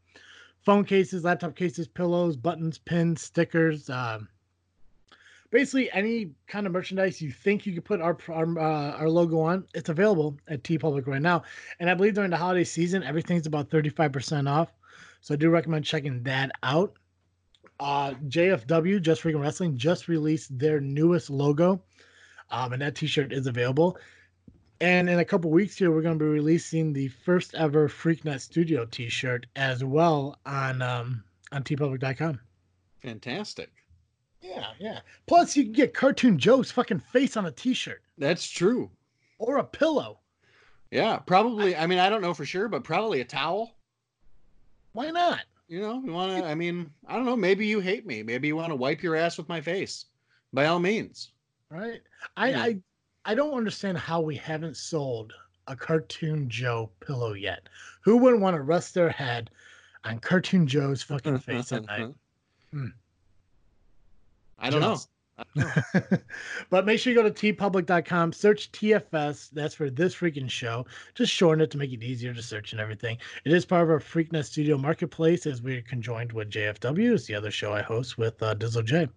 Phone 0.63 0.85
cases, 0.85 1.25
laptop 1.25 1.57
cases, 1.57 1.89
pillows, 1.89 2.37
buttons, 2.37 2.79
pins, 2.79 3.23
stickers. 3.23 3.89
Um, 3.89 4.29
basically, 5.51 5.91
any 5.93 6.33
kind 6.47 6.67
of 6.67 6.73
merchandise 6.73 7.21
you 7.23 7.31
think 7.31 7.67
you 7.67 7.75
could 7.75 7.85
put 7.85 8.01
our 8.01 8.17
our, 8.29 8.59
uh, 8.59 8.93
our 8.93 9.09
logo 9.09 9.41
on, 9.41 9.67
it's 9.75 9.89
available 9.89 10.37
at 10.49 10.63
TeePublic 10.63 11.07
right 11.07 11.23
now. 11.23 11.43
And 11.81 11.89
I 11.89 11.95
believe 11.95 12.15
during 12.15 12.31
the 12.31 12.37
holiday 12.37 12.65
season, 12.65 13.03
everything's 13.03 13.47
about 13.47 13.71
thirty 13.71 13.91
five 13.91 14.13
percent 14.13 14.49
off. 14.49 14.73
So 15.21 15.35
I 15.35 15.37
do 15.37 15.51
recommend 15.51 15.85
checking 15.85 16.23
that 16.25 16.53
out. 16.63 16.95
Uh, 17.81 18.13
JFW, 18.29 19.01
Just 19.03 19.23
Freaking 19.23 19.41
Wrestling, 19.41 19.77
just 19.77 20.07
released 20.07 20.57
their 20.59 20.81
newest 20.81 21.29
logo, 21.29 21.83
um, 22.51 22.73
and 22.73 22.83
that 22.83 22.95
T-shirt 22.95 23.33
is 23.33 23.47
available. 23.47 23.99
And 24.81 25.09
in 25.09 25.19
a 25.21 25.25
couple 25.25 25.51
weeks 25.51 25.77
here, 25.79 25.91
we're 25.91 26.03
going 26.03 26.19
to 26.19 26.25
be 26.25 26.29
releasing 26.29 26.93
the 26.93 27.09
first 27.09 27.55
ever 27.55 27.89
FreakNet 27.89 28.41
Studio 28.41 28.85
T-shirt 28.85 29.47
as 29.57 29.85
well 29.85 30.39
on 30.45 30.83
um, 30.83 31.23
on 31.53 31.63
teepublic.com. 31.63 32.41
Fantastic. 33.03 33.71
Yeah, 34.43 34.67
yeah. 34.79 35.01
Plus, 35.27 35.57
you 35.57 35.65
can 35.65 35.73
get 35.73 35.95
Cartoon 35.95 36.39
Joe's 36.39 36.71
fucking 36.71 36.99
face 37.01 37.37
on 37.37 37.47
a 37.47 37.51
T-shirt 37.51 38.03
That's 38.19 38.49
true. 38.49 38.91
or 39.39 39.59
a 39.59 39.65
pillow. 39.65 40.21
Yeah, 40.91 41.17
probably. 41.19 41.75
I 41.75 41.87
mean, 41.87 41.99
I 41.99 42.09
don't 42.09 42.23
know 42.23 42.35
for 42.35 42.45
sure, 42.45 42.69
but 42.69 42.85
probably 42.85 43.21
a 43.21 43.25
towel. 43.25 43.77
Why 44.93 45.11
not? 45.11 45.41
You 45.67 45.81
know, 45.81 46.03
you 46.05 46.13
want 46.13 46.37
to. 46.39 46.45
I 46.47 46.55
mean, 46.55 46.91
I 47.09 47.17
don't 47.17 47.25
know. 47.25 47.37
Maybe 47.37 47.67
you 47.67 47.81
hate 47.81 48.07
me. 48.07 48.23
Maybe 48.23 48.49
you 48.49 48.57
want 48.57 48.69
to 48.69 48.77
wipe 48.77 49.03
your 49.03 49.17
ass 49.17 49.39
with 49.39 49.49
my 49.49 49.61
face. 49.61 50.05
By 50.53 50.67
all 50.67 50.79
means. 50.79 51.31
Right? 51.71 52.01
I 52.37 52.51
Yeah. 52.51 52.63
I 52.63 52.77
I 53.25 53.35
don't 53.35 53.55
understand 53.55 53.99
how 53.99 54.21
we 54.21 54.37
haven't 54.37 54.77
sold 54.77 55.33
a 55.67 55.75
Cartoon 55.75 56.49
Joe 56.49 56.91
pillow 57.01 57.33
yet. 57.33 57.69
Who 58.03 58.19
wouldn't 58.19 58.43
want 58.43 58.57
to 58.57 58.63
rest 58.63 58.95
their 58.95 59.09
head 59.09 59.51
on 60.05 60.19
Cartoon 60.19 60.67
Joe's 60.67 61.03
fucking 61.03 61.39
face 61.39 61.73
at 61.73 61.87
night? 61.87 62.15
Hmm. 62.71 62.89
I 64.59 64.71
don't 64.71 64.81
know. 64.81 64.99
But 66.71 66.87
make 66.87 67.01
sure 67.01 67.13
you 67.13 67.21
go 67.21 67.29
to 67.29 67.55
teepublic.com, 67.55 68.33
search 68.33 68.71
TFS. 68.73 69.51
That's 69.51 69.75
for 69.75 69.91
this 69.91 70.15
freaking 70.15 70.49
show. 70.49 70.87
Just 71.15 71.33
shorten 71.33 71.63
it 71.63 71.71
to 71.73 71.79
make 71.79 71.93
it 71.93 72.03
easier 72.03 72.33
to 72.35 72.43
search 72.43 72.73
and 72.73 72.81
everything. 72.81 73.19
It 73.45 73.53
is 73.53 73.65
part 73.65 73.83
of 73.83 73.91
our 73.91 74.01
Freaknet 74.01 74.45
Studio 74.45 74.79
marketplace 74.79 75.47
as 75.47 75.63
we're 75.63 75.83
conjoined 75.83 76.33
with 76.33 76.51
JFW. 76.51 77.15
It's 77.15 77.27
the 77.27 77.35
other 77.35 77.51
show 77.51 77.73
I 77.73 77.83
host 77.83 78.17
with 78.19 78.43
uh, 78.43 78.55
Dizzle 78.55 78.85
J. 78.85 79.09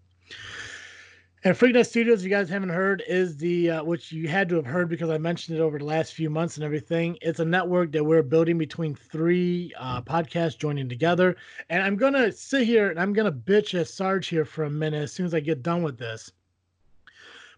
And 1.48 1.56
Freaknet 1.56 1.88
Studios, 1.88 2.26
you 2.26 2.30
guys 2.30 2.50
haven't 2.50 2.72
heard, 2.72 3.02
is 3.08 3.38
the 3.38 3.72
uh, 3.72 3.84
which 3.86 4.12
you 4.12 4.28
had 4.28 4.50
to 4.50 4.58
have 4.58 4.66
heard 4.66 4.90
because 4.90 5.10
I 5.10 5.18
mentioned 5.18 5.58
it 5.58 5.62
over 5.62 5.80
the 5.80 5.86
last 5.86 6.14
few 6.14 6.30
months 6.30 6.58
and 6.58 6.66
everything. 6.66 7.18
It's 7.22 7.40
a 7.40 7.46
network 7.46 7.94
that 7.94 8.04
we're 8.04 8.22
building 8.22 8.58
between 8.58 8.94
three 8.94 9.72
uh, 9.80 10.02
podcasts 10.02 10.58
joining 10.58 10.90
together. 10.90 11.38
And 11.70 11.82
I'm 11.82 11.96
gonna 11.96 12.34
sit 12.34 12.66
here 12.68 12.90
and 12.90 13.00
I'm 13.00 13.14
gonna 13.14 13.32
bitch 13.32 13.80
at 13.80 13.88
Sarge 13.88 14.28
here 14.28 14.44
for 14.44 14.66
a 14.66 14.70
minute 14.70 15.04
as 15.04 15.14
soon 15.14 15.26
as 15.26 15.34
I 15.34 15.40
get 15.40 15.64
done 15.64 15.84
with 15.84 15.98
this. 15.98 16.34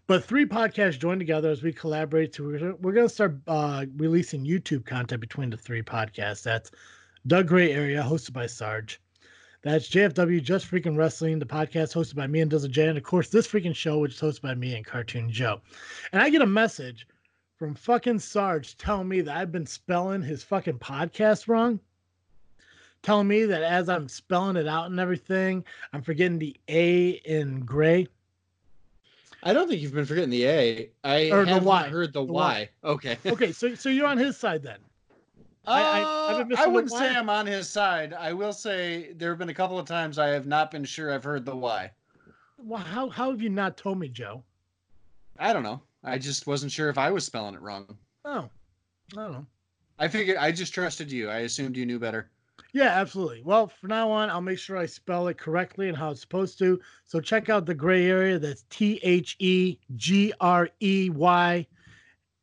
But 0.06 0.22
three 0.22 0.46
podcasts 0.46 1.00
join 1.00 1.18
together 1.18 1.50
as 1.50 1.64
we 1.64 1.72
collaborate. 1.72 2.32
To 2.34 2.46
we're, 2.46 2.74
we're 2.76 2.92
gonna 2.92 3.08
start 3.08 3.38
uh, 3.48 3.86
releasing 3.96 4.46
YouTube 4.46 4.86
content 4.86 5.20
between 5.20 5.50
the 5.50 5.56
three 5.56 5.82
podcasts. 5.82 6.44
That's 6.44 6.70
Da 7.26 7.42
Gray 7.42 7.72
Area, 7.72 8.04
hosted 8.04 8.34
by 8.34 8.46
Sarge. 8.46 9.00
That's 9.62 9.88
JFW 9.90 10.42
Just 10.42 10.70
Freaking 10.70 10.96
Wrestling, 10.96 11.38
the 11.38 11.44
podcast 11.44 11.94
hosted 11.94 12.14
by 12.14 12.26
me 12.26 12.40
and 12.40 12.50
Dizzle 12.50 12.70
J, 12.70 12.88
and 12.88 12.96
of 12.96 13.04
course 13.04 13.28
this 13.28 13.46
freaking 13.46 13.74
show, 13.76 13.98
which 13.98 14.14
is 14.14 14.20
hosted 14.20 14.40
by 14.42 14.54
me 14.54 14.74
and 14.74 14.86
Cartoon 14.86 15.30
Joe. 15.30 15.60
And 16.12 16.22
I 16.22 16.30
get 16.30 16.40
a 16.40 16.46
message 16.46 17.06
from 17.58 17.74
fucking 17.74 18.20
Sarge 18.20 18.76
telling 18.78 19.08
me 19.08 19.20
that 19.20 19.36
I've 19.36 19.52
been 19.52 19.66
spelling 19.66 20.22
his 20.22 20.42
fucking 20.42 20.78
podcast 20.78 21.46
wrong. 21.46 21.78
Telling 23.02 23.28
me 23.28 23.44
that 23.44 23.62
as 23.62 23.88
I'm 23.90 24.08
spelling 24.08 24.56
it 24.56 24.66
out 24.66 24.90
and 24.90 24.98
everything, 24.98 25.64
I'm 25.92 26.02
forgetting 26.02 26.38
the 26.38 26.56
A 26.68 27.10
in 27.10 27.60
gray. 27.60 28.08
I 29.42 29.52
don't 29.54 29.68
think 29.68 29.80
you've 29.80 29.94
been 29.94 30.04
forgetting 30.06 30.30
the 30.30 30.46
A. 30.46 30.90
I 31.04 31.30
Or 31.30 31.44
the 31.44 31.52
have 31.54 31.64
Y. 31.64 31.88
heard 31.88 32.12
the, 32.14 32.24
The 32.24 32.32
y. 32.32 32.68
Okay. 32.84 33.18
Okay, 33.26 33.52
so 33.52 33.74
so 33.74 33.88
you're 33.90 34.06
on 34.06 34.18
his 34.18 34.36
side 34.38 34.62
then. 34.62 34.78
I- 35.66 36.00
I- 36.02 36.38
I've 36.40 36.48
been 36.48 36.58
Uh, 36.58 36.62
I 36.62 36.66
wouldn't 36.66 36.92
say 36.92 37.14
I'm 37.14 37.28
on 37.30 37.46
his 37.46 37.68
side. 37.68 38.12
I 38.14 38.32
will 38.32 38.52
say 38.52 39.12
there 39.12 39.30
have 39.30 39.38
been 39.38 39.50
a 39.50 39.54
couple 39.54 39.78
of 39.78 39.86
times 39.86 40.18
I 40.18 40.28
have 40.28 40.46
not 40.46 40.70
been 40.70 40.84
sure 40.84 41.12
I've 41.12 41.24
heard 41.24 41.44
the 41.44 41.54
why. 41.54 41.92
Well, 42.58 42.82
how 42.82 43.08
how 43.08 43.30
have 43.30 43.40
you 43.42 43.50
not 43.50 43.76
told 43.76 43.98
me, 43.98 44.08
Joe? 44.08 44.42
I 45.38 45.52
don't 45.52 45.62
know. 45.62 45.80
I 46.02 46.18
just 46.18 46.46
wasn't 46.46 46.72
sure 46.72 46.88
if 46.88 46.98
I 46.98 47.10
was 47.10 47.24
spelling 47.24 47.54
it 47.54 47.60
wrong. 47.60 47.96
Oh, 48.24 48.48
I 49.12 49.16
don't 49.16 49.32
know. 49.32 49.46
I 49.98 50.08
figured 50.08 50.38
I 50.38 50.50
just 50.50 50.72
trusted 50.74 51.10
you. 51.12 51.28
I 51.28 51.38
assumed 51.40 51.76
you 51.76 51.84
knew 51.86 51.98
better. 51.98 52.30
Yeah, 52.72 52.88
absolutely. 53.00 53.42
Well, 53.42 53.66
from 53.66 53.88
now 53.88 54.10
on, 54.10 54.30
I'll 54.30 54.40
make 54.40 54.58
sure 54.58 54.76
I 54.76 54.86
spell 54.86 55.28
it 55.28 55.36
correctly 55.38 55.88
and 55.88 55.96
how 55.96 56.10
it's 56.10 56.20
supposed 56.20 56.58
to. 56.60 56.80
So 57.04 57.20
check 57.20 57.48
out 57.48 57.66
the 57.66 57.74
gray 57.74 58.06
area. 58.08 58.38
That's 58.38 58.64
T 58.70 59.00
H 59.02 59.36
E 59.40 59.78
G 59.96 60.32
R 60.40 60.68
E 60.80 61.10
Y 61.10 61.66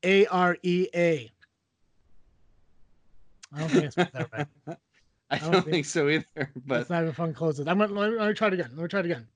A 0.04 0.26
R 0.28 0.58
E 0.64 0.88
A. 0.96 1.32
I 3.54 3.60
don't 3.60 3.70
think 3.70 3.86
I 3.86 3.90
spelled 3.90 4.10
that 4.14 4.30
right. 4.34 4.78
I 5.30 5.38
don't 5.40 5.52
don't, 5.52 5.62
think- 5.64 5.74
think 5.74 5.86
so 5.86 6.10
either. 6.10 6.26
But 6.66 6.82
It's 6.82 6.90
not 6.90 7.02
even 7.04 7.14
fun. 7.14 7.34
Close 7.34 7.60
it. 7.60 7.68
I'm 7.68 7.78
gonna 7.80 7.94
let 7.94 8.12
me, 8.12 8.18
let 8.18 8.28
me 8.30 8.34
try 8.34 8.48
it 8.48 8.54
again. 8.54 8.70
Let 8.76 8.84
me 8.84 8.88
try 8.88 9.00
it 9.02 9.06
again. 9.06 9.28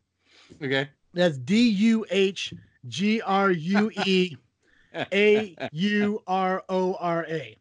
okay. 0.63 0.89
That's 1.13 1.37
D 1.37 1.69
U 1.69 2.05
H 2.09 2.53
G 2.87 3.21
R 3.21 3.51
U 3.51 3.91
E 4.05 4.35
A 5.13 5.55
U 5.73 6.21
R 6.27 6.63
O 6.69 6.95
R 6.99 7.25
A. 7.29 7.57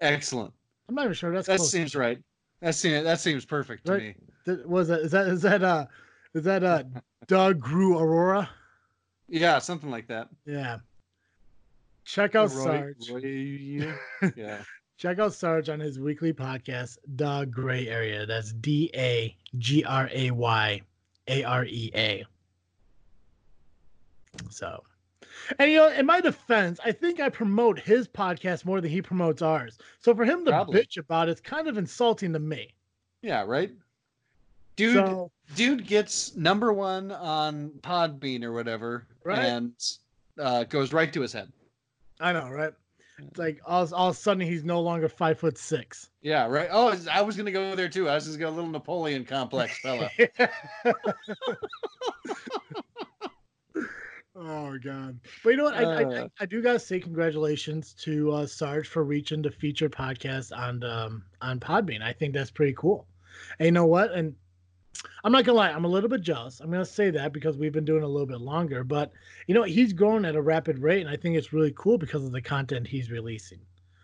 Excellent. 0.00 0.52
I'm 0.88 0.94
not 0.94 1.04
even 1.04 1.14
sure 1.14 1.32
that's 1.32 1.46
That 1.48 1.56
close. 1.56 1.70
seems 1.70 1.94
right. 1.96 2.18
That 2.60 2.74
seems 2.74 3.04
that 3.04 3.20
seems 3.20 3.44
perfect 3.44 3.86
to 3.86 3.92
Right. 3.92 4.02
me. 4.02 4.14
Th- 4.44 4.64
was 4.66 4.88
that 4.88 5.00
is 5.00 5.10
that 5.12 5.26
is 5.28 5.42
that 5.42 5.62
uh 5.62 5.86
is 6.34 6.44
that 6.44 6.62
uh 6.64 6.84
Doug 7.26 7.60
Grew 7.60 7.98
Aurora? 7.98 8.48
Yeah, 9.28 9.58
something 9.58 9.90
like 9.90 10.06
that. 10.08 10.28
Yeah. 10.46 10.78
Check 12.08 12.34
out 12.34 12.50
Roy- 12.54 12.64
Sarge. 12.64 13.10
Roy- 13.10 13.94
yeah. 14.36 14.62
Check 14.96 15.18
out 15.18 15.34
Sarge 15.34 15.68
on 15.68 15.78
his 15.78 15.98
weekly 16.00 16.32
podcast, 16.32 16.96
The 17.16 17.44
Gray 17.50 17.86
Area. 17.86 18.24
That's 18.24 18.52
D 18.54 18.90
A 18.94 19.36
G 19.58 19.84
R 19.84 20.08
A 20.12 20.30
Y 20.30 20.80
A 21.28 21.44
R 21.44 21.64
E 21.66 21.90
A. 21.94 22.24
So, 24.50 24.82
and 25.58 25.70
you 25.70 25.76
know, 25.78 25.88
in 25.90 26.06
my 26.06 26.20
defense, 26.20 26.80
I 26.84 26.92
think 26.92 27.20
I 27.20 27.28
promote 27.28 27.78
his 27.78 28.08
podcast 28.08 28.64
more 28.64 28.80
than 28.80 28.90
he 28.90 29.02
promotes 29.02 29.42
ours. 29.42 29.78
So 30.00 30.14
for 30.14 30.24
him 30.24 30.44
to 30.46 30.50
Probably. 30.50 30.80
bitch 30.80 30.96
about 30.96 31.28
it's 31.28 31.40
kind 31.40 31.68
of 31.68 31.76
insulting 31.78 32.32
to 32.32 32.38
me. 32.38 32.72
Yeah, 33.22 33.44
right. 33.46 33.70
Dude, 34.76 34.94
so, 34.94 35.30
dude 35.56 35.86
gets 35.86 36.36
number 36.36 36.72
one 36.72 37.10
on 37.12 37.70
Podbean 37.82 38.44
or 38.44 38.52
whatever, 38.52 39.06
Right. 39.24 39.40
and 39.40 39.72
uh, 40.40 40.64
goes 40.64 40.92
right 40.92 41.12
to 41.12 41.20
his 41.20 41.32
head. 41.32 41.50
I 42.20 42.32
know, 42.32 42.48
right? 42.48 42.72
It's 43.18 43.38
like 43.38 43.60
all, 43.66 43.92
all 43.94 44.10
of 44.10 44.14
a 44.14 44.18
sudden 44.18 44.46
he's 44.46 44.64
no 44.64 44.80
longer 44.80 45.08
five 45.08 45.38
foot 45.38 45.58
six. 45.58 46.10
Yeah, 46.22 46.46
right. 46.46 46.68
Oh, 46.70 46.94
I 47.10 47.20
was 47.22 47.36
gonna 47.36 47.50
go 47.50 47.74
there 47.74 47.88
too. 47.88 48.08
I 48.08 48.14
was 48.14 48.26
just 48.26 48.38
gonna 48.38 48.52
a 48.52 48.54
little 48.54 48.70
Napoleon 48.70 49.24
complex 49.24 49.78
fella. 49.80 50.08
oh 54.36 54.78
god! 54.78 55.18
But 55.42 55.50
you 55.50 55.56
know 55.56 55.64
what? 55.64 55.74
I, 55.74 55.82
I, 55.82 56.04
Uh. 56.04 56.24
I, 56.24 56.42
I 56.42 56.46
do 56.46 56.62
gotta 56.62 56.78
say 56.78 57.00
congratulations 57.00 57.92
to 58.04 58.30
uh, 58.32 58.46
Sarge 58.46 58.86
for 58.88 59.02
reaching 59.02 59.42
the 59.42 59.50
feature 59.50 59.88
podcast 59.88 60.56
on 60.56 60.84
um, 60.84 61.24
on 61.40 61.58
Podbean. 61.58 62.02
I 62.02 62.12
think 62.12 62.34
that's 62.34 62.50
pretty 62.52 62.74
cool. 62.74 63.06
And 63.58 63.66
you 63.66 63.72
know 63.72 63.86
what? 63.86 64.12
And 64.12 64.34
I'm 65.24 65.32
not 65.32 65.44
gonna 65.44 65.58
lie, 65.58 65.70
I'm 65.70 65.84
a 65.84 65.88
little 65.88 66.08
bit 66.08 66.22
jealous. 66.22 66.60
I'm 66.60 66.70
gonna 66.70 66.84
say 66.84 67.10
that 67.10 67.32
because 67.32 67.56
we've 67.56 67.72
been 67.72 67.84
doing 67.84 68.02
a 68.02 68.08
little 68.08 68.26
bit 68.26 68.40
longer. 68.40 68.84
But 68.84 69.12
you 69.46 69.54
know, 69.54 69.62
he's 69.62 69.92
growing 69.92 70.24
at 70.24 70.36
a 70.36 70.42
rapid 70.42 70.78
rate, 70.78 71.00
and 71.00 71.10
I 71.10 71.16
think 71.16 71.36
it's 71.36 71.52
really 71.52 71.72
cool 71.76 71.98
because 71.98 72.24
of 72.24 72.32
the 72.32 72.42
content 72.42 72.86
he's 72.86 73.10
releasing. 73.10 73.60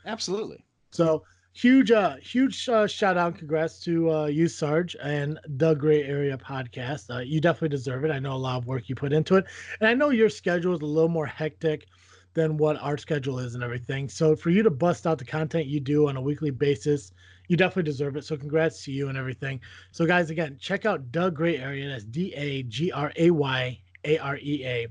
Absolutely. 0.06 0.64
So 0.90 1.24
huge, 1.52 1.90
uh, 1.90 2.16
huge 2.16 2.68
uh, 2.68 2.86
shout 2.86 3.16
out, 3.16 3.38
congrats 3.38 3.80
to 3.84 4.10
uh, 4.10 4.26
you, 4.26 4.48
Sarge, 4.48 4.96
and 5.02 5.38
the 5.46 5.74
Gray 5.74 6.02
Area 6.04 6.36
podcast. 6.36 7.14
Uh, 7.14 7.20
you 7.20 7.40
definitely 7.40 7.70
deserve 7.70 8.04
it. 8.04 8.10
I 8.10 8.18
know 8.18 8.34
a 8.34 8.36
lot 8.36 8.58
of 8.58 8.66
work 8.66 8.88
you 8.88 8.94
put 8.94 9.12
into 9.12 9.36
it, 9.36 9.46
and 9.80 9.88
I 9.88 9.94
know 9.94 10.10
your 10.10 10.28
schedule 10.28 10.74
is 10.74 10.80
a 10.80 10.86
little 10.86 11.08
more 11.08 11.26
hectic 11.26 11.86
than 12.34 12.56
what 12.56 12.80
our 12.82 12.98
schedule 12.98 13.38
is 13.38 13.54
and 13.54 13.62
everything. 13.62 14.08
So 14.08 14.34
for 14.34 14.50
you 14.50 14.62
to 14.64 14.70
bust 14.70 15.06
out 15.06 15.18
the 15.18 15.24
content 15.24 15.66
you 15.66 15.80
do 15.80 16.08
on 16.08 16.16
a 16.16 16.20
weekly 16.20 16.50
basis, 16.50 17.12
you 17.48 17.56
definitely 17.56 17.90
deserve 17.90 18.16
it. 18.16 18.24
So 18.24 18.36
congrats 18.36 18.84
to 18.84 18.92
you 18.92 19.08
and 19.08 19.18
everything. 19.18 19.60
So 19.92 20.06
guys, 20.06 20.30
again, 20.30 20.56
check 20.60 20.86
out 20.86 21.10
Da 21.12 21.30
Gray 21.30 21.58
Area. 21.58 21.88
That's 21.88 22.04
D 22.04 22.32
A 22.34 22.62
G 22.64 22.90
R 22.92 23.12
A 23.16 23.30
Y 23.30 23.80
A 24.04 24.18
R 24.18 24.36
E 24.38 24.62
A. 24.64 24.86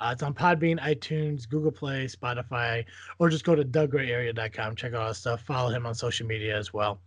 Uh, 0.00 0.10
it's 0.12 0.24
on 0.24 0.34
Podbean, 0.34 0.80
iTunes, 0.80 1.48
Google 1.48 1.70
Play, 1.70 2.06
Spotify, 2.06 2.84
or 3.20 3.28
just 3.28 3.44
go 3.44 3.54
to 3.54 3.64
dagrayarea.com. 3.64 4.74
Check 4.74 4.92
out 4.92 5.00
all 5.02 5.14
stuff. 5.14 5.42
Follow 5.42 5.70
him 5.70 5.86
on 5.86 5.94
social 5.94 6.26
media 6.26 6.58
as 6.58 6.72
well. 6.74 7.00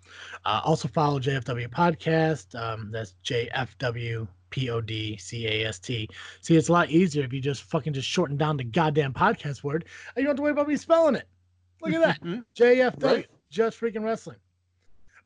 Uh, 0.46 0.62
also 0.64 0.88
follow 0.88 1.20
JFW 1.20 1.68
Podcast. 1.68 2.56
Um, 2.56 2.90
that's 2.90 3.16
JFW 3.26 4.26
P 4.50 4.70
O 4.70 4.80
D 4.80 5.18
C 5.18 5.46
A 5.48 5.68
S 5.68 5.80
T. 5.80 6.08
See, 6.42 6.56
it's 6.56 6.70
a 6.70 6.72
lot 6.72 6.90
easier 6.90 7.26
if 7.26 7.34
you 7.34 7.42
just 7.42 7.64
fucking 7.64 7.92
just 7.92 8.08
shorten 8.08 8.38
down 8.38 8.56
the 8.56 8.64
goddamn 8.64 9.14
podcast 9.14 9.64
word. 9.64 9.84
And 10.16 10.22
you 10.22 10.24
don't 10.24 10.30
have 10.32 10.36
to 10.38 10.42
worry 10.44 10.52
about 10.54 10.70
me 10.70 10.78
spelling 10.78 11.16
it. 11.16 11.28
Look 11.82 11.94
at 11.94 12.02
that. 12.02 12.22
Mhm. 12.24 12.44
JFW, 12.58 13.04
Right. 13.04 13.28
just 13.50 13.80
freaking 13.80 14.04
wrestling. 14.04 14.38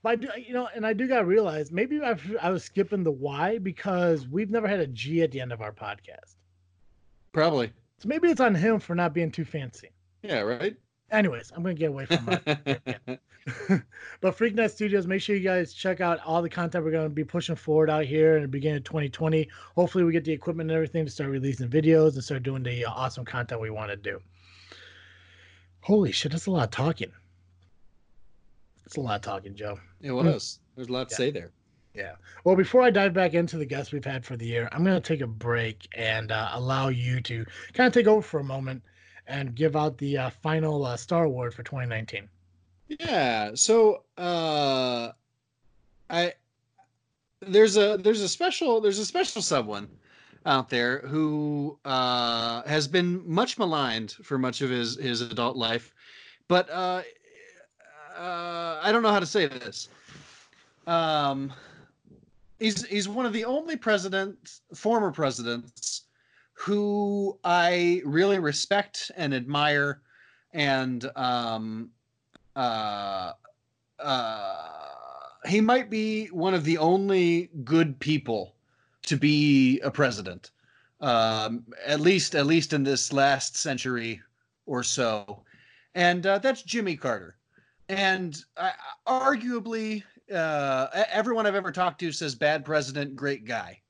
But 0.03 0.09
I 0.09 0.15
do, 0.15 0.27
you 0.37 0.53
know, 0.53 0.67
and 0.73 0.85
I 0.85 0.93
do 0.93 1.07
gotta 1.07 1.25
realize 1.25 1.71
maybe 1.71 2.01
I, 2.01 2.17
I 2.41 2.49
was 2.49 2.63
skipping 2.63 3.03
the 3.03 3.11
why 3.11 3.57
because 3.59 4.27
we've 4.27 4.49
never 4.49 4.67
had 4.67 4.79
a 4.79 4.87
G 4.87 5.21
at 5.21 5.31
the 5.31 5.41
end 5.41 5.51
of 5.51 5.61
our 5.61 5.71
podcast. 5.71 6.35
Probably. 7.33 7.71
So 7.99 8.07
maybe 8.07 8.29
it's 8.29 8.41
on 8.41 8.55
him 8.55 8.79
for 8.79 8.95
not 8.95 9.13
being 9.13 9.31
too 9.31 9.45
fancy. 9.45 9.89
Yeah, 10.23 10.39
right. 10.39 10.75
Anyways, 11.11 11.51
I'm 11.55 11.61
gonna 11.61 11.75
get 11.75 11.89
away 11.89 12.05
from 12.05 12.25
that. 12.25 13.19
but 14.21 14.37
Freaknet 14.37 14.71
Studios, 14.71 15.07
make 15.07 15.21
sure 15.21 15.35
you 15.35 15.43
guys 15.43 15.73
check 15.73 15.99
out 15.99 16.19
all 16.25 16.41
the 16.41 16.49
content 16.49 16.83
we're 16.83 16.91
going 16.91 17.09
to 17.09 17.09
be 17.09 17.23
pushing 17.23 17.55
forward 17.55 17.89
out 17.89 18.05
here 18.05 18.35
in 18.35 18.43
the 18.43 18.47
beginning 18.47 18.77
of 18.77 18.83
2020. 18.83 19.47
Hopefully, 19.75 20.03
we 20.03 20.11
get 20.11 20.23
the 20.23 20.31
equipment 20.31 20.69
and 20.69 20.75
everything 20.75 21.05
to 21.05 21.11
start 21.11 21.29
releasing 21.31 21.67
videos 21.67 22.13
and 22.13 22.23
start 22.23 22.43
doing 22.43 22.63
the 22.63 22.85
uh, 22.85 22.91
awesome 22.91 23.25
content 23.25 23.59
we 23.59 23.69
want 23.69 23.89
to 23.89 23.97
do. 23.97 24.19
Holy 25.81 26.11
shit, 26.11 26.31
that's 26.31 26.45
a 26.45 26.51
lot 26.51 26.65
of 26.65 26.71
talking. 26.71 27.11
It's 28.91 28.97
a 28.97 28.99
lot 28.99 29.15
of 29.15 29.21
talking, 29.21 29.55
Joe. 29.55 29.79
it 30.01 30.11
was. 30.11 30.59
There's 30.75 30.89
a 30.89 30.91
lot 30.91 31.07
to 31.07 31.13
Yeah. 31.13 31.17
say 31.17 31.31
there. 31.31 31.51
Yeah. 31.93 32.15
Well, 32.43 32.57
before 32.57 32.81
I 32.81 32.89
dive 32.89 33.13
back 33.13 33.33
into 33.33 33.57
the 33.57 33.63
guests 33.65 33.93
we've 33.93 34.03
had 34.03 34.25
for 34.25 34.35
the 34.35 34.45
year, 34.45 34.67
I'm 34.73 34.83
going 34.83 35.01
to 35.01 35.07
take 35.07 35.21
a 35.21 35.27
break 35.27 35.87
and 35.95 36.29
uh, 36.29 36.49
allow 36.51 36.89
you 36.89 37.21
to 37.21 37.45
kind 37.73 37.87
of 37.87 37.93
take 37.93 38.07
over 38.07 38.21
for 38.21 38.41
a 38.41 38.43
moment 38.43 38.83
and 39.27 39.55
give 39.55 39.77
out 39.77 39.97
the 39.97 40.17
uh, 40.17 40.29
final 40.29 40.83
uh, 40.85 40.97
Star 40.97 41.23
Award 41.23 41.53
for 41.53 41.63
2019. 41.63 42.27
Yeah. 42.99 43.51
So 43.53 44.03
uh 44.17 45.13
I 46.09 46.33
there's 47.39 47.77
a 47.77 47.95
there's 47.95 48.19
a 48.19 48.27
special 48.27 48.81
there's 48.81 48.99
a 48.99 49.05
special 49.05 49.41
someone 49.41 49.87
out 50.45 50.67
there 50.69 50.99
who 51.07 51.79
uh 51.85 52.61
has 52.63 52.89
been 52.89 53.23
much 53.25 53.57
maligned 53.57 54.11
for 54.23 54.37
much 54.37 54.61
of 54.61 54.69
his 54.69 54.97
his 54.97 55.21
adult 55.21 55.55
life. 55.55 55.93
But 56.49 56.69
uh 56.69 57.03
uh 58.21 58.79
I 58.81 58.91
don't 58.91 59.03
know 59.03 59.11
how 59.11 59.19
to 59.19 59.25
say 59.25 59.47
this. 59.47 59.89
Um 60.87 61.53
he's 62.59 62.85
he's 62.85 63.09
one 63.09 63.25
of 63.25 63.33
the 63.33 63.45
only 63.45 63.75
presidents 63.75 64.61
former 64.73 65.11
presidents 65.11 66.03
who 66.53 67.37
I 67.43 68.01
really 68.05 68.39
respect 68.39 69.11
and 69.15 69.33
admire 69.33 70.01
and 70.53 71.09
um 71.15 71.91
uh, 72.55 73.31
uh, 73.99 74.67
he 75.47 75.61
might 75.61 75.89
be 75.89 76.27
one 76.27 76.53
of 76.53 76.63
the 76.63 76.77
only 76.77 77.49
good 77.63 77.99
people 77.99 78.55
to 79.03 79.17
be 79.17 79.79
a 79.81 79.91
president, 79.91 80.51
um, 80.99 81.65
at 81.85 81.99
least 81.99 82.35
at 82.35 82.45
least 82.45 82.73
in 82.73 82.83
this 82.83 83.11
last 83.11 83.55
century 83.55 84.21
or 84.65 84.83
so, 84.83 85.43
and 85.95 86.25
uh, 86.25 86.37
that's 86.39 86.61
Jimmy 86.61 86.95
Carter. 86.95 87.35
And 87.91 88.41
uh, 88.55 88.71
arguably, 89.05 90.01
uh, 90.33 90.87
everyone 91.11 91.45
I've 91.45 91.55
ever 91.55 91.73
talked 91.73 91.99
to 91.99 92.11
says 92.13 92.35
bad 92.35 92.63
president, 92.63 93.17
great 93.17 93.43
guy. 93.43 93.81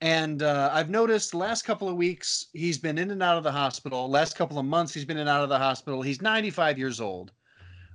And 0.00 0.44
uh, 0.44 0.70
I've 0.72 0.90
noticed 0.90 1.32
the 1.32 1.38
last 1.38 1.62
couple 1.62 1.88
of 1.88 1.96
weeks 1.96 2.46
he's 2.52 2.78
been 2.78 2.98
in 2.98 3.10
and 3.10 3.20
out 3.20 3.36
of 3.36 3.42
the 3.42 3.50
hospital. 3.50 4.08
Last 4.08 4.36
couple 4.36 4.60
of 4.60 4.64
months 4.64 4.94
he's 4.94 5.04
been 5.04 5.16
in 5.16 5.22
and 5.22 5.28
out 5.28 5.42
of 5.42 5.48
the 5.48 5.58
hospital. 5.58 6.02
He's 6.02 6.22
95 6.22 6.78
years 6.78 7.00
old. 7.00 7.32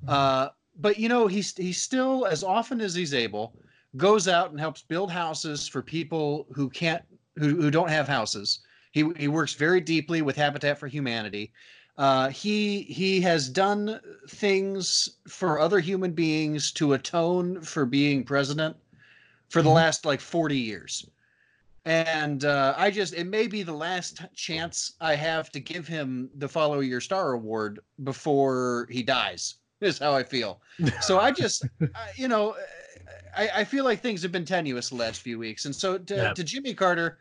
Uh, 0.05 0.49
but 0.75 0.99
you 0.99 1.07
know, 1.07 1.27
he's 1.27 1.55
he's 1.55 1.81
still 1.81 2.25
as 2.25 2.43
often 2.43 2.81
as 2.81 2.93
he's 2.93 3.13
able 3.13 3.57
goes 3.95 4.27
out 4.27 4.51
and 4.51 4.59
helps 4.59 4.81
build 4.81 5.11
houses 5.11 5.67
for 5.67 5.81
people 5.81 6.47
who 6.51 6.69
can't 6.69 7.03
who, 7.37 7.55
who 7.61 7.71
don't 7.71 7.89
have 7.89 8.07
houses. 8.07 8.59
He 8.91 9.09
he 9.17 9.27
works 9.27 9.53
very 9.53 9.79
deeply 9.79 10.21
with 10.21 10.35
Habitat 10.35 10.77
for 10.77 10.87
Humanity. 10.87 11.53
Uh, 11.97 12.29
he 12.29 12.81
he 12.83 13.19
has 13.21 13.49
done 13.49 13.99
things 14.29 15.17
for 15.27 15.59
other 15.59 15.79
human 15.79 16.11
beings 16.11 16.71
to 16.73 16.93
atone 16.93 17.61
for 17.61 17.85
being 17.85 18.23
president 18.23 18.75
for 19.49 19.61
the 19.61 19.69
Mhm. 19.69 19.75
last 19.75 20.05
like 20.05 20.21
40 20.21 20.57
years. 20.57 21.09
And 21.85 22.43
uh, 22.43 22.73
I 22.77 22.91
just, 22.91 23.13
it 23.13 23.27
may 23.27 23.47
be 23.47 23.63
the 23.63 23.73
last 23.73 24.21
chance 24.35 24.93
I 24.99 25.15
have 25.15 25.49
to 25.51 25.59
give 25.61 25.87
him 25.87 26.29
the 26.35 26.47
Follow 26.47 26.81
Your 26.81 26.99
Star 26.99 27.31
Award 27.31 27.79
before 28.03 28.87
he 28.91 29.01
dies, 29.01 29.55
is 29.79 29.97
how 29.97 30.13
I 30.13 30.23
feel. 30.23 30.61
So 30.99 31.17
I 31.17 31.31
just, 31.31 31.65
I, 31.95 32.09
you 32.17 32.27
know, 32.27 32.57
I, 33.37 33.49
I 33.55 33.63
feel 33.63 33.85
like 33.85 34.01
things 34.01 34.21
have 34.23 34.33
been 34.33 34.43
tenuous 34.43 34.89
the 34.89 34.95
last 34.95 35.21
few 35.21 35.39
weeks. 35.39 35.63
And 35.63 35.73
so 35.73 35.97
to, 35.97 36.15
Yeah. 36.15 36.33
to 36.33 36.43
Jimmy 36.43 36.73
Carter, 36.73 37.19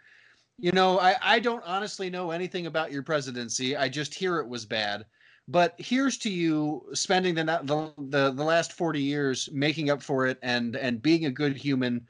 you 0.58 0.72
know, 0.72 0.98
I, 0.98 1.16
I 1.22 1.38
don't 1.40 1.62
honestly 1.64 2.10
know 2.10 2.30
anything 2.30 2.66
about 2.66 2.92
your 2.92 3.02
presidency. 3.02 3.76
I 3.76 3.88
just 3.88 4.14
hear 4.14 4.38
it 4.38 4.48
was 4.48 4.64
bad. 4.64 5.04
But 5.48 5.74
here's 5.78 6.18
to 6.18 6.30
you 6.30 6.82
spending 6.92 7.34
the, 7.34 7.44
the 7.44 7.92
the 8.08 8.32
the 8.32 8.44
last 8.44 8.72
40 8.72 9.00
years 9.00 9.48
making 9.52 9.90
up 9.90 10.02
for 10.02 10.26
it 10.26 10.38
and 10.42 10.74
and 10.76 11.00
being 11.00 11.26
a 11.26 11.30
good 11.30 11.56
human 11.56 12.06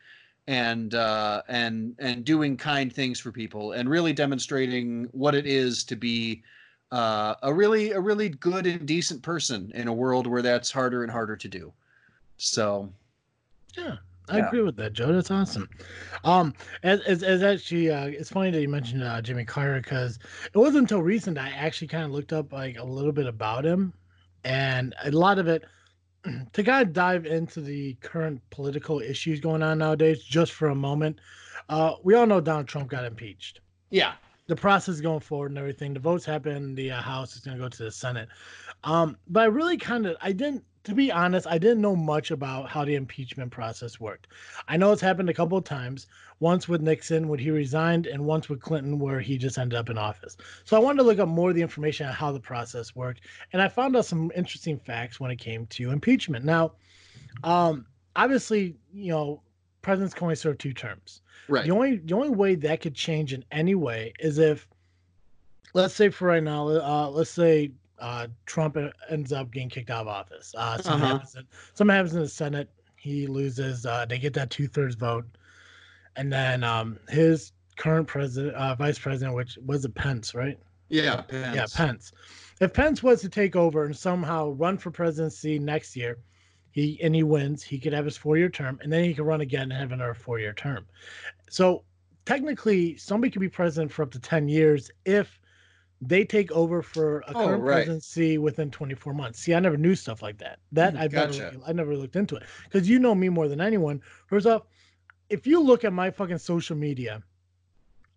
and 0.47 0.95
uh, 0.95 1.43
and 1.49 1.95
and 1.99 2.25
doing 2.25 2.57
kind 2.57 2.93
things 2.93 3.21
for 3.21 3.33
people 3.33 3.73
and 3.73 3.91
really 3.91 4.13
demonstrating 4.15 5.09
what 5.13 5.35
it 5.35 5.47
is 5.47 5.85
to 5.85 5.97
be 5.97 6.43
uh, 6.93 7.35
a 7.43 7.53
really 7.53 7.93
a 7.93 8.01
really 8.01 8.31
good 8.31 8.67
and 8.67 8.87
decent 8.87 9.23
person 9.23 9.71
in 9.75 9.89
a 9.89 9.93
world 9.93 10.27
where 10.27 10.43
that's 10.43 10.71
harder 10.71 11.03
and 11.03 11.13
harder 11.13 11.37
to 11.37 11.49
do. 11.49 11.73
So 12.39 12.91
Yeah, 13.77 13.97
I 14.29 14.39
Yeah. 14.39 14.47
agree 14.49 14.63
with 14.63 14.77
that, 14.77 14.93
Joe. 14.93 15.13
That's 15.13 15.31
awesome. 15.31 15.69
Um, 16.25 16.53
as 16.83 17.01
as, 17.03 17.23
as 17.23 17.43
actually, 17.43 17.91
uh, 17.91 18.07
it's 18.07 18.31
funny 18.31 18.51
that 18.51 18.61
you 18.61 18.69
mentioned 18.69 19.03
uh, 19.03 19.23
Jimmy 19.23 19.45
Carter 19.45 19.81
because 19.81 20.19
it 20.53 20.59
wasn't 20.59 20.83
until 20.83 21.03
recent 21.03 21.39
I 21.39 21.51
actually 21.51 21.89
kind 21.89 22.05
of 22.05 22.11
looked 22.11 22.33
up 22.33 22.53
like 22.53 22.79
a 22.79 22.85
little 22.85 23.13
bit 23.13 23.27
about 23.27 23.65
him, 23.65 23.93
and 24.45 24.95
a 25.05 25.11
lot 25.11 25.39
of 25.39 25.49
it 25.49 25.65
to 26.53 26.63
kind 26.63 26.87
of 26.87 26.93
dive 26.93 27.27
into 27.27 27.61
the 27.61 27.95
current 28.01 28.41
political 28.51 29.01
issues 29.01 29.41
going 29.41 29.63
on 29.63 29.79
nowadays, 29.79 30.25
just 30.25 30.53
for 30.53 30.69
a 30.69 30.75
moment, 30.75 31.21
uh, 31.69 31.95
we 32.03 32.15
all 32.15 32.27
know 32.27 32.41
Donald 32.41 32.67
Trump 32.69 32.89
got 32.89 33.05
impeached. 33.05 33.61
Yeah. 33.91 34.15
The 34.49 34.57
process 34.57 34.95
is 34.97 35.01
going 35.01 35.21
forward 35.21 35.51
and 35.51 35.59
everything. 35.59 35.93
The 35.93 36.01
votes 36.01 36.25
happen. 36.25 36.75
The 36.75 36.93
uh, 36.93 37.03
House 37.03 37.35
is 37.35 37.43
going 37.43 37.57
to 37.57 37.63
go 37.63 37.69
to 37.69 37.83
the 37.85 37.91
Senate. 37.91 38.29
Um, 38.85 39.17
but 39.29 39.41
I 39.43 39.47
really 39.47 39.77
kind 39.77 40.07
of, 40.07 40.17
I 40.21 40.31
didn't, 40.33 40.63
to 40.87 40.95
be 40.95 41.11
honest, 41.11 41.49
I 41.49 41.59
didn't 41.59 41.81
know 41.81 41.97
much 41.97 42.31
about 42.31 42.69
how 42.69 42.85
the 42.85 42.95
impeachment 42.95 43.51
process 43.51 43.99
worked. 43.99 44.29
I 44.69 44.77
know 44.77 44.93
it's 44.93 45.03
happened 45.03 45.29
a 45.29 45.35
couple 45.35 45.59
of 45.59 45.65
times. 45.65 46.07
Once 46.39 46.69
with 46.69 46.81
Nixon, 46.81 47.27
when 47.27 47.41
he 47.41 47.51
resigned, 47.51 48.07
and 48.07 48.25
once 48.25 48.49
with 48.49 48.61
Clinton, 48.61 49.01
where 49.01 49.19
he 49.19 49.37
just 49.37 49.59
ended 49.59 49.77
up 49.77 49.91
in 49.91 49.99
office. 49.99 50.37
So 50.65 50.77
I 50.77 50.79
wanted 50.79 50.99
to 50.99 51.03
look 51.03 51.19
up 51.19 51.29
more 51.29 51.49
of 51.49 51.57
the 51.57 51.63
information 51.63 52.07
on 52.07 52.13
how 52.13 52.31
the 52.31 52.39
process 52.39 52.95
worked, 52.95 53.23
and 53.53 53.61
I 53.61 53.67
found 53.67 53.97
out 53.97 54.07
some 54.07 54.31
interesting 54.37 54.79
facts 54.79 55.19
when 55.19 55.33
it 55.33 55.37
came 55.37 55.67
to 55.67 55.91
impeachment. 55.91 56.45
Now, 56.45 56.73
um, 57.43 57.85
obviously, 58.15 58.77
you 58.95 59.11
know, 59.11 59.43
presidents 59.83 60.15
can 60.15 60.27
only 60.27 60.37
serve 60.37 60.59
two 60.59 60.73
terms. 60.73 61.21
Right. 61.49 61.65
The 61.65 61.73
only 61.73 61.97
the 61.97 62.15
only 62.15 62.31
way 62.31 62.55
that 62.55 62.81
could 62.81 62.95
change 62.95 63.33
in 63.33 63.45
any 63.51 63.75
way 63.75 64.13
is 64.21 64.39
if, 64.39 64.69
let's 65.75 65.95
say 65.95 66.11
for 66.11 66.29
right 66.29 66.43
now, 66.43 66.69
uh, 66.69 67.11
let's 67.11 67.31
say 67.31 67.73
uh, 67.99 68.27
Trump 68.45 68.77
ends 69.09 69.33
up 69.33 69.51
getting 69.51 69.69
kicked 69.69 69.91
out 69.91 70.03
of 70.03 70.09
office. 70.09 70.55
Uh, 70.57 70.79
something, 70.79 71.03
Uh-huh. 71.05 71.15
happens 71.15 71.35
in, 71.35 71.47
something 71.75 71.95
happens 71.95 72.15
in 72.15 72.21
the 72.23 72.29
Senate. 72.29 72.69
He 72.97 73.27
loses. 73.27 73.87
Uh, 73.87 74.05
they 74.07 74.19
get 74.19 74.35
that 74.35 74.51
two 74.51 74.67
thirds 74.67 74.95
vote, 74.95 75.25
and 76.17 76.33
then 76.33 76.65
um, 76.65 76.99
his 77.09 77.53
current 77.77 78.07
president, 78.09 78.55
uh, 78.55 78.75
vice 78.75 78.99
president, 78.99 79.37
which 79.37 79.59
was 79.65 79.85
it 79.85 79.95
Pence, 79.95 80.35
right? 80.35 80.59
Yeah. 80.89 81.23
Pence. 81.23 81.55
Yeah, 81.57 81.67
Pence. 81.75 82.13
If 82.61 82.73
Pence 82.73 83.03
was 83.03 83.21
to 83.21 83.29
take 83.29 83.55
over 83.55 83.85
and 83.85 83.97
somehow 83.97 84.51
run 84.51 84.79
for 84.79 84.91
presidency 84.91 85.59
next 85.59 85.95
year, 85.95 86.19
he 86.71 86.99
and 87.03 87.15
he 87.15 87.23
wins, 87.23 87.63
he 87.63 87.79
could 87.79 87.93
have 87.93 88.05
his 88.05 88.17
four 88.17 88.37
year 88.37 88.49
term, 88.49 88.79
and 88.83 88.93
then 88.93 89.05
he 89.05 89.15
could 89.15 89.27
run 89.27 89.41
again 89.41 89.71
and 89.71 89.73
have 89.73 89.93
another 89.93 90.15
four 90.15 90.39
year 90.39 90.53
term. 90.53 90.87
So 91.51 91.85
technically, 92.25 92.97
somebody 92.97 93.31
could 93.31 93.41
be 93.41 93.49
president 93.49 93.93
for 93.93 94.03
up 94.03 94.11
to 94.13 94.19
ten 94.21 94.49
years 94.49 94.91
if 95.05 95.41
they 96.01 96.25
take 96.25 96.53
over 96.53 96.83
for 96.83 97.21
a 97.21 97.35
Oh, 97.35 97.45
current 97.47 97.63
right. 97.63 97.77
presidency 97.77 98.39
within 98.39 98.71
24 98.71 99.15
months. 99.15 99.41
See, 99.41 99.55
I 99.55 99.61
never 99.61 99.77
knew 99.77 99.95
stuff 99.95 100.23
like 100.23 100.39
that. 100.39 100.59
That 100.73 100.95
Mm, 100.95 100.99
I've 101.01 101.13
gotcha. 101.13 101.53
never, 101.53 101.65
I 101.67 101.73
never 101.73 101.97
looked 101.97 102.17
into 102.17 102.37
it 102.37 102.45
because 102.65 102.89
you 102.89 102.99
know 102.99 103.15
me 103.15 103.29
more 103.29 103.49
than 103.49 103.61
anyone. 103.61 104.03
First 104.27 104.47
off, 104.47 104.63
if 105.31 105.47
you 105.47 105.61
look 105.61 105.85
at 105.85 105.93
my 105.93 106.11
fucking 106.11 106.39
social 106.39 106.77
media, 106.77 107.23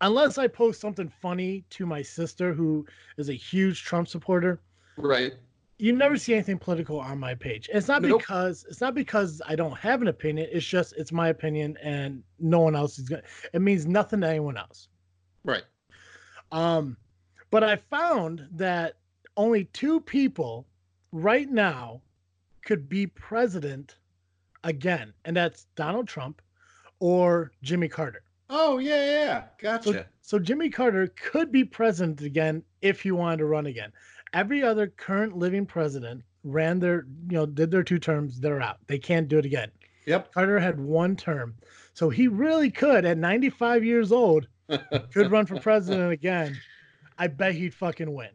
unless 0.01 0.37
I 0.37 0.47
post 0.47 0.81
something 0.81 1.09
funny 1.09 1.65
to 1.71 1.85
my 1.85 2.01
sister 2.01 2.53
who 2.53 2.85
is 3.17 3.29
a 3.29 3.33
huge 3.33 3.83
Trump 3.83 4.07
supporter, 4.07 4.61
Right. 4.97 5.33
you 5.77 5.93
never 5.93 6.17
see 6.17 6.33
anything 6.33 6.59
political 6.59 6.99
on 6.99 7.17
my 7.19 7.33
page. 7.35 7.69
It's 7.73 7.87
not 7.87 8.01
Nope. 8.01 8.19
because 8.19 8.65
it's 8.69 8.81
not 8.81 8.93
because 8.93 9.41
I 9.47 9.55
don't 9.55 9.77
have 9.77 10.01
an 10.01 10.09
opinion. 10.09 10.49
It's 10.51 10.65
just 10.65 10.93
it's 10.97 11.11
my 11.13 11.29
opinion 11.29 11.77
and 11.81 12.23
no 12.39 12.59
one 12.59 12.75
else 12.75 12.99
is 12.99 13.07
gonna 13.07 13.23
it 13.53 13.61
means 13.61 13.85
nothing 13.85 14.21
to 14.21 14.27
anyone 14.27 14.57
else. 14.57 14.89
Right. 15.45 15.63
Um, 16.51 16.97
but 17.51 17.63
I 17.63 17.77
found 17.77 18.47
that 18.51 18.95
only 19.37 19.65
two 19.65 19.99
people 20.01 20.67
right 21.11 21.49
now 21.49 22.01
could 22.63 22.89
be 22.89 23.07
president 23.07 23.97
again, 24.63 25.13
and 25.25 25.35
that's 25.35 25.65
Donald 25.75 26.07
Trump 26.07 26.41
or 26.99 27.51
Jimmy 27.63 27.87
Carter. 27.87 28.23
Oh 28.49 28.79
yeah, 28.79 29.05
yeah, 29.05 29.43
yeah. 29.61 29.79
So, 29.79 29.91
Gotcha. 29.93 30.07
so 30.21 30.39
Jimmy 30.39 30.69
Carter 30.69 31.07
could 31.15 31.51
be 31.51 31.63
president 31.63 32.21
again 32.21 32.63
if 32.81 33.01
he 33.01 33.11
wanted 33.11 33.37
to 33.37 33.45
run 33.45 33.67
again. 33.67 33.91
Every 34.33 34.63
other 34.63 34.87
current 34.87 35.37
living 35.37 35.65
president 35.65 36.23
ran 36.43 36.79
their, 36.79 37.05
you 37.29 37.37
know, 37.37 37.45
did 37.45 37.71
their 37.71 37.83
two 37.83 37.99
terms, 37.99 38.39
they're 38.39 38.61
out. 38.61 38.77
They 38.87 38.97
can't 38.99 39.27
do 39.27 39.37
it 39.37 39.45
again. 39.45 39.71
Yep. 40.05 40.33
Carter 40.33 40.59
had 40.59 40.79
one 40.79 41.15
term. 41.15 41.55
So 41.93 42.09
he 42.09 42.27
really 42.27 42.71
could, 42.71 43.05
at 43.05 43.17
95 43.17 43.83
years 43.83 44.11
old, 44.11 44.47
could 45.11 45.31
run 45.31 45.45
for 45.45 45.59
president 45.59 46.11
again. 46.11 46.57
I 47.19 47.27
bet 47.27 47.53
he'd 47.53 47.73
fucking 47.73 48.11
win. 48.13 48.29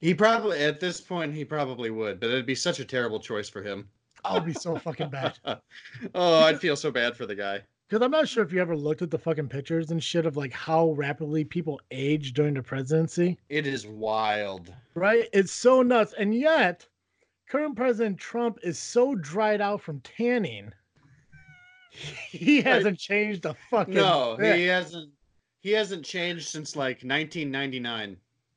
he 0.00 0.14
probably 0.14 0.58
at 0.60 0.78
this 0.80 1.00
point 1.00 1.34
he 1.34 1.44
probably 1.44 1.90
would, 1.90 2.20
but 2.20 2.28
it'd 2.30 2.46
be 2.46 2.54
such 2.54 2.78
a 2.78 2.84
terrible 2.84 3.18
choice 3.18 3.48
for 3.48 3.62
him. 3.62 3.88
I'll 4.24 4.40
be 4.40 4.52
so 4.52 4.76
fucking 4.78 5.08
bad. 5.10 5.36
oh, 6.14 6.40
I'd 6.44 6.60
feel 6.60 6.76
so 6.76 6.90
bad 6.92 7.16
for 7.16 7.26
the 7.26 7.34
guy. 7.34 7.60
Because 7.88 8.04
I'm 8.04 8.10
not 8.12 8.28
sure 8.28 8.44
if 8.44 8.52
you 8.52 8.60
ever 8.60 8.76
looked 8.76 9.02
at 9.02 9.10
the 9.10 9.18
fucking 9.18 9.48
pictures 9.48 9.90
and 9.90 10.02
shit 10.02 10.24
of 10.26 10.36
like 10.36 10.52
how 10.52 10.92
rapidly 10.92 11.44
people 11.44 11.80
age 11.90 12.32
during 12.32 12.54
the 12.54 12.62
presidency, 12.62 13.36
It 13.48 13.66
is 13.66 13.86
wild. 13.86 14.72
right? 14.94 15.28
It's 15.32 15.52
so 15.52 15.82
nuts. 15.82 16.14
And 16.18 16.34
yet, 16.34 16.86
current 17.48 17.74
President 17.76 18.18
Trump 18.18 18.58
is 18.62 18.78
so 18.78 19.14
dried 19.16 19.60
out 19.60 19.80
from 19.82 20.00
tanning. 20.00 20.72
He 22.30 22.62
hasn't 22.62 22.98
changed 22.98 23.44
a 23.44 23.54
fucking 23.70 23.92
No, 23.94 24.36
bit, 24.38 24.56
he 24.56 24.64
hasn't. 24.64 25.10
He 25.62 25.70
hasn't 25.70 26.04
changed 26.04 26.48
since 26.48 26.74
like 26.76 27.02
1999. 27.04 28.16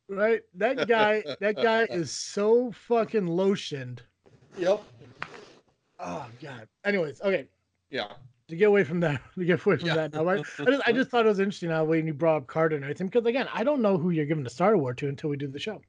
right? 0.09 0.41
That 0.55 0.87
guy, 0.87 1.23
that 1.39 1.55
guy 1.55 1.83
is 1.89 2.11
so 2.11 2.71
fucking 2.71 3.27
lotioned. 3.27 3.99
Yep. 4.57 4.81
Oh 5.99 6.27
god. 6.41 6.67
Anyways, 6.83 7.21
okay. 7.21 7.47
Yeah. 7.91 8.07
to 8.47 8.55
get 8.55 8.65
away 8.65 8.83
from 8.83 8.99
that, 9.01 9.21
to 9.35 9.45
get 9.45 9.63
away 9.65 9.77
from 9.77 9.87
Yeah. 9.87 9.95
that. 9.95 10.13
Now, 10.13 10.27
I, 10.27 10.33
I 10.33 10.65
just, 10.65 10.87
I 10.87 10.91
just 10.91 11.09
thought 11.11 11.25
it 11.25 11.29
was 11.29 11.39
interesting 11.39 11.69
how 11.69 11.85
when 11.85 12.07
you 12.07 12.13
brought 12.13 12.37
up 12.37 12.47
Carter 12.47 12.75
and 12.75 12.83
everything, 12.83 13.07
because 13.07 13.25
again, 13.27 13.47
I 13.53 13.63
don't 13.63 13.81
know 13.81 13.97
who 13.97 14.09
you're 14.09 14.25
giving 14.25 14.43
the 14.43 14.49
Star 14.49 14.73
Award 14.73 14.97
to 14.99 15.07
until 15.07 15.29
we 15.29 15.37
do 15.37 15.47
the 15.47 15.59
show. 15.59 15.79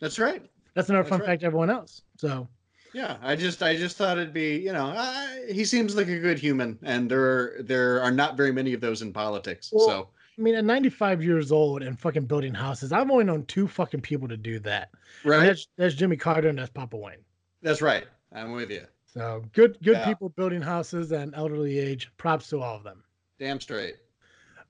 That's 0.00 0.18
right. 0.18 0.42
That's 0.74 0.88
another 0.88 1.04
That's 1.04 1.10
fun 1.10 1.20
right. 1.20 1.26
fact 1.28 1.40
to 1.42 1.46
everyone 1.46 1.70
else. 1.70 2.02
So, 2.18 2.48
Yeah, 2.92 3.16
I 3.22 3.36
just 3.36 3.62
I 3.62 3.76
just 3.76 3.96
thought 3.96 4.18
it'd 4.18 4.32
be 4.34 4.56
you 4.58 4.72
know 4.72 4.86
I, 4.86 5.44
he 5.52 5.64
seems 5.64 5.94
like 5.94 6.08
a 6.08 6.18
good 6.18 6.38
human, 6.40 6.78
and 6.82 7.08
there 7.08 7.22
are, 7.24 7.56
there 7.62 8.00
are 8.02 8.10
not 8.10 8.36
very 8.36 8.50
many 8.52 8.72
of 8.72 8.80
those 8.80 9.00
in 9.02 9.12
politics. 9.12 9.70
Well, 9.72 9.86
so 9.86 10.08
I 10.38 10.42
mean, 10.42 10.54
at 10.56 10.64
95 10.64 11.22
years 11.22 11.52
old 11.52 11.82
and 11.82 11.98
fucking 11.98 12.26
building 12.26 12.54
houses, 12.54 12.92
I've 12.92 13.10
only 13.10 13.24
known 13.24 13.44
two 13.46 13.68
fucking 13.68 14.00
people 14.00 14.26
to 14.28 14.36
do 14.36 14.58
that. 14.60 14.90
Right, 15.24 15.46
That's 15.46 15.68
that's 15.76 15.94
Jimmy 15.94 16.16
Carter 16.16 16.48
and 16.48 16.58
that's 16.58 16.70
Papa 16.70 16.96
Wayne. 16.96 17.18
that's 17.62 17.80
right. 17.80 18.04
I'm 18.32 18.52
with 18.52 18.70
you. 18.70 18.82
So 19.06 19.44
good, 19.52 19.78
good 19.82 19.96
Yeah. 19.98 20.04
people 20.06 20.28
building 20.30 20.60
houses 20.60 21.12
and 21.12 21.34
elderly 21.36 21.78
age. 21.78 22.10
Props 22.16 22.48
to 22.48 22.60
all 22.60 22.76
of 22.76 22.82
them. 22.82 23.04
Damn 23.38 23.60
straight. 23.60 23.94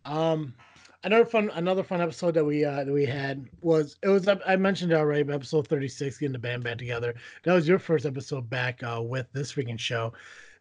Um, 0.04 0.54
another 1.02 1.24
fun, 1.24 1.50
another 1.54 1.82
fun 1.82 2.00
episode 2.02 2.34
that 2.34 2.44
we 2.44 2.64
uh 2.64 2.84
that 2.84 2.92
we 2.92 3.06
had 3.06 3.48
was 3.62 3.96
it 4.02 4.08
was 4.08 4.28
I 4.28 4.56
mentioned 4.56 4.92
it 4.92 4.96
already, 4.96 5.32
episode 5.32 5.66
thirty 5.66 5.88
six, 5.88 6.18
getting 6.18 6.32
the 6.34 6.38
band 6.38 6.62
back 6.62 6.76
together. 6.76 7.14
That 7.44 7.54
was 7.54 7.66
your 7.66 7.78
first 7.78 8.04
episode 8.04 8.50
back 8.50 8.82
uh 8.82 9.00
with 9.02 9.32
this 9.32 9.52
freaking 9.54 9.78
show. 9.78 10.12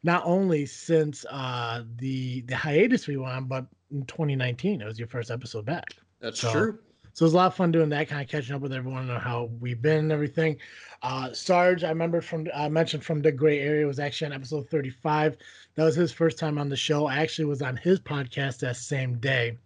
Not 0.04 0.24
only 0.26 0.66
since 0.66 1.26
uh 1.30 1.84
the 1.98 2.42
the 2.42 2.56
hiatus 2.56 3.08
we 3.08 3.18
went 3.18 3.34
on, 3.34 3.46
but 3.46 3.66
in 3.92 4.06
2019, 4.06 4.82
it 4.82 4.86
was 4.86 5.00
your 5.00 5.08
first 5.08 5.32
episode 5.32 5.66
back. 5.66 5.86
That's 6.20 6.40
So- 6.40 6.52
true. 6.52 6.80
So 7.16 7.26
it 7.26 7.28
was 7.28 7.34
a 7.34 7.38
lot 7.38 7.46
of 7.46 7.54
fun 7.56 7.72
doing 7.72 7.90
that, 7.90 8.08
kind 8.08 8.24
of 8.24 8.28
catching 8.28 8.56
up 8.56 8.62
with 8.62 8.74
everyone 8.74 9.08
on 9.08 9.22
how 9.22 9.52
we've 9.60 9.80
been 9.80 10.00
and 10.00 10.12
everything. 10.12 10.58
Uh, 11.04 11.32
Sarge, 11.32 11.84
I 11.84 11.90
remember 11.90 12.22
from 12.22 12.48
I 12.56 12.70
mentioned 12.70 13.06
from 13.06 13.22
the 13.22 13.32
gray 13.32 13.60
area 13.60 13.86
was 13.86 14.00
actually 14.00 14.28
on 14.28 14.34
episode 14.34 14.68
35. 14.68 15.38
That 15.76 15.84
was 15.84 15.94
his 15.96 16.12
first 16.12 16.40
time 16.40 16.58
on 16.58 16.70
the 16.70 16.76
show. 16.76 17.06
I 17.06 17.18
actually 17.18 17.46
was 17.46 17.62
on 17.62 17.78
his 17.78 18.00
podcast 18.00 18.60
that 18.62 18.78
same 18.78 19.20
day. 19.20 19.60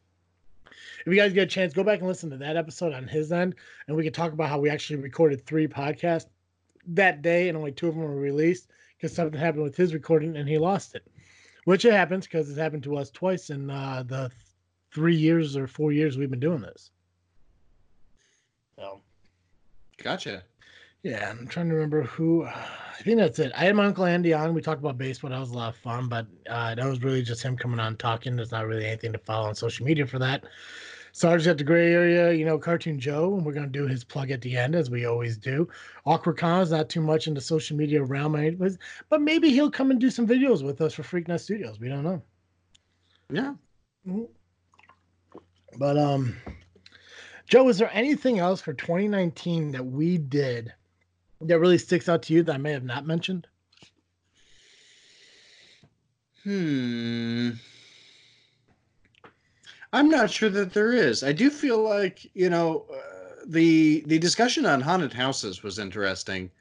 If 1.05 1.13
you 1.13 1.15
guys 1.15 1.31
get 1.31 1.43
a 1.43 1.47
chance, 1.47 1.73
go 1.73 1.85
back 1.85 1.99
and 1.99 2.07
listen 2.09 2.29
to 2.31 2.38
that 2.38 2.57
episode 2.57 2.93
on 2.93 3.07
his 3.07 3.31
end, 3.31 3.55
and 3.88 3.95
we 3.95 4.03
can 4.03 4.11
talk 4.11 4.33
about 4.33 4.49
how 4.49 4.59
we 4.59 4.69
actually 4.69 4.97
recorded 4.97 5.45
three 5.45 5.69
podcasts 5.69 6.27
that 6.88 7.21
day, 7.21 7.47
and 7.47 7.57
only 7.57 7.71
two 7.71 7.88
of 7.88 7.95
them 7.95 8.03
were 8.03 8.13
released 8.15 8.67
because 8.97 9.15
something 9.15 9.39
happened 9.39 9.63
with 9.63 9.75
his 9.75 9.93
recording 9.93 10.35
and 10.37 10.49
he 10.49 10.57
lost 10.57 10.95
it, 10.95 11.07
which 11.65 11.85
it 11.85 11.93
happens 11.93 12.25
because 12.25 12.49
it's 12.49 12.59
happened 12.59 12.83
to 12.83 12.97
us 12.97 13.11
twice 13.11 13.49
in 13.49 13.69
uh, 13.69 14.03
the 14.05 14.31
three 14.93 15.15
years 15.15 15.55
or 15.55 15.67
four 15.67 15.91
years 15.91 16.17
we've 16.17 16.29
been 16.29 16.39
doing 16.39 16.61
this. 16.61 16.91
So. 18.77 19.01
Gotcha. 20.01 20.43
Yeah, 21.03 21.29
I'm 21.29 21.47
trying 21.47 21.69
to 21.69 21.75
remember 21.75 22.03
who. 22.03 22.45
I 22.45 23.01
think 23.01 23.17
that's 23.17 23.39
it. 23.39 23.51
I 23.55 23.65
had 23.65 23.75
my 23.75 23.85
uncle 23.85 24.05
Andy 24.05 24.33
on. 24.33 24.53
We 24.53 24.61
talked 24.61 24.81
about 24.81 24.97
baseball. 24.97 25.29
That 25.29 25.39
was 25.39 25.51
a 25.51 25.55
lot 25.55 25.69
of 25.69 25.77
fun, 25.77 26.09
but 26.09 26.27
uh, 26.49 26.75
that 26.75 26.85
was 26.85 27.03
really 27.03 27.21
just 27.21 27.43
him 27.43 27.55
coming 27.55 27.79
on 27.79 27.95
talking. 27.97 28.35
There's 28.35 28.51
not 28.51 28.67
really 28.67 28.85
anything 28.85 29.13
to 29.13 29.19
follow 29.19 29.47
on 29.47 29.55
social 29.55 29.85
media 29.85 30.05
for 30.05 30.19
that. 30.19 30.43
Sarge 31.18 31.47
at 31.47 31.57
the 31.57 31.63
gray 31.63 31.91
area, 31.93 32.32
you 32.32 32.45
know, 32.45 32.59
Cartoon 32.59 32.99
Joe, 32.99 33.34
and 33.34 33.43
we're 33.43 33.51
gonna 33.51 33.65
do 33.65 33.88
his 33.88 34.03
plug 34.03 34.30
at 34.30 34.39
the 34.39 34.55
end 34.55 34.76
as 34.76 34.91
we 34.91 35.05
always 35.05 35.36
do. 35.36 35.68
Awkward 36.05 36.38
Colin, 36.38 36.70
not 36.70 36.89
too 36.89 37.01
much 37.01 37.26
into 37.26 37.41
social 37.41 37.76
media 37.76 38.03
realm, 38.03 38.34
but 39.09 39.22
maybe 39.22 39.49
he'll 39.49 39.72
come 39.72 39.89
and 39.89 39.99
do 39.99 40.11
some 40.11 40.28
videos 40.28 40.63
with 40.63 40.80
us 40.80 40.93
for 40.93 41.01
Freaknet 41.01 41.39
Studios. 41.39 41.80
We 41.80 41.89
don't 41.89 42.03
know. 42.03 42.22
Yeah. 43.32 43.55
Mhm. 44.07 44.28
But 45.80 45.97
um, 45.97 46.38
Joe, 47.47 47.68
is 47.68 47.80
there 47.80 47.89
anything 47.93 48.38
else 48.38 48.61
for 48.61 48.74
2019 48.76 49.72
that 49.72 49.88
we 49.88 50.20
did 50.20 50.72
that 51.41 51.57
really 51.57 51.80
sticks 51.80 52.07
out 52.07 52.22
to 52.24 52.34
you 52.36 52.43
that 52.43 52.53
I 52.53 52.57
may 52.59 52.74
have 52.74 52.84
not 52.84 53.07
mentioned? 53.07 53.47
Hmm. 56.43 57.53
I'm 59.93 60.09
not 60.09 60.29
sure 60.31 60.49
that 60.49 60.73
there 60.73 60.91
is. 60.93 61.23
I 61.23 61.31
do 61.31 61.49
feel 61.49 61.81
like 61.81 62.25
you 62.35 62.49
know 62.49 62.85
uh, 62.93 63.43
the 63.45 64.03
the 64.07 64.19
discussion 64.19 64.65
on 64.65 64.81
haunted 64.81 65.13
houses 65.13 65.63
was 65.63 65.79
interesting. 65.79 66.51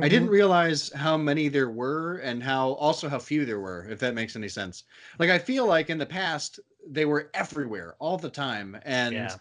I 0.00 0.08
didn't 0.08 0.28
realize 0.28 0.92
how 0.92 1.16
many 1.16 1.48
there 1.48 1.70
were 1.70 2.16
and 2.18 2.42
how 2.42 2.72
also 2.72 3.08
how 3.08 3.18
few 3.18 3.44
there 3.46 3.60
were, 3.60 3.88
if 3.88 4.00
that 4.00 4.14
makes 4.14 4.36
any 4.36 4.48
sense. 4.48 4.84
Like 5.18 5.30
I 5.30 5.38
feel 5.38 5.66
like 5.66 5.88
in 5.90 5.98
the 5.98 6.06
past 6.06 6.60
they 6.86 7.04
were 7.06 7.30
everywhere 7.34 7.96
all 7.98 8.18
the 8.18 8.30
time. 8.30 8.78
And 8.84 9.14
Yeah. 9.14 9.36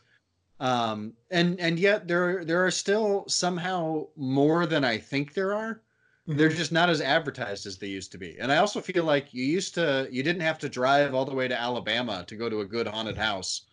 um 0.59 1.17
and 1.31 1.59
and 1.59 1.79
yet 1.79 2.07
there 2.07 2.45
there 2.45 2.65
are 2.65 2.71
still 2.71 3.25
somehow 3.27 4.07
more 4.15 4.65
than 4.65 4.83
I 4.85 4.97
think 4.99 5.33
there 5.33 5.53
are. 5.53 5.81
They're 6.25 6.49
just 6.49 6.71
not 6.71 6.89
as 6.89 7.01
advertised 7.01 7.65
as 7.65 7.77
they 7.77 7.87
used 7.87 8.11
to 8.13 8.17
be. 8.17 8.37
And 8.39 8.51
I 8.51 8.57
also 8.57 8.79
feel 8.79 9.03
like 9.03 9.33
you 9.33 9.43
used 9.43 9.73
to 9.75 10.07
you 10.09 10.23
didn't 10.23 10.41
have 10.41 10.57
to 10.59 10.69
drive 10.69 11.13
all 11.13 11.25
the 11.25 11.35
way 11.35 11.47
to 11.47 11.59
Alabama 11.59 12.23
to 12.27 12.35
go 12.35 12.49
to 12.49 12.61
a 12.61 12.65
good 12.65 12.87
haunted 12.87 13.17
house. 13.17 13.63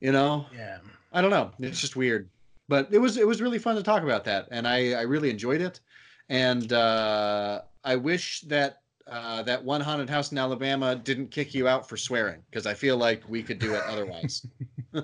You 0.00 0.12
know? 0.12 0.46
yeah. 0.54 0.78
I 1.12 1.22
don't 1.22 1.30
know. 1.30 1.50
It's 1.58 1.80
just 1.80 1.96
weird. 1.96 2.28
But 2.68 2.88
it 2.92 2.98
was 2.98 3.16
it 3.16 3.26
was 3.26 3.40
really 3.40 3.58
fun 3.58 3.76
to 3.76 3.82
talk 3.82 4.02
about 4.02 4.24
that, 4.24 4.48
and 4.50 4.66
I 4.66 4.92
I 4.92 5.02
really 5.02 5.30
enjoyed 5.30 5.60
it. 5.60 5.80
And 6.28 6.72
uh, 6.72 7.62
I 7.84 7.96
wish 7.96 8.42
that 8.42 8.80
uh, 9.06 9.42
that 9.42 9.62
one 9.64 9.80
haunted 9.80 10.08
house 10.08 10.32
in 10.32 10.38
Alabama 10.38 10.96
didn't 10.96 11.30
kick 11.30 11.54
you 11.54 11.66
out 11.66 11.88
for 11.88 11.96
swearing 11.96 12.42
because 12.50 12.66
I 12.66 12.74
feel 12.74 12.96
like 12.96 13.28
we 13.28 13.42
could 13.42 13.58
do 13.58 13.74
it 13.74 13.82
otherwise. 13.86 14.46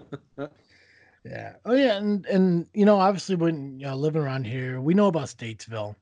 Yeah. 1.24 1.54
Oh 1.66 1.74
yeah, 1.74 1.96
and 1.96 2.24
and 2.26 2.66
you 2.72 2.86
know, 2.86 2.98
obviously 2.98 3.34
when 3.34 3.78
you 3.78 3.86
know, 3.86 3.96
living 3.96 4.22
around 4.22 4.46
here, 4.46 4.80
we 4.80 4.94
know 4.94 5.08
about 5.08 5.26
Statesville 5.26 5.94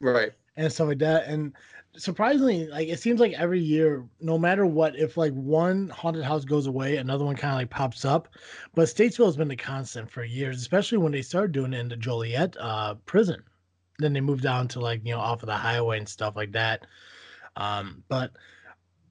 right. 0.00 0.32
and 0.56 0.72
stuff 0.72 0.88
like 0.88 0.98
that. 0.98 1.26
And 1.26 1.54
surprisingly, 1.96 2.66
like 2.68 2.88
it 2.88 3.00
seems 3.00 3.20
like 3.20 3.32
every 3.34 3.60
year, 3.60 4.06
no 4.20 4.38
matter 4.38 4.66
what, 4.66 4.96
if 4.96 5.16
like 5.16 5.32
one 5.32 5.88
haunted 5.88 6.24
house 6.24 6.44
goes 6.44 6.66
away, 6.66 6.96
another 6.96 7.24
one 7.24 7.36
kind 7.36 7.52
of 7.52 7.58
like 7.58 7.70
pops 7.70 8.04
up. 8.04 8.28
But 8.74 8.88
Statesville 8.88 9.26
has 9.26 9.36
been 9.36 9.48
the 9.48 9.56
constant 9.56 10.10
for 10.10 10.24
years, 10.24 10.58
especially 10.58 10.98
when 10.98 11.12
they 11.12 11.22
started 11.22 11.52
doing 11.52 11.72
it 11.72 11.80
in 11.80 11.88
the 11.88 11.96
Joliet 11.96 12.56
uh 12.58 12.94
prison. 13.06 13.42
Then 13.98 14.12
they 14.12 14.20
moved 14.20 14.42
down 14.42 14.68
to 14.68 14.80
like, 14.80 15.00
you 15.04 15.12
know, 15.12 15.20
off 15.20 15.42
of 15.42 15.48
the 15.48 15.56
highway 15.56 15.98
and 15.98 16.08
stuff 16.08 16.36
like 16.36 16.52
that. 16.52 16.86
Um, 17.56 18.04
but 18.08 18.32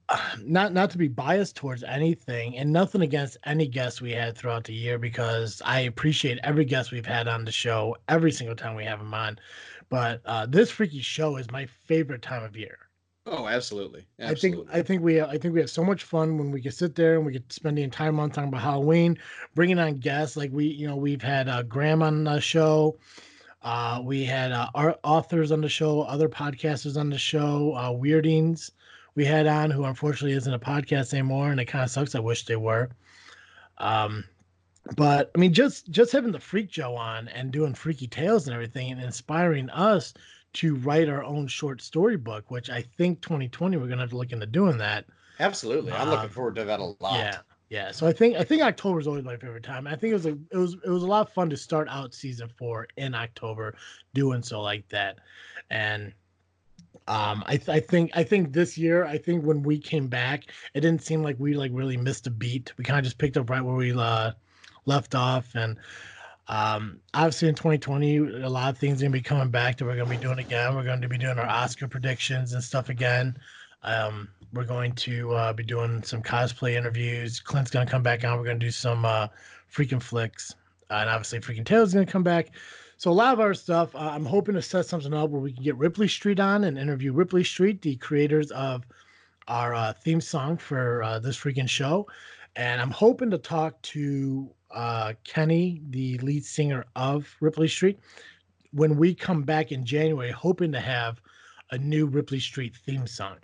not 0.42 0.72
not 0.72 0.90
to 0.90 0.98
be 0.98 1.08
biased 1.08 1.56
towards 1.56 1.82
anything 1.82 2.56
and 2.56 2.72
nothing 2.72 3.02
against 3.02 3.36
any 3.44 3.66
guests 3.66 4.00
we 4.00 4.12
had 4.12 4.36
throughout 4.36 4.64
the 4.64 4.74
year 4.74 4.98
because 4.98 5.60
I 5.64 5.80
appreciate 5.80 6.38
every 6.42 6.64
guest 6.64 6.92
we've 6.92 7.06
had 7.06 7.28
on 7.28 7.44
the 7.44 7.52
show 7.52 7.96
every 8.08 8.32
single 8.32 8.56
time 8.56 8.74
we 8.74 8.84
have 8.84 8.98
them 9.00 9.14
on. 9.14 9.38
But 9.90 10.20
uh, 10.26 10.46
this 10.46 10.70
freaky 10.70 11.00
show 11.00 11.36
is 11.36 11.50
my 11.50 11.66
favorite 11.66 12.22
time 12.22 12.42
of 12.42 12.56
year. 12.56 12.78
Oh, 13.26 13.46
absolutely. 13.46 14.06
I 14.18 14.34
think 14.34 14.56
I 14.72 14.80
think 14.80 15.02
we 15.02 15.20
I 15.20 15.36
think 15.36 15.52
we 15.52 15.60
have 15.60 15.70
so 15.70 15.84
much 15.84 16.04
fun 16.04 16.38
when 16.38 16.50
we 16.50 16.62
can 16.62 16.72
sit 16.72 16.94
there 16.94 17.16
and 17.16 17.26
we 17.26 17.32
could 17.32 17.52
spend 17.52 17.76
the 17.76 17.82
entire 17.82 18.12
month 18.12 18.34
talking 18.34 18.48
about 18.48 18.62
Halloween, 18.62 19.18
bringing 19.54 19.78
on 19.78 19.98
guests 19.98 20.36
like 20.36 20.50
we 20.50 20.66
you 20.66 20.86
know 20.86 20.96
we've 20.96 21.20
had 21.20 21.48
uh, 21.48 21.62
Graham 21.62 22.02
on 22.02 22.24
the 22.24 22.40
show, 22.40 22.96
uh, 23.62 24.00
we 24.02 24.24
had 24.24 24.52
uh, 24.52 24.68
our 24.74 24.96
authors 25.04 25.52
on 25.52 25.60
the 25.60 25.68
show, 25.68 26.02
other 26.02 26.28
podcasters 26.28 26.96
on 26.98 27.10
the 27.10 27.18
show, 27.18 27.72
uh, 27.72 27.90
Weirdings 27.90 28.70
we 29.14 29.24
had 29.24 29.48
on 29.48 29.68
who 29.70 29.84
unfortunately 29.84 30.36
isn't 30.36 30.54
a 30.54 30.58
podcast 30.60 31.12
anymore, 31.12 31.50
and 31.50 31.60
it 31.60 31.64
kind 31.64 31.82
of 31.82 31.90
sucks. 31.90 32.14
I 32.14 32.20
wish 32.20 32.44
they 32.44 32.54
were. 32.54 32.88
Um, 33.78 34.24
but 34.96 35.30
I 35.34 35.38
mean, 35.38 35.52
just 35.52 35.90
just 35.90 36.12
having 36.12 36.32
the 36.32 36.40
Freak 36.40 36.70
Joe 36.70 36.94
on 36.96 37.28
and 37.28 37.50
doing 37.50 37.74
freaky 37.74 38.06
tales 38.06 38.46
and 38.46 38.54
everything, 38.54 38.90
and 38.90 39.00
inspiring 39.00 39.68
us 39.70 40.14
to 40.54 40.76
write 40.76 41.08
our 41.08 41.22
own 41.22 41.46
short 41.46 41.82
story 41.82 42.16
book, 42.16 42.50
which 42.50 42.70
I 42.70 42.82
think 42.96 43.20
2020 43.20 43.76
we're 43.76 43.86
gonna 43.86 44.02
have 44.02 44.10
to 44.10 44.16
look 44.16 44.32
into 44.32 44.46
doing 44.46 44.78
that. 44.78 45.04
absolutely. 45.40 45.92
I'm 45.92 46.08
looking 46.08 46.24
um, 46.24 46.30
forward 46.30 46.56
to 46.56 46.64
that 46.64 46.80
a 46.80 46.84
lot. 46.84 47.14
Yeah, 47.14 47.38
yeah. 47.68 47.90
So 47.90 48.06
I 48.06 48.12
think 48.12 48.36
I 48.36 48.44
think 48.44 48.62
October 48.62 48.98
is 48.98 49.06
always 49.06 49.24
my 49.24 49.36
favorite 49.36 49.62
time. 49.62 49.86
I 49.86 49.94
think 49.94 50.12
it 50.12 50.14
was 50.14 50.26
a 50.26 50.38
it 50.50 50.56
was 50.56 50.74
it 50.84 50.90
was 50.90 51.02
a 51.02 51.06
lot 51.06 51.26
of 51.26 51.32
fun 51.32 51.50
to 51.50 51.56
start 51.56 51.88
out 51.90 52.14
season 52.14 52.48
four 52.56 52.88
in 52.96 53.14
October, 53.14 53.74
doing 54.14 54.42
so 54.42 54.62
like 54.62 54.88
that, 54.88 55.18
and 55.70 56.12
um 57.06 57.42
I, 57.46 57.56
th- 57.56 57.68
I 57.68 57.80
think 57.80 58.10
i 58.14 58.22
think 58.22 58.52
this 58.52 58.76
year 58.76 59.04
i 59.04 59.16
think 59.16 59.44
when 59.44 59.62
we 59.62 59.78
came 59.78 60.08
back 60.08 60.44
it 60.74 60.80
didn't 60.80 61.02
seem 61.02 61.22
like 61.22 61.36
we 61.38 61.54
like 61.54 61.70
really 61.72 61.96
missed 61.96 62.26
a 62.26 62.30
beat 62.30 62.72
we 62.76 62.84
kind 62.84 62.98
of 62.98 63.04
just 63.04 63.18
picked 63.18 63.36
up 63.36 63.48
right 63.48 63.62
where 63.62 63.74
we 63.74 63.92
uh 63.92 64.32
left 64.88 65.14
off 65.14 65.54
and 65.54 65.76
um 66.48 66.98
obviously 67.14 67.48
in 67.48 67.54
2020 67.54 68.16
a 68.16 68.48
lot 68.48 68.70
of 68.70 68.78
things 68.78 69.00
are 69.00 69.04
gonna 69.04 69.12
be 69.12 69.20
coming 69.20 69.50
back 69.50 69.76
that 69.76 69.84
we're 69.84 69.96
gonna 69.96 70.10
be 70.10 70.16
doing 70.16 70.38
again. 70.38 70.74
We're 70.74 70.82
going 70.82 71.02
to 71.02 71.08
be 71.08 71.18
doing 71.18 71.38
our 71.38 71.46
oscar 71.46 71.86
predictions 71.86 72.54
and 72.54 72.64
stuff 72.64 72.88
again. 72.88 73.36
Um 73.82 74.28
we're 74.54 74.64
going 74.64 74.92
to 74.94 75.34
uh, 75.34 75.52
be 75.52 75.62
doing 75.62 76.02
some 76.02 76.22
cosplay 76.22 76.72
interviews. 76.72 77.38
Clint's 77.38 77.70
gonna 77.70 77.90
come 77.90 78.02
back 78.02 78.24
on. 78.24 78.38
We're 78.38 78.46
gonna 78.46 78.58
do 78.58 78.70
some 78.70 79.04
uh 79.04 79.28
freaking 79.70 80.02
flicks. 80.02 80.54
Uh, 80.90 80.94
and 81.02 81.10
obviously 81.10 81.38
freaking 81.38 81.66
tales 81.66 81.90
is 81.90 81.94
gonna 81.94 82.06
come 82.06 82.22
back. 82.22 82.48
So 82.96 83.12
a 83.12 83.12
lot 83.12 83.32
of 83.32 83.38
our 83.38 83.54
stuff, 83.54 83.94
uh, 83.94 83.98
I'm 83.98 84.24
hoping 84.24 84.56
to 84.56 84.62
set 84.62 84.86
something 84.86 85.14
up 85.14 85.30
where 85.30 85.40
we 85.40 85.52
can 85.52 85.62
get 85.62 85.76
Ripley 85.76 86.08
Street 86.08 86.40
on 86.40 86.64
and 86.64 86.76
interview 86.76 87.12
Ripley 87.12 87.44
Street, 87.44 87.80
the 87.80 87.94
creators 87.94 88.50
of 88.50 88.84
our 89.46 89.72
uh, 89.72 89.92
theme 89.92 90.20
song 90.20 90.56
for 90.56 91.02
uh, 91.04 91.18
this 91.20 91.38
freaking 91.38 91.68
show. 91.68 92.08
And 92.56 92.80
I'm 92.80 92.90
hoping 92.90 93.30
to 93.30 93.38
talk 93.38 93.80
to 93.82 94.50
uh, 94.70 95.14
Kenny, 95.24 95.82
the 95.90 96.18
lead 96.18 96.44
singer 96.44 96.84
of 96.96 97.28
Ripley 97.40 97.68
Street, 97.68 97.98
when 98.72 98.96
we 98.96 99.14
come 99.14 99.42
back 99.42 99.72
in 99.72 99.84
January, 99.84 100.30
hoping 100.30 100.72
to 100.72 100.80
have 100.80 101.20
a 101.70 101.78
new 101.78 102.06
Ripley 102.06 102.40
Street 102.40 102.76
theme 102.84 103.06
song. 103.06 103.36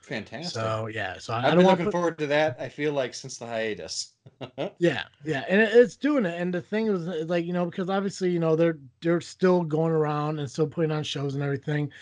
Fantastic. 0.00 0.50
So 0.50 0.88
yeah, 0.88 1.18
so 1.18 1.32
I, 1.32 1.46
I've 1.46 1.56
been 1.56 1.66
looking 1.66 1.84
put, 1.84 1.92
forward 1.92 2.18
to 2.18 2.26
that. 2.26 2.56
I 2.58 2.68
feel 2.68 2.92
like 2.92 3.14
since 3.14 3.38
the 3.38 3.46
hiatus. 3.46 4.14
Yeah, 4.78 5.04
yeah, 5.24 5.44
and 5.48 5.60
it, 5.60 5.74
it's 5.74 5.96
doing 5.96 6.24
it. 6.24 6.40
And 6.40 6.52
the 6.52 6.60
thing 6.60 6.86
is, 6.86 7.06
uh, 7.06 7.24
like 7.26 7.44
you 7.44 7.52
know, 7.52 7.66
because 7.66 7.88
obviously 7.90 8.30
you 8.30 8.38
know 8.38 8.56
they're 8.56 8.78
they're 9.02 9.20
still 9.20 9.62
going 9.62 9.92
around 9.92 10.38
and 10.38 10.50
still 10.50 10.66
putting 10.66 10.90
on 10.90 11.04
shows 11.04 11.34
and 11.34 11.44
everything, 11.44 11.92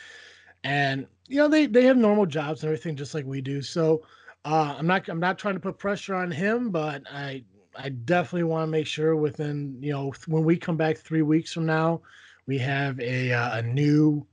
and 0.64 1.06
you 1.26 1.36
know 1.36 1.48
they 1.48 1.66
they 1.66 1.84
have 1.84 1.96
normal 1.96 2.24
jobs 2.24 2.62
and 2.62 2.68
everything 2.68 2.96
just 2.96 3.14
like 3.14 3.26
we 3.26 3.40
do. 3.40 3.60
So 3.60 4.02
uh, 4.44 4.76
I'm 4.78 4.86
not 4.86 5.08
I'm 5.08 5.20
not 5.20 5.38
trying 5.38 5.54
to 5.54 5.60
put 5.60 5.78
pressure 5.78 6.14
on 6.14 6.30
him, 6.30 6.70
but 6.70 7.02
I 7.12 7.44
I 7.78 7.90
definitely 7.90 8.44
want 8.44 8.64
to 8.64 8.70
make 8.70 8.86
sure 8.86 9.16
within 9.16 9.78
you 9.80 9.92
know 9.92 10.12
when 10.26 10.44
we 10.44 10.56
come 10.56 10.76
back 10.76 10.98
three 10.98 11.22
weeks 11.22 11.52
from 11.52 11.66
now, 11.66 12.02
we 12.46 12.58
have 12.58 12.98
a 13.00 13.32
uh, 13.32 13.58
a 13.58 13.62
new 13.62 14.26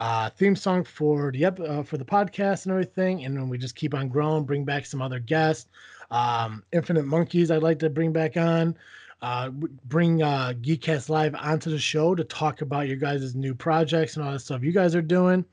uh 0.00 0.30
theme 0.30 0.54
song 0.54 0.84
for 0.84 1.32
the 1.32 1.44
ep- 1.44 1.60
uh, 1.60 1.82
for 1.82 1.96
the 1.96 2.04
podcast 2.04 2.64
and 2.66 2.72
everything 2.72 3.24
and 3.24 3.36
then 3.36 3.48
we 3.48 3.58
just 3.58 3.74
keep 3.74 3.94
on 3.94 4.08
growing 4.08 4.44
bring 4.44 4.64
back 4.64 4.86
some 4.86 5.02
other 5.02 5.18
guests 5.18 5.68
um 6.12 6.62
infinite 6.72 7.04
monkeys 7.04 7.50
i'd 7.50 7.64
like 7.64 7.80
to 7.80 7.90
bring 7.90 8.12
back 8.12 8.36
on 8.36 8.76
uh 9.22 9.50
bring 9.50 10.22
uh 10.22 10.52
geekcast 10.62 11.08
live 11.08 11.34
onto 11.34 11.68
the 11.68 11.78
show 11.78 12.14
to 12.14 12.22
talk 12.22 12.62
about 12.62 12.86
your 12.86 12.96
guys' 12.96 13.34
new 13.34 13.54
projects 13.54 14.16
and 14.16 14.24
all 14.24 14.32
the 14.32 14.38
stuff 14.38 14.62
you 14.62 14.70
guys 14.72 14.94
are 14.94 15.02
doing 15.02 15.44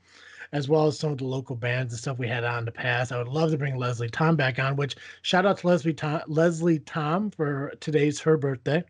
as 0.52 0.68
well 0.68 0.86
as 0.86 0.98
some 0.98 1.12
of 1.12 1.18
the 1.18 1.24
local 1.24 1.56
bands 1.56 1.92
and 1.92 2.00
stuff 2.00 2.18
we 2.18 2.28
had 2.28 2.44
on 2.44 2.60
in 2.60 2.64
the 2.64 2.72
past 2.72 3.12
i 3.12 3.18
would 3.18 3.28
love 3.28 3.50
to 3.50 3.58
bring 3.58 3.76
leslie 3.76 4.08
tom 4.08 4.36
back 4.36 4.58
on 4.58 4.76
which 4.76 4.96
shout 5.22 5.46
out 5.46 5.58
to 5.58 5.66
leslie 5.66 5.94
tom 5.94 6.20
leslie 6.26 6.78
tom 6.80 7.30
for 7.30 7.72
today's 7.80 8.20
her 8.20 8.36
birthday 8.36 8.82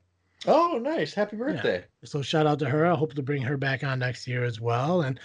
oh, 0.46 0.78
nice. 0.80 1.14
Happy 1.14 1.36
birthday. 1.36 1.84
so 2.04 2.22
shout 2.22 2.46
out 2.46 2.58
to 2.60 2.68
her. 2.68 2.86
I 2.86 2.94
hope 2.94 3.14
to 3.14 3.22
bring 3.22 3.42
her 3.42 3.56
back 3.56 3.84
on 3.84 3.98
next 3.98 4.26
year 4.26 4.44
as 4.44 4.60
well. 4.60 5.02
And 5.02 5.18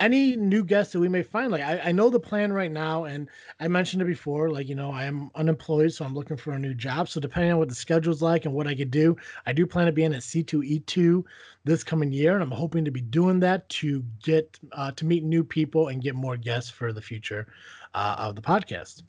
any 0.00 0.36
new 0.36 0.64
guests 0.64 0.92
that 0.92 1.00
we 1.00 1.08
may 1.08 1.22
find, 1.22 1.50
like 1.50 1.62
I, 1.62 1.78
I 1.86 1.92
know 1.92 2.08
the 2.08 2.20
plan 2.20 2.52
right 2.52 2.70
now, 2.70 3.04
and 3.04 3.28
I 3.58 3.68
mentioned 3.68 4.00
it 4.02 4.06
before, 4.06 4.50
like 4.50 4.68
you 4.68 4.74
know, 4.74 4.92
I 4.92 5.04
am 5.04 5.30
unemployed, 5.34 5.92
so 5.92 6.04
I'm 6.04 6.14
looking 6.14 6.36
for 6.36 6.52
a 6.52 6.58
new 6.58 6.74
job. 6.74 7.08
So 7.08 7.20
depending 7.20 7.52
on 7.52 7.58
what 7.58 7.68
the 7.68 7.74
schedule's 7.74 8.22
like 8.22 8.44
and 8.44 8.54
what 8.54 8.66
I 8.66 8.74
could 8.74 8.90
do, 8.90 9.16
I 9.46 9.52
do 9.52 9.66
plan 9.66 9.86
to 9.86 9.92
be 9.92 10.04
in 10.04 10.14
at 10.14 10.22
C2E2 10.22 11.24
this 11.64 11.82
coming 11.82 12.12
year, 12.12 12.34
and 12.34 12.42
I'm 12.42 12.50
hoping 12.50 12.84
to 12.84 12.90
be 12.90 13.00
doing 13.00 13.40
that 13.40 13.68
to 13.70 14.04
get 14.22 14.58
uh, 14.72 14.92
to 14.92 15.04
meet 15.04 15.24
new 15.24 15.42
people 15.42 15.88
and 15.88 16.02
get 16.02 16.14
more 16.14 16.36
guests 16.36 16.70
for 16.70 16.92
the 16.92 17.02
future 17.02 17.48
uh, 17.94 18.16
of 18.18 18.36
the 18.36 18.42
podcast. 18.42 19.02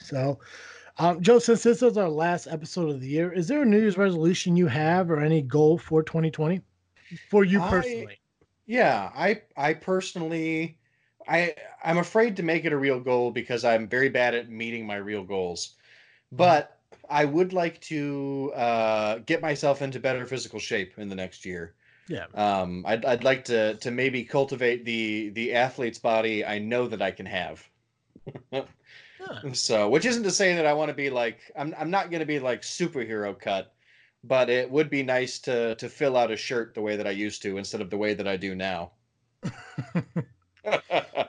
So, 0.00 0.38
um, 0.98 1.20
Joe, 1.22 1.38
since 1.38 1.62
this 1.62 1.82
is 1.82 1.96
our 1.96 2.08
last 2.08 2.48
episode 2.48 2.90
of 2.90 3.00
the 3.00 3.08
year, 3.08 3.32
is 3.32 3.46
there 3.46 3.62
a 3.62 3.66
New 3.66 3.78
Year's 3.78 3.98
resolution 3.98 4.56
you 4.56 4.66
have 4.66 5.10
or 5.10 5.20
any 5.20 5.42
goal 5.42 5.78
for 5.78 6.02
2020 6.02 6.60
for 7.30 7.44
you 7.44 7.60
I- 7.62 7.70
personally? 7.70 8.20
Yeah, 8.68 9.10
I 9.14 9.42
I 9.56 9.74
personally 9.74 10.78
I 11.26 11.56
I'm 11.82 11.98
afraid 11.98 12.36
to 12.36 12.42
make 12.44 12.64
it 12.64 12.72
a 12.72 12.78
real 12.78 13.00
goal 13.00 13.30
because 13.32 13.64
I'm 13.64 13.88
very 13.88 14.08
bad 14.10 14.34
at 14.36 14.48
meeting 14.48 14.86
my 14.86 14.96
real 14.96 15.24
goals. 15.24 15.76
But 16.32 16.80
I 17.08 17.24
would 17.26 17.52
like 17.54 17.80
to 17.82 18.52
uh, 18.56 19.18
get 19.20 19.42
myself 19.42 19.82
into 19.82 20.00
better 20.00 20.26
physical 20.26 20.60
shape 20.60 20.98
in 20.98 21.08
the 21.10 21.16
next 21.16 21.44
year. 21.46 21.76
Yeah. 22.08 22.26
Um, 22.34 22.84
I'd 22.86 23.04
I'd 23.06 23.24
like 23.24 23.44
to 23.46 23.76
to 23.78 23.90
maybe 23.92 24.24
cultivate 24.24 24.84
the 24.86 25.30
the 25.30 25.54
athlete's 25.54 25.98
body 25.98 26.44
I 26.44 26.58
know 26.60 26.88
that 26.88 27.02
I 27.02 27.12
can 27.12 27.26
have. 27.26 27.68
Yeah. 29.20 29.42
So, 29.52 29.88
which 29.90 30.04
isn't 30.04 30.22
to 30.24 30.30
say 30.30 30.54
that 30.56 30.66
I 30.66 30.72
want 30.72 30.88
to 30.90 30.94
be 30.94 31.10
like 31.10 31.50
I'm 31.56 31.74
I'm 31.78 31.90
not 31.90 32.10
going 32.10 32.20
to 32.20 32.26
be 32.26 32.40
like 32.40 32.62
superhero 32.62 33.38
cut, 33.38 33.74
but 34.28 34.50
it 34.50 34.70
would 34.70 34.90
be 34.90 35.02
nice 35.02 35.38
to 35.40 35.74
to 35.76 35.88
fill 35.88 36.16
out 36.16 36.30
a 36.30 36.36
shirt 36.36 36.74
the 36.74 36.82
way 36.82 36.96
that 36.96 37.06
I 37.06 37.10
used 37.10 37.42
to 37.42 37.56
instead 37.58 37.80
of 37.80 37.90
the 37.90 37.98
way 37.98 38.14
that 38.14 38.28
I 38.28 38.36
do 38.36 38.54
now. 38.54 38.92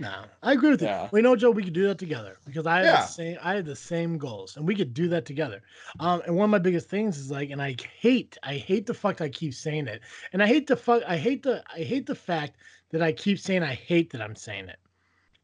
No, 0.00 0.24
I 0.42 0.52
agree 0.52 0.70
with 0.70 0.82
you. 0.82 0.88
Yeah. 0.88 1.08
We 1.12 1.22
know, 1.22 1.36
Joe, 1.36 1.50
we 1.52 1.62
could 1.62 1.72
do 1.72 1.86
that 1.86 1.98
together 1.98 2.38
because 2.44 2.66
I 2.66 2.78
had 2.78 2.84
Yeah. 2.86 3.00
the 3.02 3.06
same. 3.06 3.38
I 3.42 3.54
had 3.54 3.64
the 3.64 3.76
same 3.76 4.18
goals, 4.18 4.56
and 4.56 4.66
we 4.66 4.74
could 4.74 4.92
do 4.92 5.08
that 5.08 5.24
together. 5.24 5.62
Um, 6.00 6.20
and 6.26 6.34
one 6.34 6.46
of 6.46 6.50
my 6.50 6.58
biggest 6.58 6.88
things 6.88 7.16
is 7.16 7.30
like, 7.30 7.50
and 7.50 7.62
I 7.62 7.76
hate, 8.00 8.36
I 8.42 8.54
hate 8.54 8.86
the 8.86 8.94
fuck 8.94 9.20
I 9.20 9.28
keep 9.28 9.54
saying 9.54 9.86
it, 9.86 10.02
and 10.32 10.42
I 10.42 10.46
hate 10.46 10.66
the 10.66 10.76
fuck, 10.76 11.02
I 11.06 11.16
hate 11.16 11.42
the, 11.42 11.62
I 11.72 11.80
hate 11.84 12.06
the 12.06 12.14
fact 12.14 12.56
that 12.90 13.02
I 13.02 13.12
keep 13.12 13.38
saying 13.38 13.62
I 13.62 13.74
hate 13.74 14.10
that 14.10 14.20
I'm 14.20 14.36
saying 14.36 14.68
it, 14.68 14.78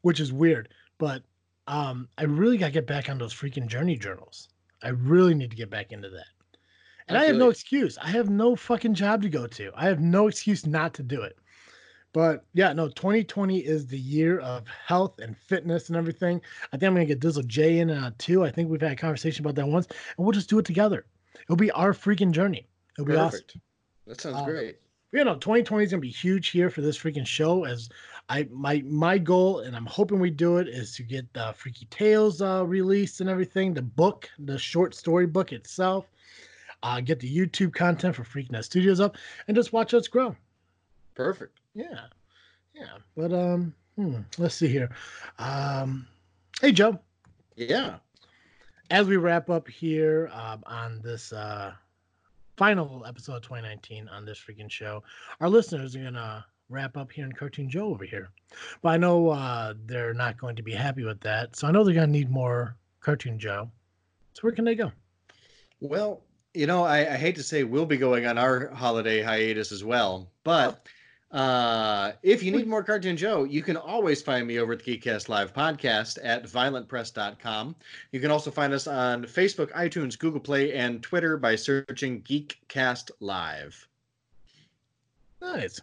which 0.01 0.19
is 0.19 0.33
weird. 0.33 0.69
But 0.97 1.23
um, 1.67 2.09
I 2.17 2.23
really 2.23 2.57
got 2.57 2.67
to 2.67 2.71
get 2.73 2.87
back 2.87 3.09
on 3.09 3.17
those 3.17 3.33
freaking 3.33 3.67
journey 3.67 3.95
journals. 3.97 4.49
I 4.83 4.89
really 4.89 5.33
need 5.33 5.51
to 5.51 5.57
get 5.57 5.69
back 5.69 5.91
into 5.91 6.09
that. 6.09 6.27
And 7.07 7.17
I 7.17 7.21
I, 7.21 7.25
have 7.25 7.35
no 7.35 7.49
excuse. 7.49 7.97
I 7.97 8.09
have 8.09 8.29
no 8.29 8.55
fucking 8.55 8.93
job 8.93 9.21
to 9.23 9.29
go 9.29 9.47
to. 9.47 9.71
I 9.75 9.85
have 9.85 9.99
no 9.99 10.27
excuse 10.27 10.65
not 10.65 10.93
to 10.95 11.03
do 11.03 11.21
it. 11.21 11.37
But 12.13 12.45
yeah, 12.53 12.73
no, 12.73 12.89
2020 12.89 13.59
is 13.59 13.87
the 13.87 13.97
year 13.97 14.39
of 14.39 14.67
health 14.67 15.19
and 15.19 15.37
fitness 15.37 15.87
and 15.87 15.97
everything. 15.97 16.41
I 16.73 16.77
think 16.77 16.83
I'm 16.83 16.93
gonna 16.93 17.05
get 17.05 17.21
Dizzle 17.21 17.47
J 17.47 17.79
in 17.79 17.89
uh, 17.89 18.11
too. 18.17 18.43
I 18.43 18.51
think 18.51 18.69
we've 18.69 18.81
had 18.81 18.91
a 18.91 18.95
conversation 18.95 19.45
about 19.45 19.55
that 19.55 19.67
once, 19.67 19.87
and 19.87 20.25
we'll 20.25 20.33
just 20.33 20.49
do 20.49 20.59
it 20.59 20.65
together. 20.65 21.05
It'll 21.43 21.55
be 21.55 21.71
our 21.71 21.93
freaking 21.93 22.31
journey. 22.31 22.67
It'll 22.97 23.05
be 23.07 23.15
awesome. 23.15 23.39
Perfect. 23.41 23.57
That 24.07 24.19
sounds 24.21 24.37
Um, 24.37 24.45
great. 24.45 24.79
You 25.13 25.23
know, 25.23 25.35
2020 25.35 25.85
is 25.85 25.91
gonna 25.91 26.01
be 26.01 26.09
huge 26.09 26.49
here 26.49 26.69
for 26.69 26.81
this 26.81 26.97
freaking 26.97 27.25
show. 27.25 27.63
As 27.63 27.87
I 28.27 28.47
my 28.51 28.81
my 28.85 29.17
goal, 29.17 29.59
and 29.59 29.73
I'm 29.73 29.85
hoping 29.85 30.19
we 30.19 30.31
do 30.31 30.57
it, 30.57 30.67
is 30.67 30.93
to 30.95 31.03
get 31.03 31.31
the 31.33 31.53
Freaky 31.55 31.85
Tales 31.85 32.41
uh, 32.41 32.65
released 32.65 33.21
and 33.21 33.29
everything. 33.29 33.73
The 33.73 33.81
book, 33.81 34.29
the 34.39 34.57
short 34.57 34.95
story 34.95 35.27
book 35.27 35.53
itself. 35.53 36.11
Uh, 36.83 36.99
get 37.01 37.19
the 37.19 37.33
YouTube 37.37 37.73
content 37.73 38.15
for 38.15 38.23
Freaknet 38.23 38.63
Studios 38.63 38.99
up, 38.99 39.17
and 39.47 39.55
just 39.55 39.71
watch 39.73 39.93
us 39.93 40.07
grow. 40.07 40.35
Perfect. 41.15 41.59
Yeah, 41.73 42.01
yeah. 42.73 42.97
But 43.15 43.31
um, 43.33 43.73
hmm, 43.95 44.15
let's 44.37 44.55
see 44.55 44.67
here. 44.67 44.89
Um, 45.39 46.07
hey 46.61 46.71
Joe, 46.71 46.99
Yeah. 47.55 47.97
as 48.89 49.07
we 49.07 49.17
wrap 49.17 49.49
up 49.49 49.67
here 49.67 50.29
um, 50.33 50.63
on 50.65 50.99
this 51.03 51.31
uh, 51.33 51.73
final 52.57 53.05
episode 53.05 53.35
of 53.35 53.41
2019 53.43 54.07
on 54.09 54.25
this 54.25 54.39
freaking 54.39 54.69
show, 54.71 55.03
our 55.39 55.49
listeners 55.49 55.95
are 55.95 56.03
gonna 56.03 56.45
wrap 56.69 56.97
up 56.97 57.11
here 57.11 57.25
in 57.25 57.31
Cartoon 57.31 57.69
Joe 57.69 57.87
over 57.87 58.05
here. 58.05 58.29
But 58.81 58.89
I 58.89 58.97
know 58.97 59.29
uh, 59.29 59.73
they're 59.85 60.13
not 60.13 60.37
going 60.37 60.55
to 60.55 60.63
be 60.63 60.73
happy 60.73 61.03
with 61.03 61.19
that, 61.21 61.55
so 61.55 61.67
I 61.67 61.71
know 61.71 61.83
they're 61.83 61.93
gonna 61.93 62.07
need 62.07 62.29
more 62.31 62.75
Cartoon 63.01 63.37
Joe. 63.37 63.69
So 64.33 64.41
where 64.43 64.51
can 64.53 64.65
they 64.65 64.75
go? 64.75 64.91
Well, 65.79 66.21
you 66.53 66.67
know, 66.67 66.83
I, 66.83 67.13
I 67.13 67.17
hate 67.17 67.35
to 67.35 67.43
say 67.43 67.63
we'll 67.63 67.85
be 67.85 67.97
going 67.97 68.25
on 68.25 68.37
our 68.37 68.69
holiday 68.69 69.21
hiatus 69.21 69.71
as 69.71 69.83
well, 69.83 70.29
but 70.43 70.87
uh, 71.31 72.11
if 72.23 72.43
you 72.43 72.51
need 72.51 72.67
more 72.67 72.83
Cartoon 72.83 73.15
Joe, 73.15 73.45
you 73.45 73.61
can 73.61 73.77
always 73.77 74.21
find 74.21 74.45
me 74.45 74.59
over 74.59 74.73
at 74.73 74.83
the 74.83 74.97
Geekcast 74.97 75.29
Live 75.29 75.53
podcast 75.53 76.17
at 76.21 76.43
violentpress.com. 76.43 77.75
You 78.11 78.19
can 78.19 78.31
also 78.31 78.51
find 78.51 78.73
us 78.73 78.85
on 78.85 79.23
Facebook, 79.23 79.71
iTunes, 79.71 80.19
Google 80.19 80.41
Play, 80.41 80.73
and 80.73 81.01
Twitter 81.01 81.37
by 81.37 81.55
searching 81.55 82.21
Geekcast 82.23 83.11
Live. 83.21 83.87
Nice. 85.41 85.79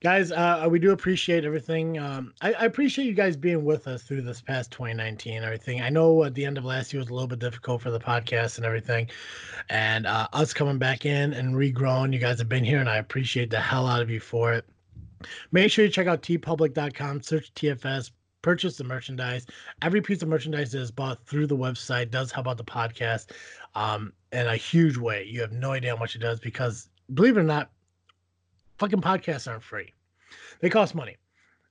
Guys, 0.00 0.30
uh, 0.30 0.66
we 0.70 0.78
do 0.78 0.92
appreciate 0.92 1.46
everything. 1.46 1.98
Um, 1.98 2.34
I, 2.42 2.52
I 2.52 2.64
appreciate 2.66 3.06
you 3.06 3.14
guys 3.14 3.34
being 3.34 3.64
with 3.64 3.88
us 3.88 4.02
through 4.02 4.22
this 4.22 4.42
past 4.42 4.70
2019 4.70 5.36
and 5.36 5.44
everything. 5.44 5.80
I 5.80 5.88
know 5.88 6.24
at 6.24 6.34
the 6.34 6.44
end 6.44 6.58
of 6.58 6.66
last 6.66 6.92
year 6.92 7.00
was 7.00 7.08
a 7.08 7.14
little 7.14 7.26
bit 7.26 7.38
difficult 7.38 7.80
for 7.80 7.90
the 7.90 7.98
podcast 7.98 8.58
and 8.58 8.66
everything. 8.66 9.08
And 9.70 10.06
uh, 10.06 10.28
us 10.34 10.52
coming 10.52 10.76
back 10.76 11.06
in 11.06 11.32
and 11.32 11.54
regrowing, 11.54 12.12
you 12.12 12.18
guys 12.18 12.38
have 12.38 12.48
been 12.48 12.64
here, 12.64 12.78
and 12.78 12.90
I 12.90 12.96
appreciate 12.96 13.48
the 13.48 13.58
hell 13.58 13.86
out 13.86 14.02
of 14.02 14.10
you 14.10 14.20
for 14.20 14.52
it. 14.52 14.66
Make 15.50 15.70
sure 15.70 15.86
you 15.86 15.90
check 15.90 16.06
out 16.06 16.22
teepublic.com, 16.22 17.22
search 17.22 17.54
TFS, 17.54 18.10
purchase 18.42 18.76
the 18.76 18.84
merchandise. 18.84 19.46
Every 19.80 20.02
piece 20.02 20.20
of 20.20 20.28
merchandise 20.28 20.72
that 20.72 20.80
is 20.80 20.90
bought 20.90 21.24
through 21.26 21.46
the 21.46 21.56
website 21.56 22.10
does 22.10 22.30
help 22.30 22.48
out 22.48 22.58
the 22.58 22.64
podcast 22.64 23.30
um, 23.74 24.12
in 24.32 24.46
a 24.46 24.56
huge 24.56 24.98
way. 24.98 25.24
You 25.24 25.40
have 25.40 25.52
no 25.52 25.72
idea 25.72 25.94
how 25.94 25.98
much 25.98 26.16
it 26.16 26.20
does 26.20 26.38
because, 26.38 26.90
believe 27.14 27.38
it 27.38 27.40
or 27.40 27.44
not, 27.44 27.70
fucking 28.78 29.00
podcasts 29.00 29.48
aren't 29.48 29.62
free. 29.62 29.94
They 30.60 30.70
cost 30.70 30.94
money. 30.94 31.16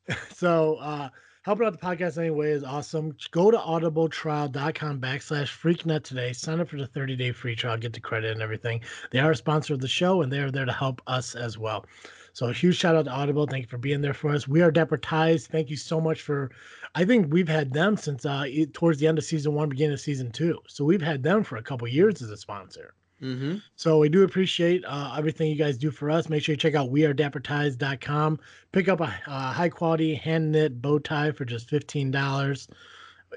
so 0.34 0.76
uh 0.76 1.10
helping 1.44 1.68
out 1.68 1.80
the 1.80 1.86
podcast 1.86 2.18
anyway 2.18 2.52
is 2.52 2.64
awesome. 2.64 3.16
Go 3.30 3.52
to 3.52 3.58
audibletrial.com 3.58 5.00
backslash 5.00 5.50
freaknet 5.50 6.04
today. 6.04 6.34
Sign 6.34 6.60
up 6.60 6.70
for 6.70 6.78
the 6.78 6.88
30-day 6.88 7.34
free 7.34 7.56
trial, 7.56 7.78
get 7.78 7.94
the 7.94 8.00
credit 8.00 8.32
and 8.32 8.42
everything. 8.42 8.82
They 9.12 9.20
are 9.20 9.30
a 9.30 9.36
sponsor 9.36 9.76
of 9.76 9.80
the 9.80 9.88
show 9.88 10.24
and 10.24 10.32
they're 10.34 10.50
there 10.50 10.66
to 10.66 10.72
help 10.72 11.04
us 11.06 11.36
as 11.36 11.58
well. 11.60 11.86
So 12.34 12.48
a 12.48 12.54
huge 12.54 12.78
shout 12.78 12.96
out 12.96 13.06
to 13.06 13.12
Audible. 13.12 13.46
Thank 13.46 13.66
you 13.66 13.70
for 13.70 13.78
being 13.78 14.02
there 14.02 14.14
for 14.14 14.32
us. 14.32 14.48
We 14.48 14.62
are 14.62 14.72
Dappertise. 14.72 15.46
Thank 15.48 15.70
you 15.70 15.78
so 15.78 16.02
much 16.02 16.22
for 16.22 16.50
I 16.96 17.06
think 17.06 17.32
we've 17.32 17.48
had 17.48 17.72
them 17.74 17.96
since 17.96 18.26
uh 18.26 18.46
towards 18.74 19.00
the 19.00 19.08
end 19.08 19.20
of 19.20 19.24
season 19.24 19.54
one, 19.54 19.70
beginning 19.70 19.94
of 19.94 20.02
season 20.02 20.32
two. 20.32 20.60
So 20.68 20.84
we've 20.84 21.02
had 21.02 21.22
them 21.22 21.44
for 21.44 21.58
a 21.58 21.64
couple 21.64 21.88
years 21.88 22.22
as 22.22 22.32
a 22.32 22.38
sponsor. 22.38 22.94
Mm-hmm. 23.22 23.58
So 23.76 23.98
we 24.00 24.10
do 24.10 24.24
appreciate 24.24 24.84
uh, 24.86 25.16
everything 25.18 25.50
you 25.50 25.56
guys 25.56 25.78
do 25.78 25.90
for 25.90 26.12
us. 26.12 26.28
Make 26.30 26.44
sure 26.44 26.54
you 26.54 26.58
check 26.58 26.76
out 26.76 26.92
wearedappertise.com. 26.92 28.40
Pick 28.72 28.88
up 28.90 29.00
a, 29.00 29.04
uh 29.28 29.54
high 29.54 29.70
quality 29.70 30.16
hand 30.16 30.52
knit 30.52 30.82
bow 30.82 31.00
tie 31.00 31.32
for 31.32 31.46
just 31.46 31.70
fifteen 31.70 32.12
dollars. 32.12 32.68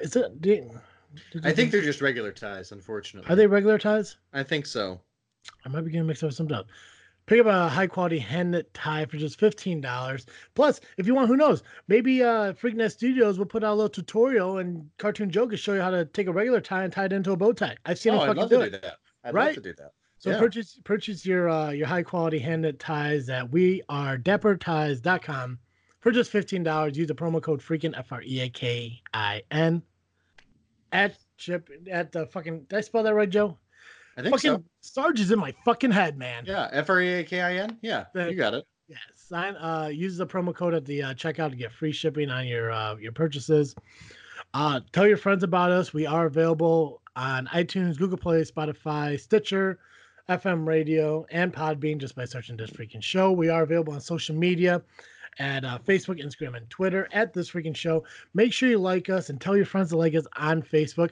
Is 0.01 0.17
it? 0.17 0.41
Did, 0.41 0.71
did 1.33 1.47
I 1.47 1.53
think 1.53 1.71
they're 1.71 1.81
just 1.83 2.01
regular 2.01 2.33
ties, 2.33 2.73
unfortunately. 2.73 3.31
are 3.33 3.37
they 3.37 3.47
regular 3.47 3.79
ties? 3.79 4.17
I 4.33 4.43
think 4.43 4.67
so. 4.67 5.01
I 5.65 5.69
might 5.69 5.83
be 5.83 5.91
getting 5.91 6.07
mixed 6.07 6.23
up 6.23 6.29
with 6.29 6.37
some 6.37 6.49
stuff. 6.49 6.67
Pick 7.27 7.41
up 7.41 7.47
a 7.47 7.69
high 7.69 7.87
quality 7.87 8.19
hand 8.19 8.51
knit 8.53 8.73
tie 8.75 9.05
for 9.05 9.17
just 9.17 9.39
fifteen 9.39 9.81
dollars. 9.81 10.27
Plus, 10.55 10.81
if 10.97 11.07
you 11.07 11.15
want, 11.15 11.29
who 11.29 11.37
knows? 11.37 11.63
Maybe 11.87 12.23
uh 12.23 12.53
Freaknet 12.55 12.91
Studios 12.91 13.39
will 13.39 13.47
put 13.47 13.63
out 13.63 13.75
a 13.75 13.77
little 13.77 13.89
tutorial 13.89 14.59
and 14.59 14.89
Cartoon 14.99 15.31
Joe 15.31 15.47
can 15.47 15.57
show 15.59 15.75
you 15.75 15.81
how 15.83 15.91
to 15.91 16.05
take 16.07 16.27
a 16.27 16.33
regular 16.33 16.61
tie 16.61 16.85
and 16.85 16.93
tie 16.93 17.05
it 17.05 17.13
into 17.13 17.33
a 17.33 17.37
bow 17.37 17.53
tie. 17.53 17.77
I've 17.87 17.99
seen 17.99 18.15
Oh, 18.15 18.17
him 18.17 18.23
I'd 18.23 18.27
fucking 18.37 18.41
love 18.43 18.51
do 18.51 18.57
to 18.59 18.63
it. 18.63 18.71
do 18.73 18.79
that. 18.83 18.97
I'd 19.29 19.35
Right? 19.35 19.47
love 19.47 19.55
to 19.57 19.61
do 19.61 19.75
that. 19.75 19.93
So 20.19 20.31
Yeah. 20.31 20.39
purchase 20.39 20.81
purchase 20.85 21.25
your 21.25 21.49
uh, 21.49 21.71
your 21.71 21.87
high 21.87 22.03
quality 22.03 22.39
hand 22.39 22.63
knit 22.63 22.79
ties 22.81 23.29
at 23.29 23.51
we 23.53 23.83
are 23.89 24.19
dappertise.com 24.19 25.59
for 26.01 26.11
just 26.13 26.31
fifteen 26.31 26.63
dollars. 26.63 26.97
Use 26.97 27.09
the 27.09 27.15
promo 27.15 27.41
code 27.43 27.61
freaking 27.61 27.97
F 27.97 28.11
R 28.13 28.23
E 28.23 28.41
A 28.41 28.49
K 28.49 29.01
I 29.15 29.43
N 29.51 29.83
at 30.93 31.17
chip 31.37 31.69
at 31.91 32.11
the 32.13 32.27
fucking 32.27 32.63
did 32.69 32.77
I 32.77 32.81
spell 32.81 33.03
that 33.05 33.15
right, 33.15 33.31
Joe? 33.31 33.59
I 34.17 34.23
think 34.23 34.35
fucking 34.35 34.51
so. 34.51 34.65
Sarge 34.81 35.21
is 35.21 35.31
in 35.31 35.39
my 35.39 35.55
fucking 35.65 35.93
head, 35.93 36.19
man. 36.19 36.45
Yeah, 36.47 36.69
F 36.73 36.91
R 36.91 37.01
E 37.01 37.15
A 37.21 37.25
K 37.25 37.41
I 37.41 37.55
N. 37.57 37.79
Yeah, 37.83 38.07
The- 38.15 38.31
you 38.31 38.37
got 38.37 38.55
it. 38.55 38.65
Yeah, 38.89 38.97
sign. 39.17 39.55
Uh, 39.57 39.91
use 39.93 40.17
the 40.17 40.27
promo 40.27 40.55
code 40.55 40.73
at 40.75 40.85
the 40.87 41.03
uh, 41.03 41.15
checkout 41.15 41.51
to 41.51 41.57
get 41.57 41.71
free 41.71 41.93
shipping 41.93 42.31
on 42.31 42.47
your 42.47 42.73
uh, 42.73 42.97
your 42.97 43.13
purchases. 43.13 43.77
Uh, 44.55 44.81
tell 44.93 45.07
your 45.07 45.19
friends 45.19 45.43
about 45.45 45.71
us. 45.71 45.93
We 45.93 46.07
are 46.07 46.25
available 46.27 47.03
on 47.19 47.49
iTunes, 47.49 47.99
Google 47.99 48.17
Play, 48.17 48.43
Spotify, 48.43 49.19
Stitcher, 49.19 49.81
FM 50.29 50.65
Radio, 50.65 51.27
and 51.33 51.53
Podbean 51.53 51.99
just 51.99 52.15
by 52.15 52.25
searching 52.25 52.57
this 52.57 52.71
freaking 52.71 53.03
show. 53.03 53.33
We 53.33 53.49
are 53.49 53.65
available 53.65 53.93
on 53.95 54.01
social 54.01 54.37
media 54.37 54.83
at 55.41 55.65
uh, 55.65 55.79
Facebook, 55.85 56.23
Instagram, 56.25 56.57
and 56.57 56.71
Twitter 56.71 57.09
at 57.13 57.35
this 57.35 57.51
freaking 57.51 57.75
show. 57.75 58.05
Make 58.35 58.53
sure 58.53 58.69
you 58.69 58.79
like 58.79 59.11
us 59.11 59.31
and 59.31 59.41
tell 59.41 59.57
your 59.57 59.67
friends 59.67 59.89
to 59.89 59.97
like 59.97 60.15
us 60.15 60.27
on 60.37 60.63
Facebook. 60.63 61.11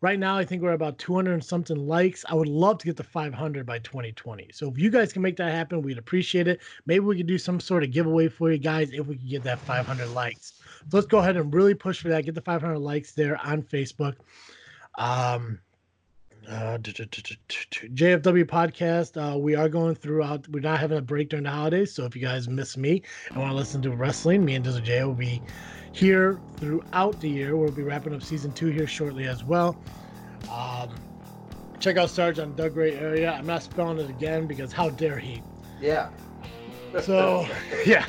Right 0.00 0.18
now, 0.18 0.36
I 0.36 0.44
think 0.44 0.62
we're 0.62 0.72
about 0.72 0.98
200 0.98 1.34
and 1.34 1.44
something 1.44 1.76
likes. 1.76 2.24
I 2.28 2.34
would 2.34 2.48
love 2.48 2.78
to 2.78 2.86
get 2.86 2.96
to 2.96 3.04
500 3.04 3.66
by 3.66 3.78
2020. 3.80 4.50
So 4.52 4.70
if 4.70 4.78
you 4.78 4.90
guys 4.90 5.12
can 5.12 5.20
make 5.20 5.36
that 5.36 5.52
happen, 5.52 5.82
we'd 5.82 5.98
appreciate 5.98 6.48
it. 6.48 6.60
Maybe 6.86 7.00
we 7.04 7.18
could 7.18 7.26
do 7.26 7.38
some 7.38 7.60
sort 7.60 7.84
of 7.84 7.92
giveaway 7.92 8.28
for 8.28 8.50
you 8.50 8.58
guys 8.58 8.90
if 8.90 9.06
we 9.06 9.16
could 9.16 9.28
get 9.28 9.44
that 9.44 9.58
500 9.60 10.08
likes. 10.08 10.54
So 10.90 10.96
let's 10.96 11.06
go 11.06 11.18
ahead 11.18 11.36
and 11.36 11.52
really 11.52 11.74
push 11.74 12.00
for 12.00 12.08
that. 12.08 12.24
Get 12.24 12.34
the 12.34 12.40
500 12.40 12.78
likes 12.78 13.12
there 13.12 13.38
on 13.44 13.62
Facebook. 13.62 14.14
Um, 14.96 15.60
uh, 16.48 16.78
JFW 16.78 18.44
podcast. 18.44 19.16
Uh, 19.16 19.38
we 19.38 19.54
are 19.54 19.68
going 19.68 19.94
throughout. 19.94 20.48
We're 20.48 20.60
not 20.60 20.80
having 20.80 20.98
a 20.98 21.02
break 21.02 21.28
during 21.28 21.44
the 21.44 21.50
holidays. 21.50 21.94
So 21.94 22.04
if 22.04 22.16
you 22.16 22.22
guys 22.22 22.48
miss 22.48 22.76
me 22.76 23.02
and 23.28 23.38
want 23.38 23.52
to 23.52 23.56
listen 23.56 23.80
to 23.82 23.90
wrestling, 23.90 24.44
me 24.44 24.54
and 24.54 24.64
Dizzle 24.64 24.82
J 24.82 25.04
will 25.04 25.14
be 25.14 25.42
here 25.92 26.40
throughout 26.56 27.20
the 27.20 27.28
year. 27.28 27.56
We'll 27.56 27.70
be 27.70 27.82
wrapping 27.82 28.14
up 28.14 28.22
season 28.22 28.52
two 28.52 28.68
here 28.68 28.86
shortly 28.86 29.26
as 29.26 29.44
well. 29.44 29.76
Um, 30.50 30.90
check 31.78 31.96
out 31.96 32.10
Sarge 32.10 32.38
on 32.38 32.54
Da 32.54 32.68
Gray 32.68 32.94
area. 32.94 33.32
I'm 33.32 33.46
not 33.46 33.62
spelling 33.62 33.98
it 33.98 34.10
again 34.10 34.46
because 34.46 34.72
how 34.72 34.90
dare 34.90 35.18
he? 35.18 35.42
Yeah. 35.80 36.08
So 37.00 37.46
yeah. 37.86 38.06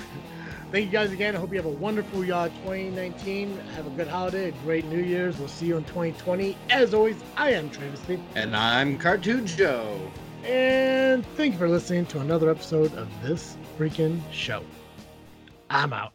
Thank 0.73 0.87
you 0.87 0.91
guys 0.91 1.11
again. 1.11 1.35
I 1.35 1.39
hope 1.39 1.51
you 1.51 1.57
have 1.57 1.67
a 1.67 1.69
wonderful 1.69 2.21
uh, 2.21 2.47
2019. 2.47 3.59
Have 3.75 3.85
a 3.85 3.91
good 3.91 4.07
holiday, 4.07 4.49
a 4.49 4.51
great 4.63 4.85
New 4.85 5.03
Year's. 5.03 5.37
We'll 5.37 5.47
see 5.47 5.67
you 5.67 5.77
in 5.77 5.83
2020. 5.83 6.57
As 6.71 6.95
always, 6.95 7.15
I 7.37 7.51
am 7.51 7.69
Travis 7.69 8.09
Lee. 8.09 8.19
And 8.33 8.55
I'm 8.55 8.97
Cartoon 8.97 9.45
Joe. 9.45 9.99
And 10.43 11.23
thank 11.37 11.53
you 11.53 11.59
for 11.59 11.69
listening 11.69 12.07
to 12.07 12.21
another 12.21 12.49
episode 12.49 12.91
of 12.95 13.07
this 13.21 13.55
freaking 13.77 14.19
show. 14.31 14.63
I'm 15.69 15.93
out. 15.93 16.13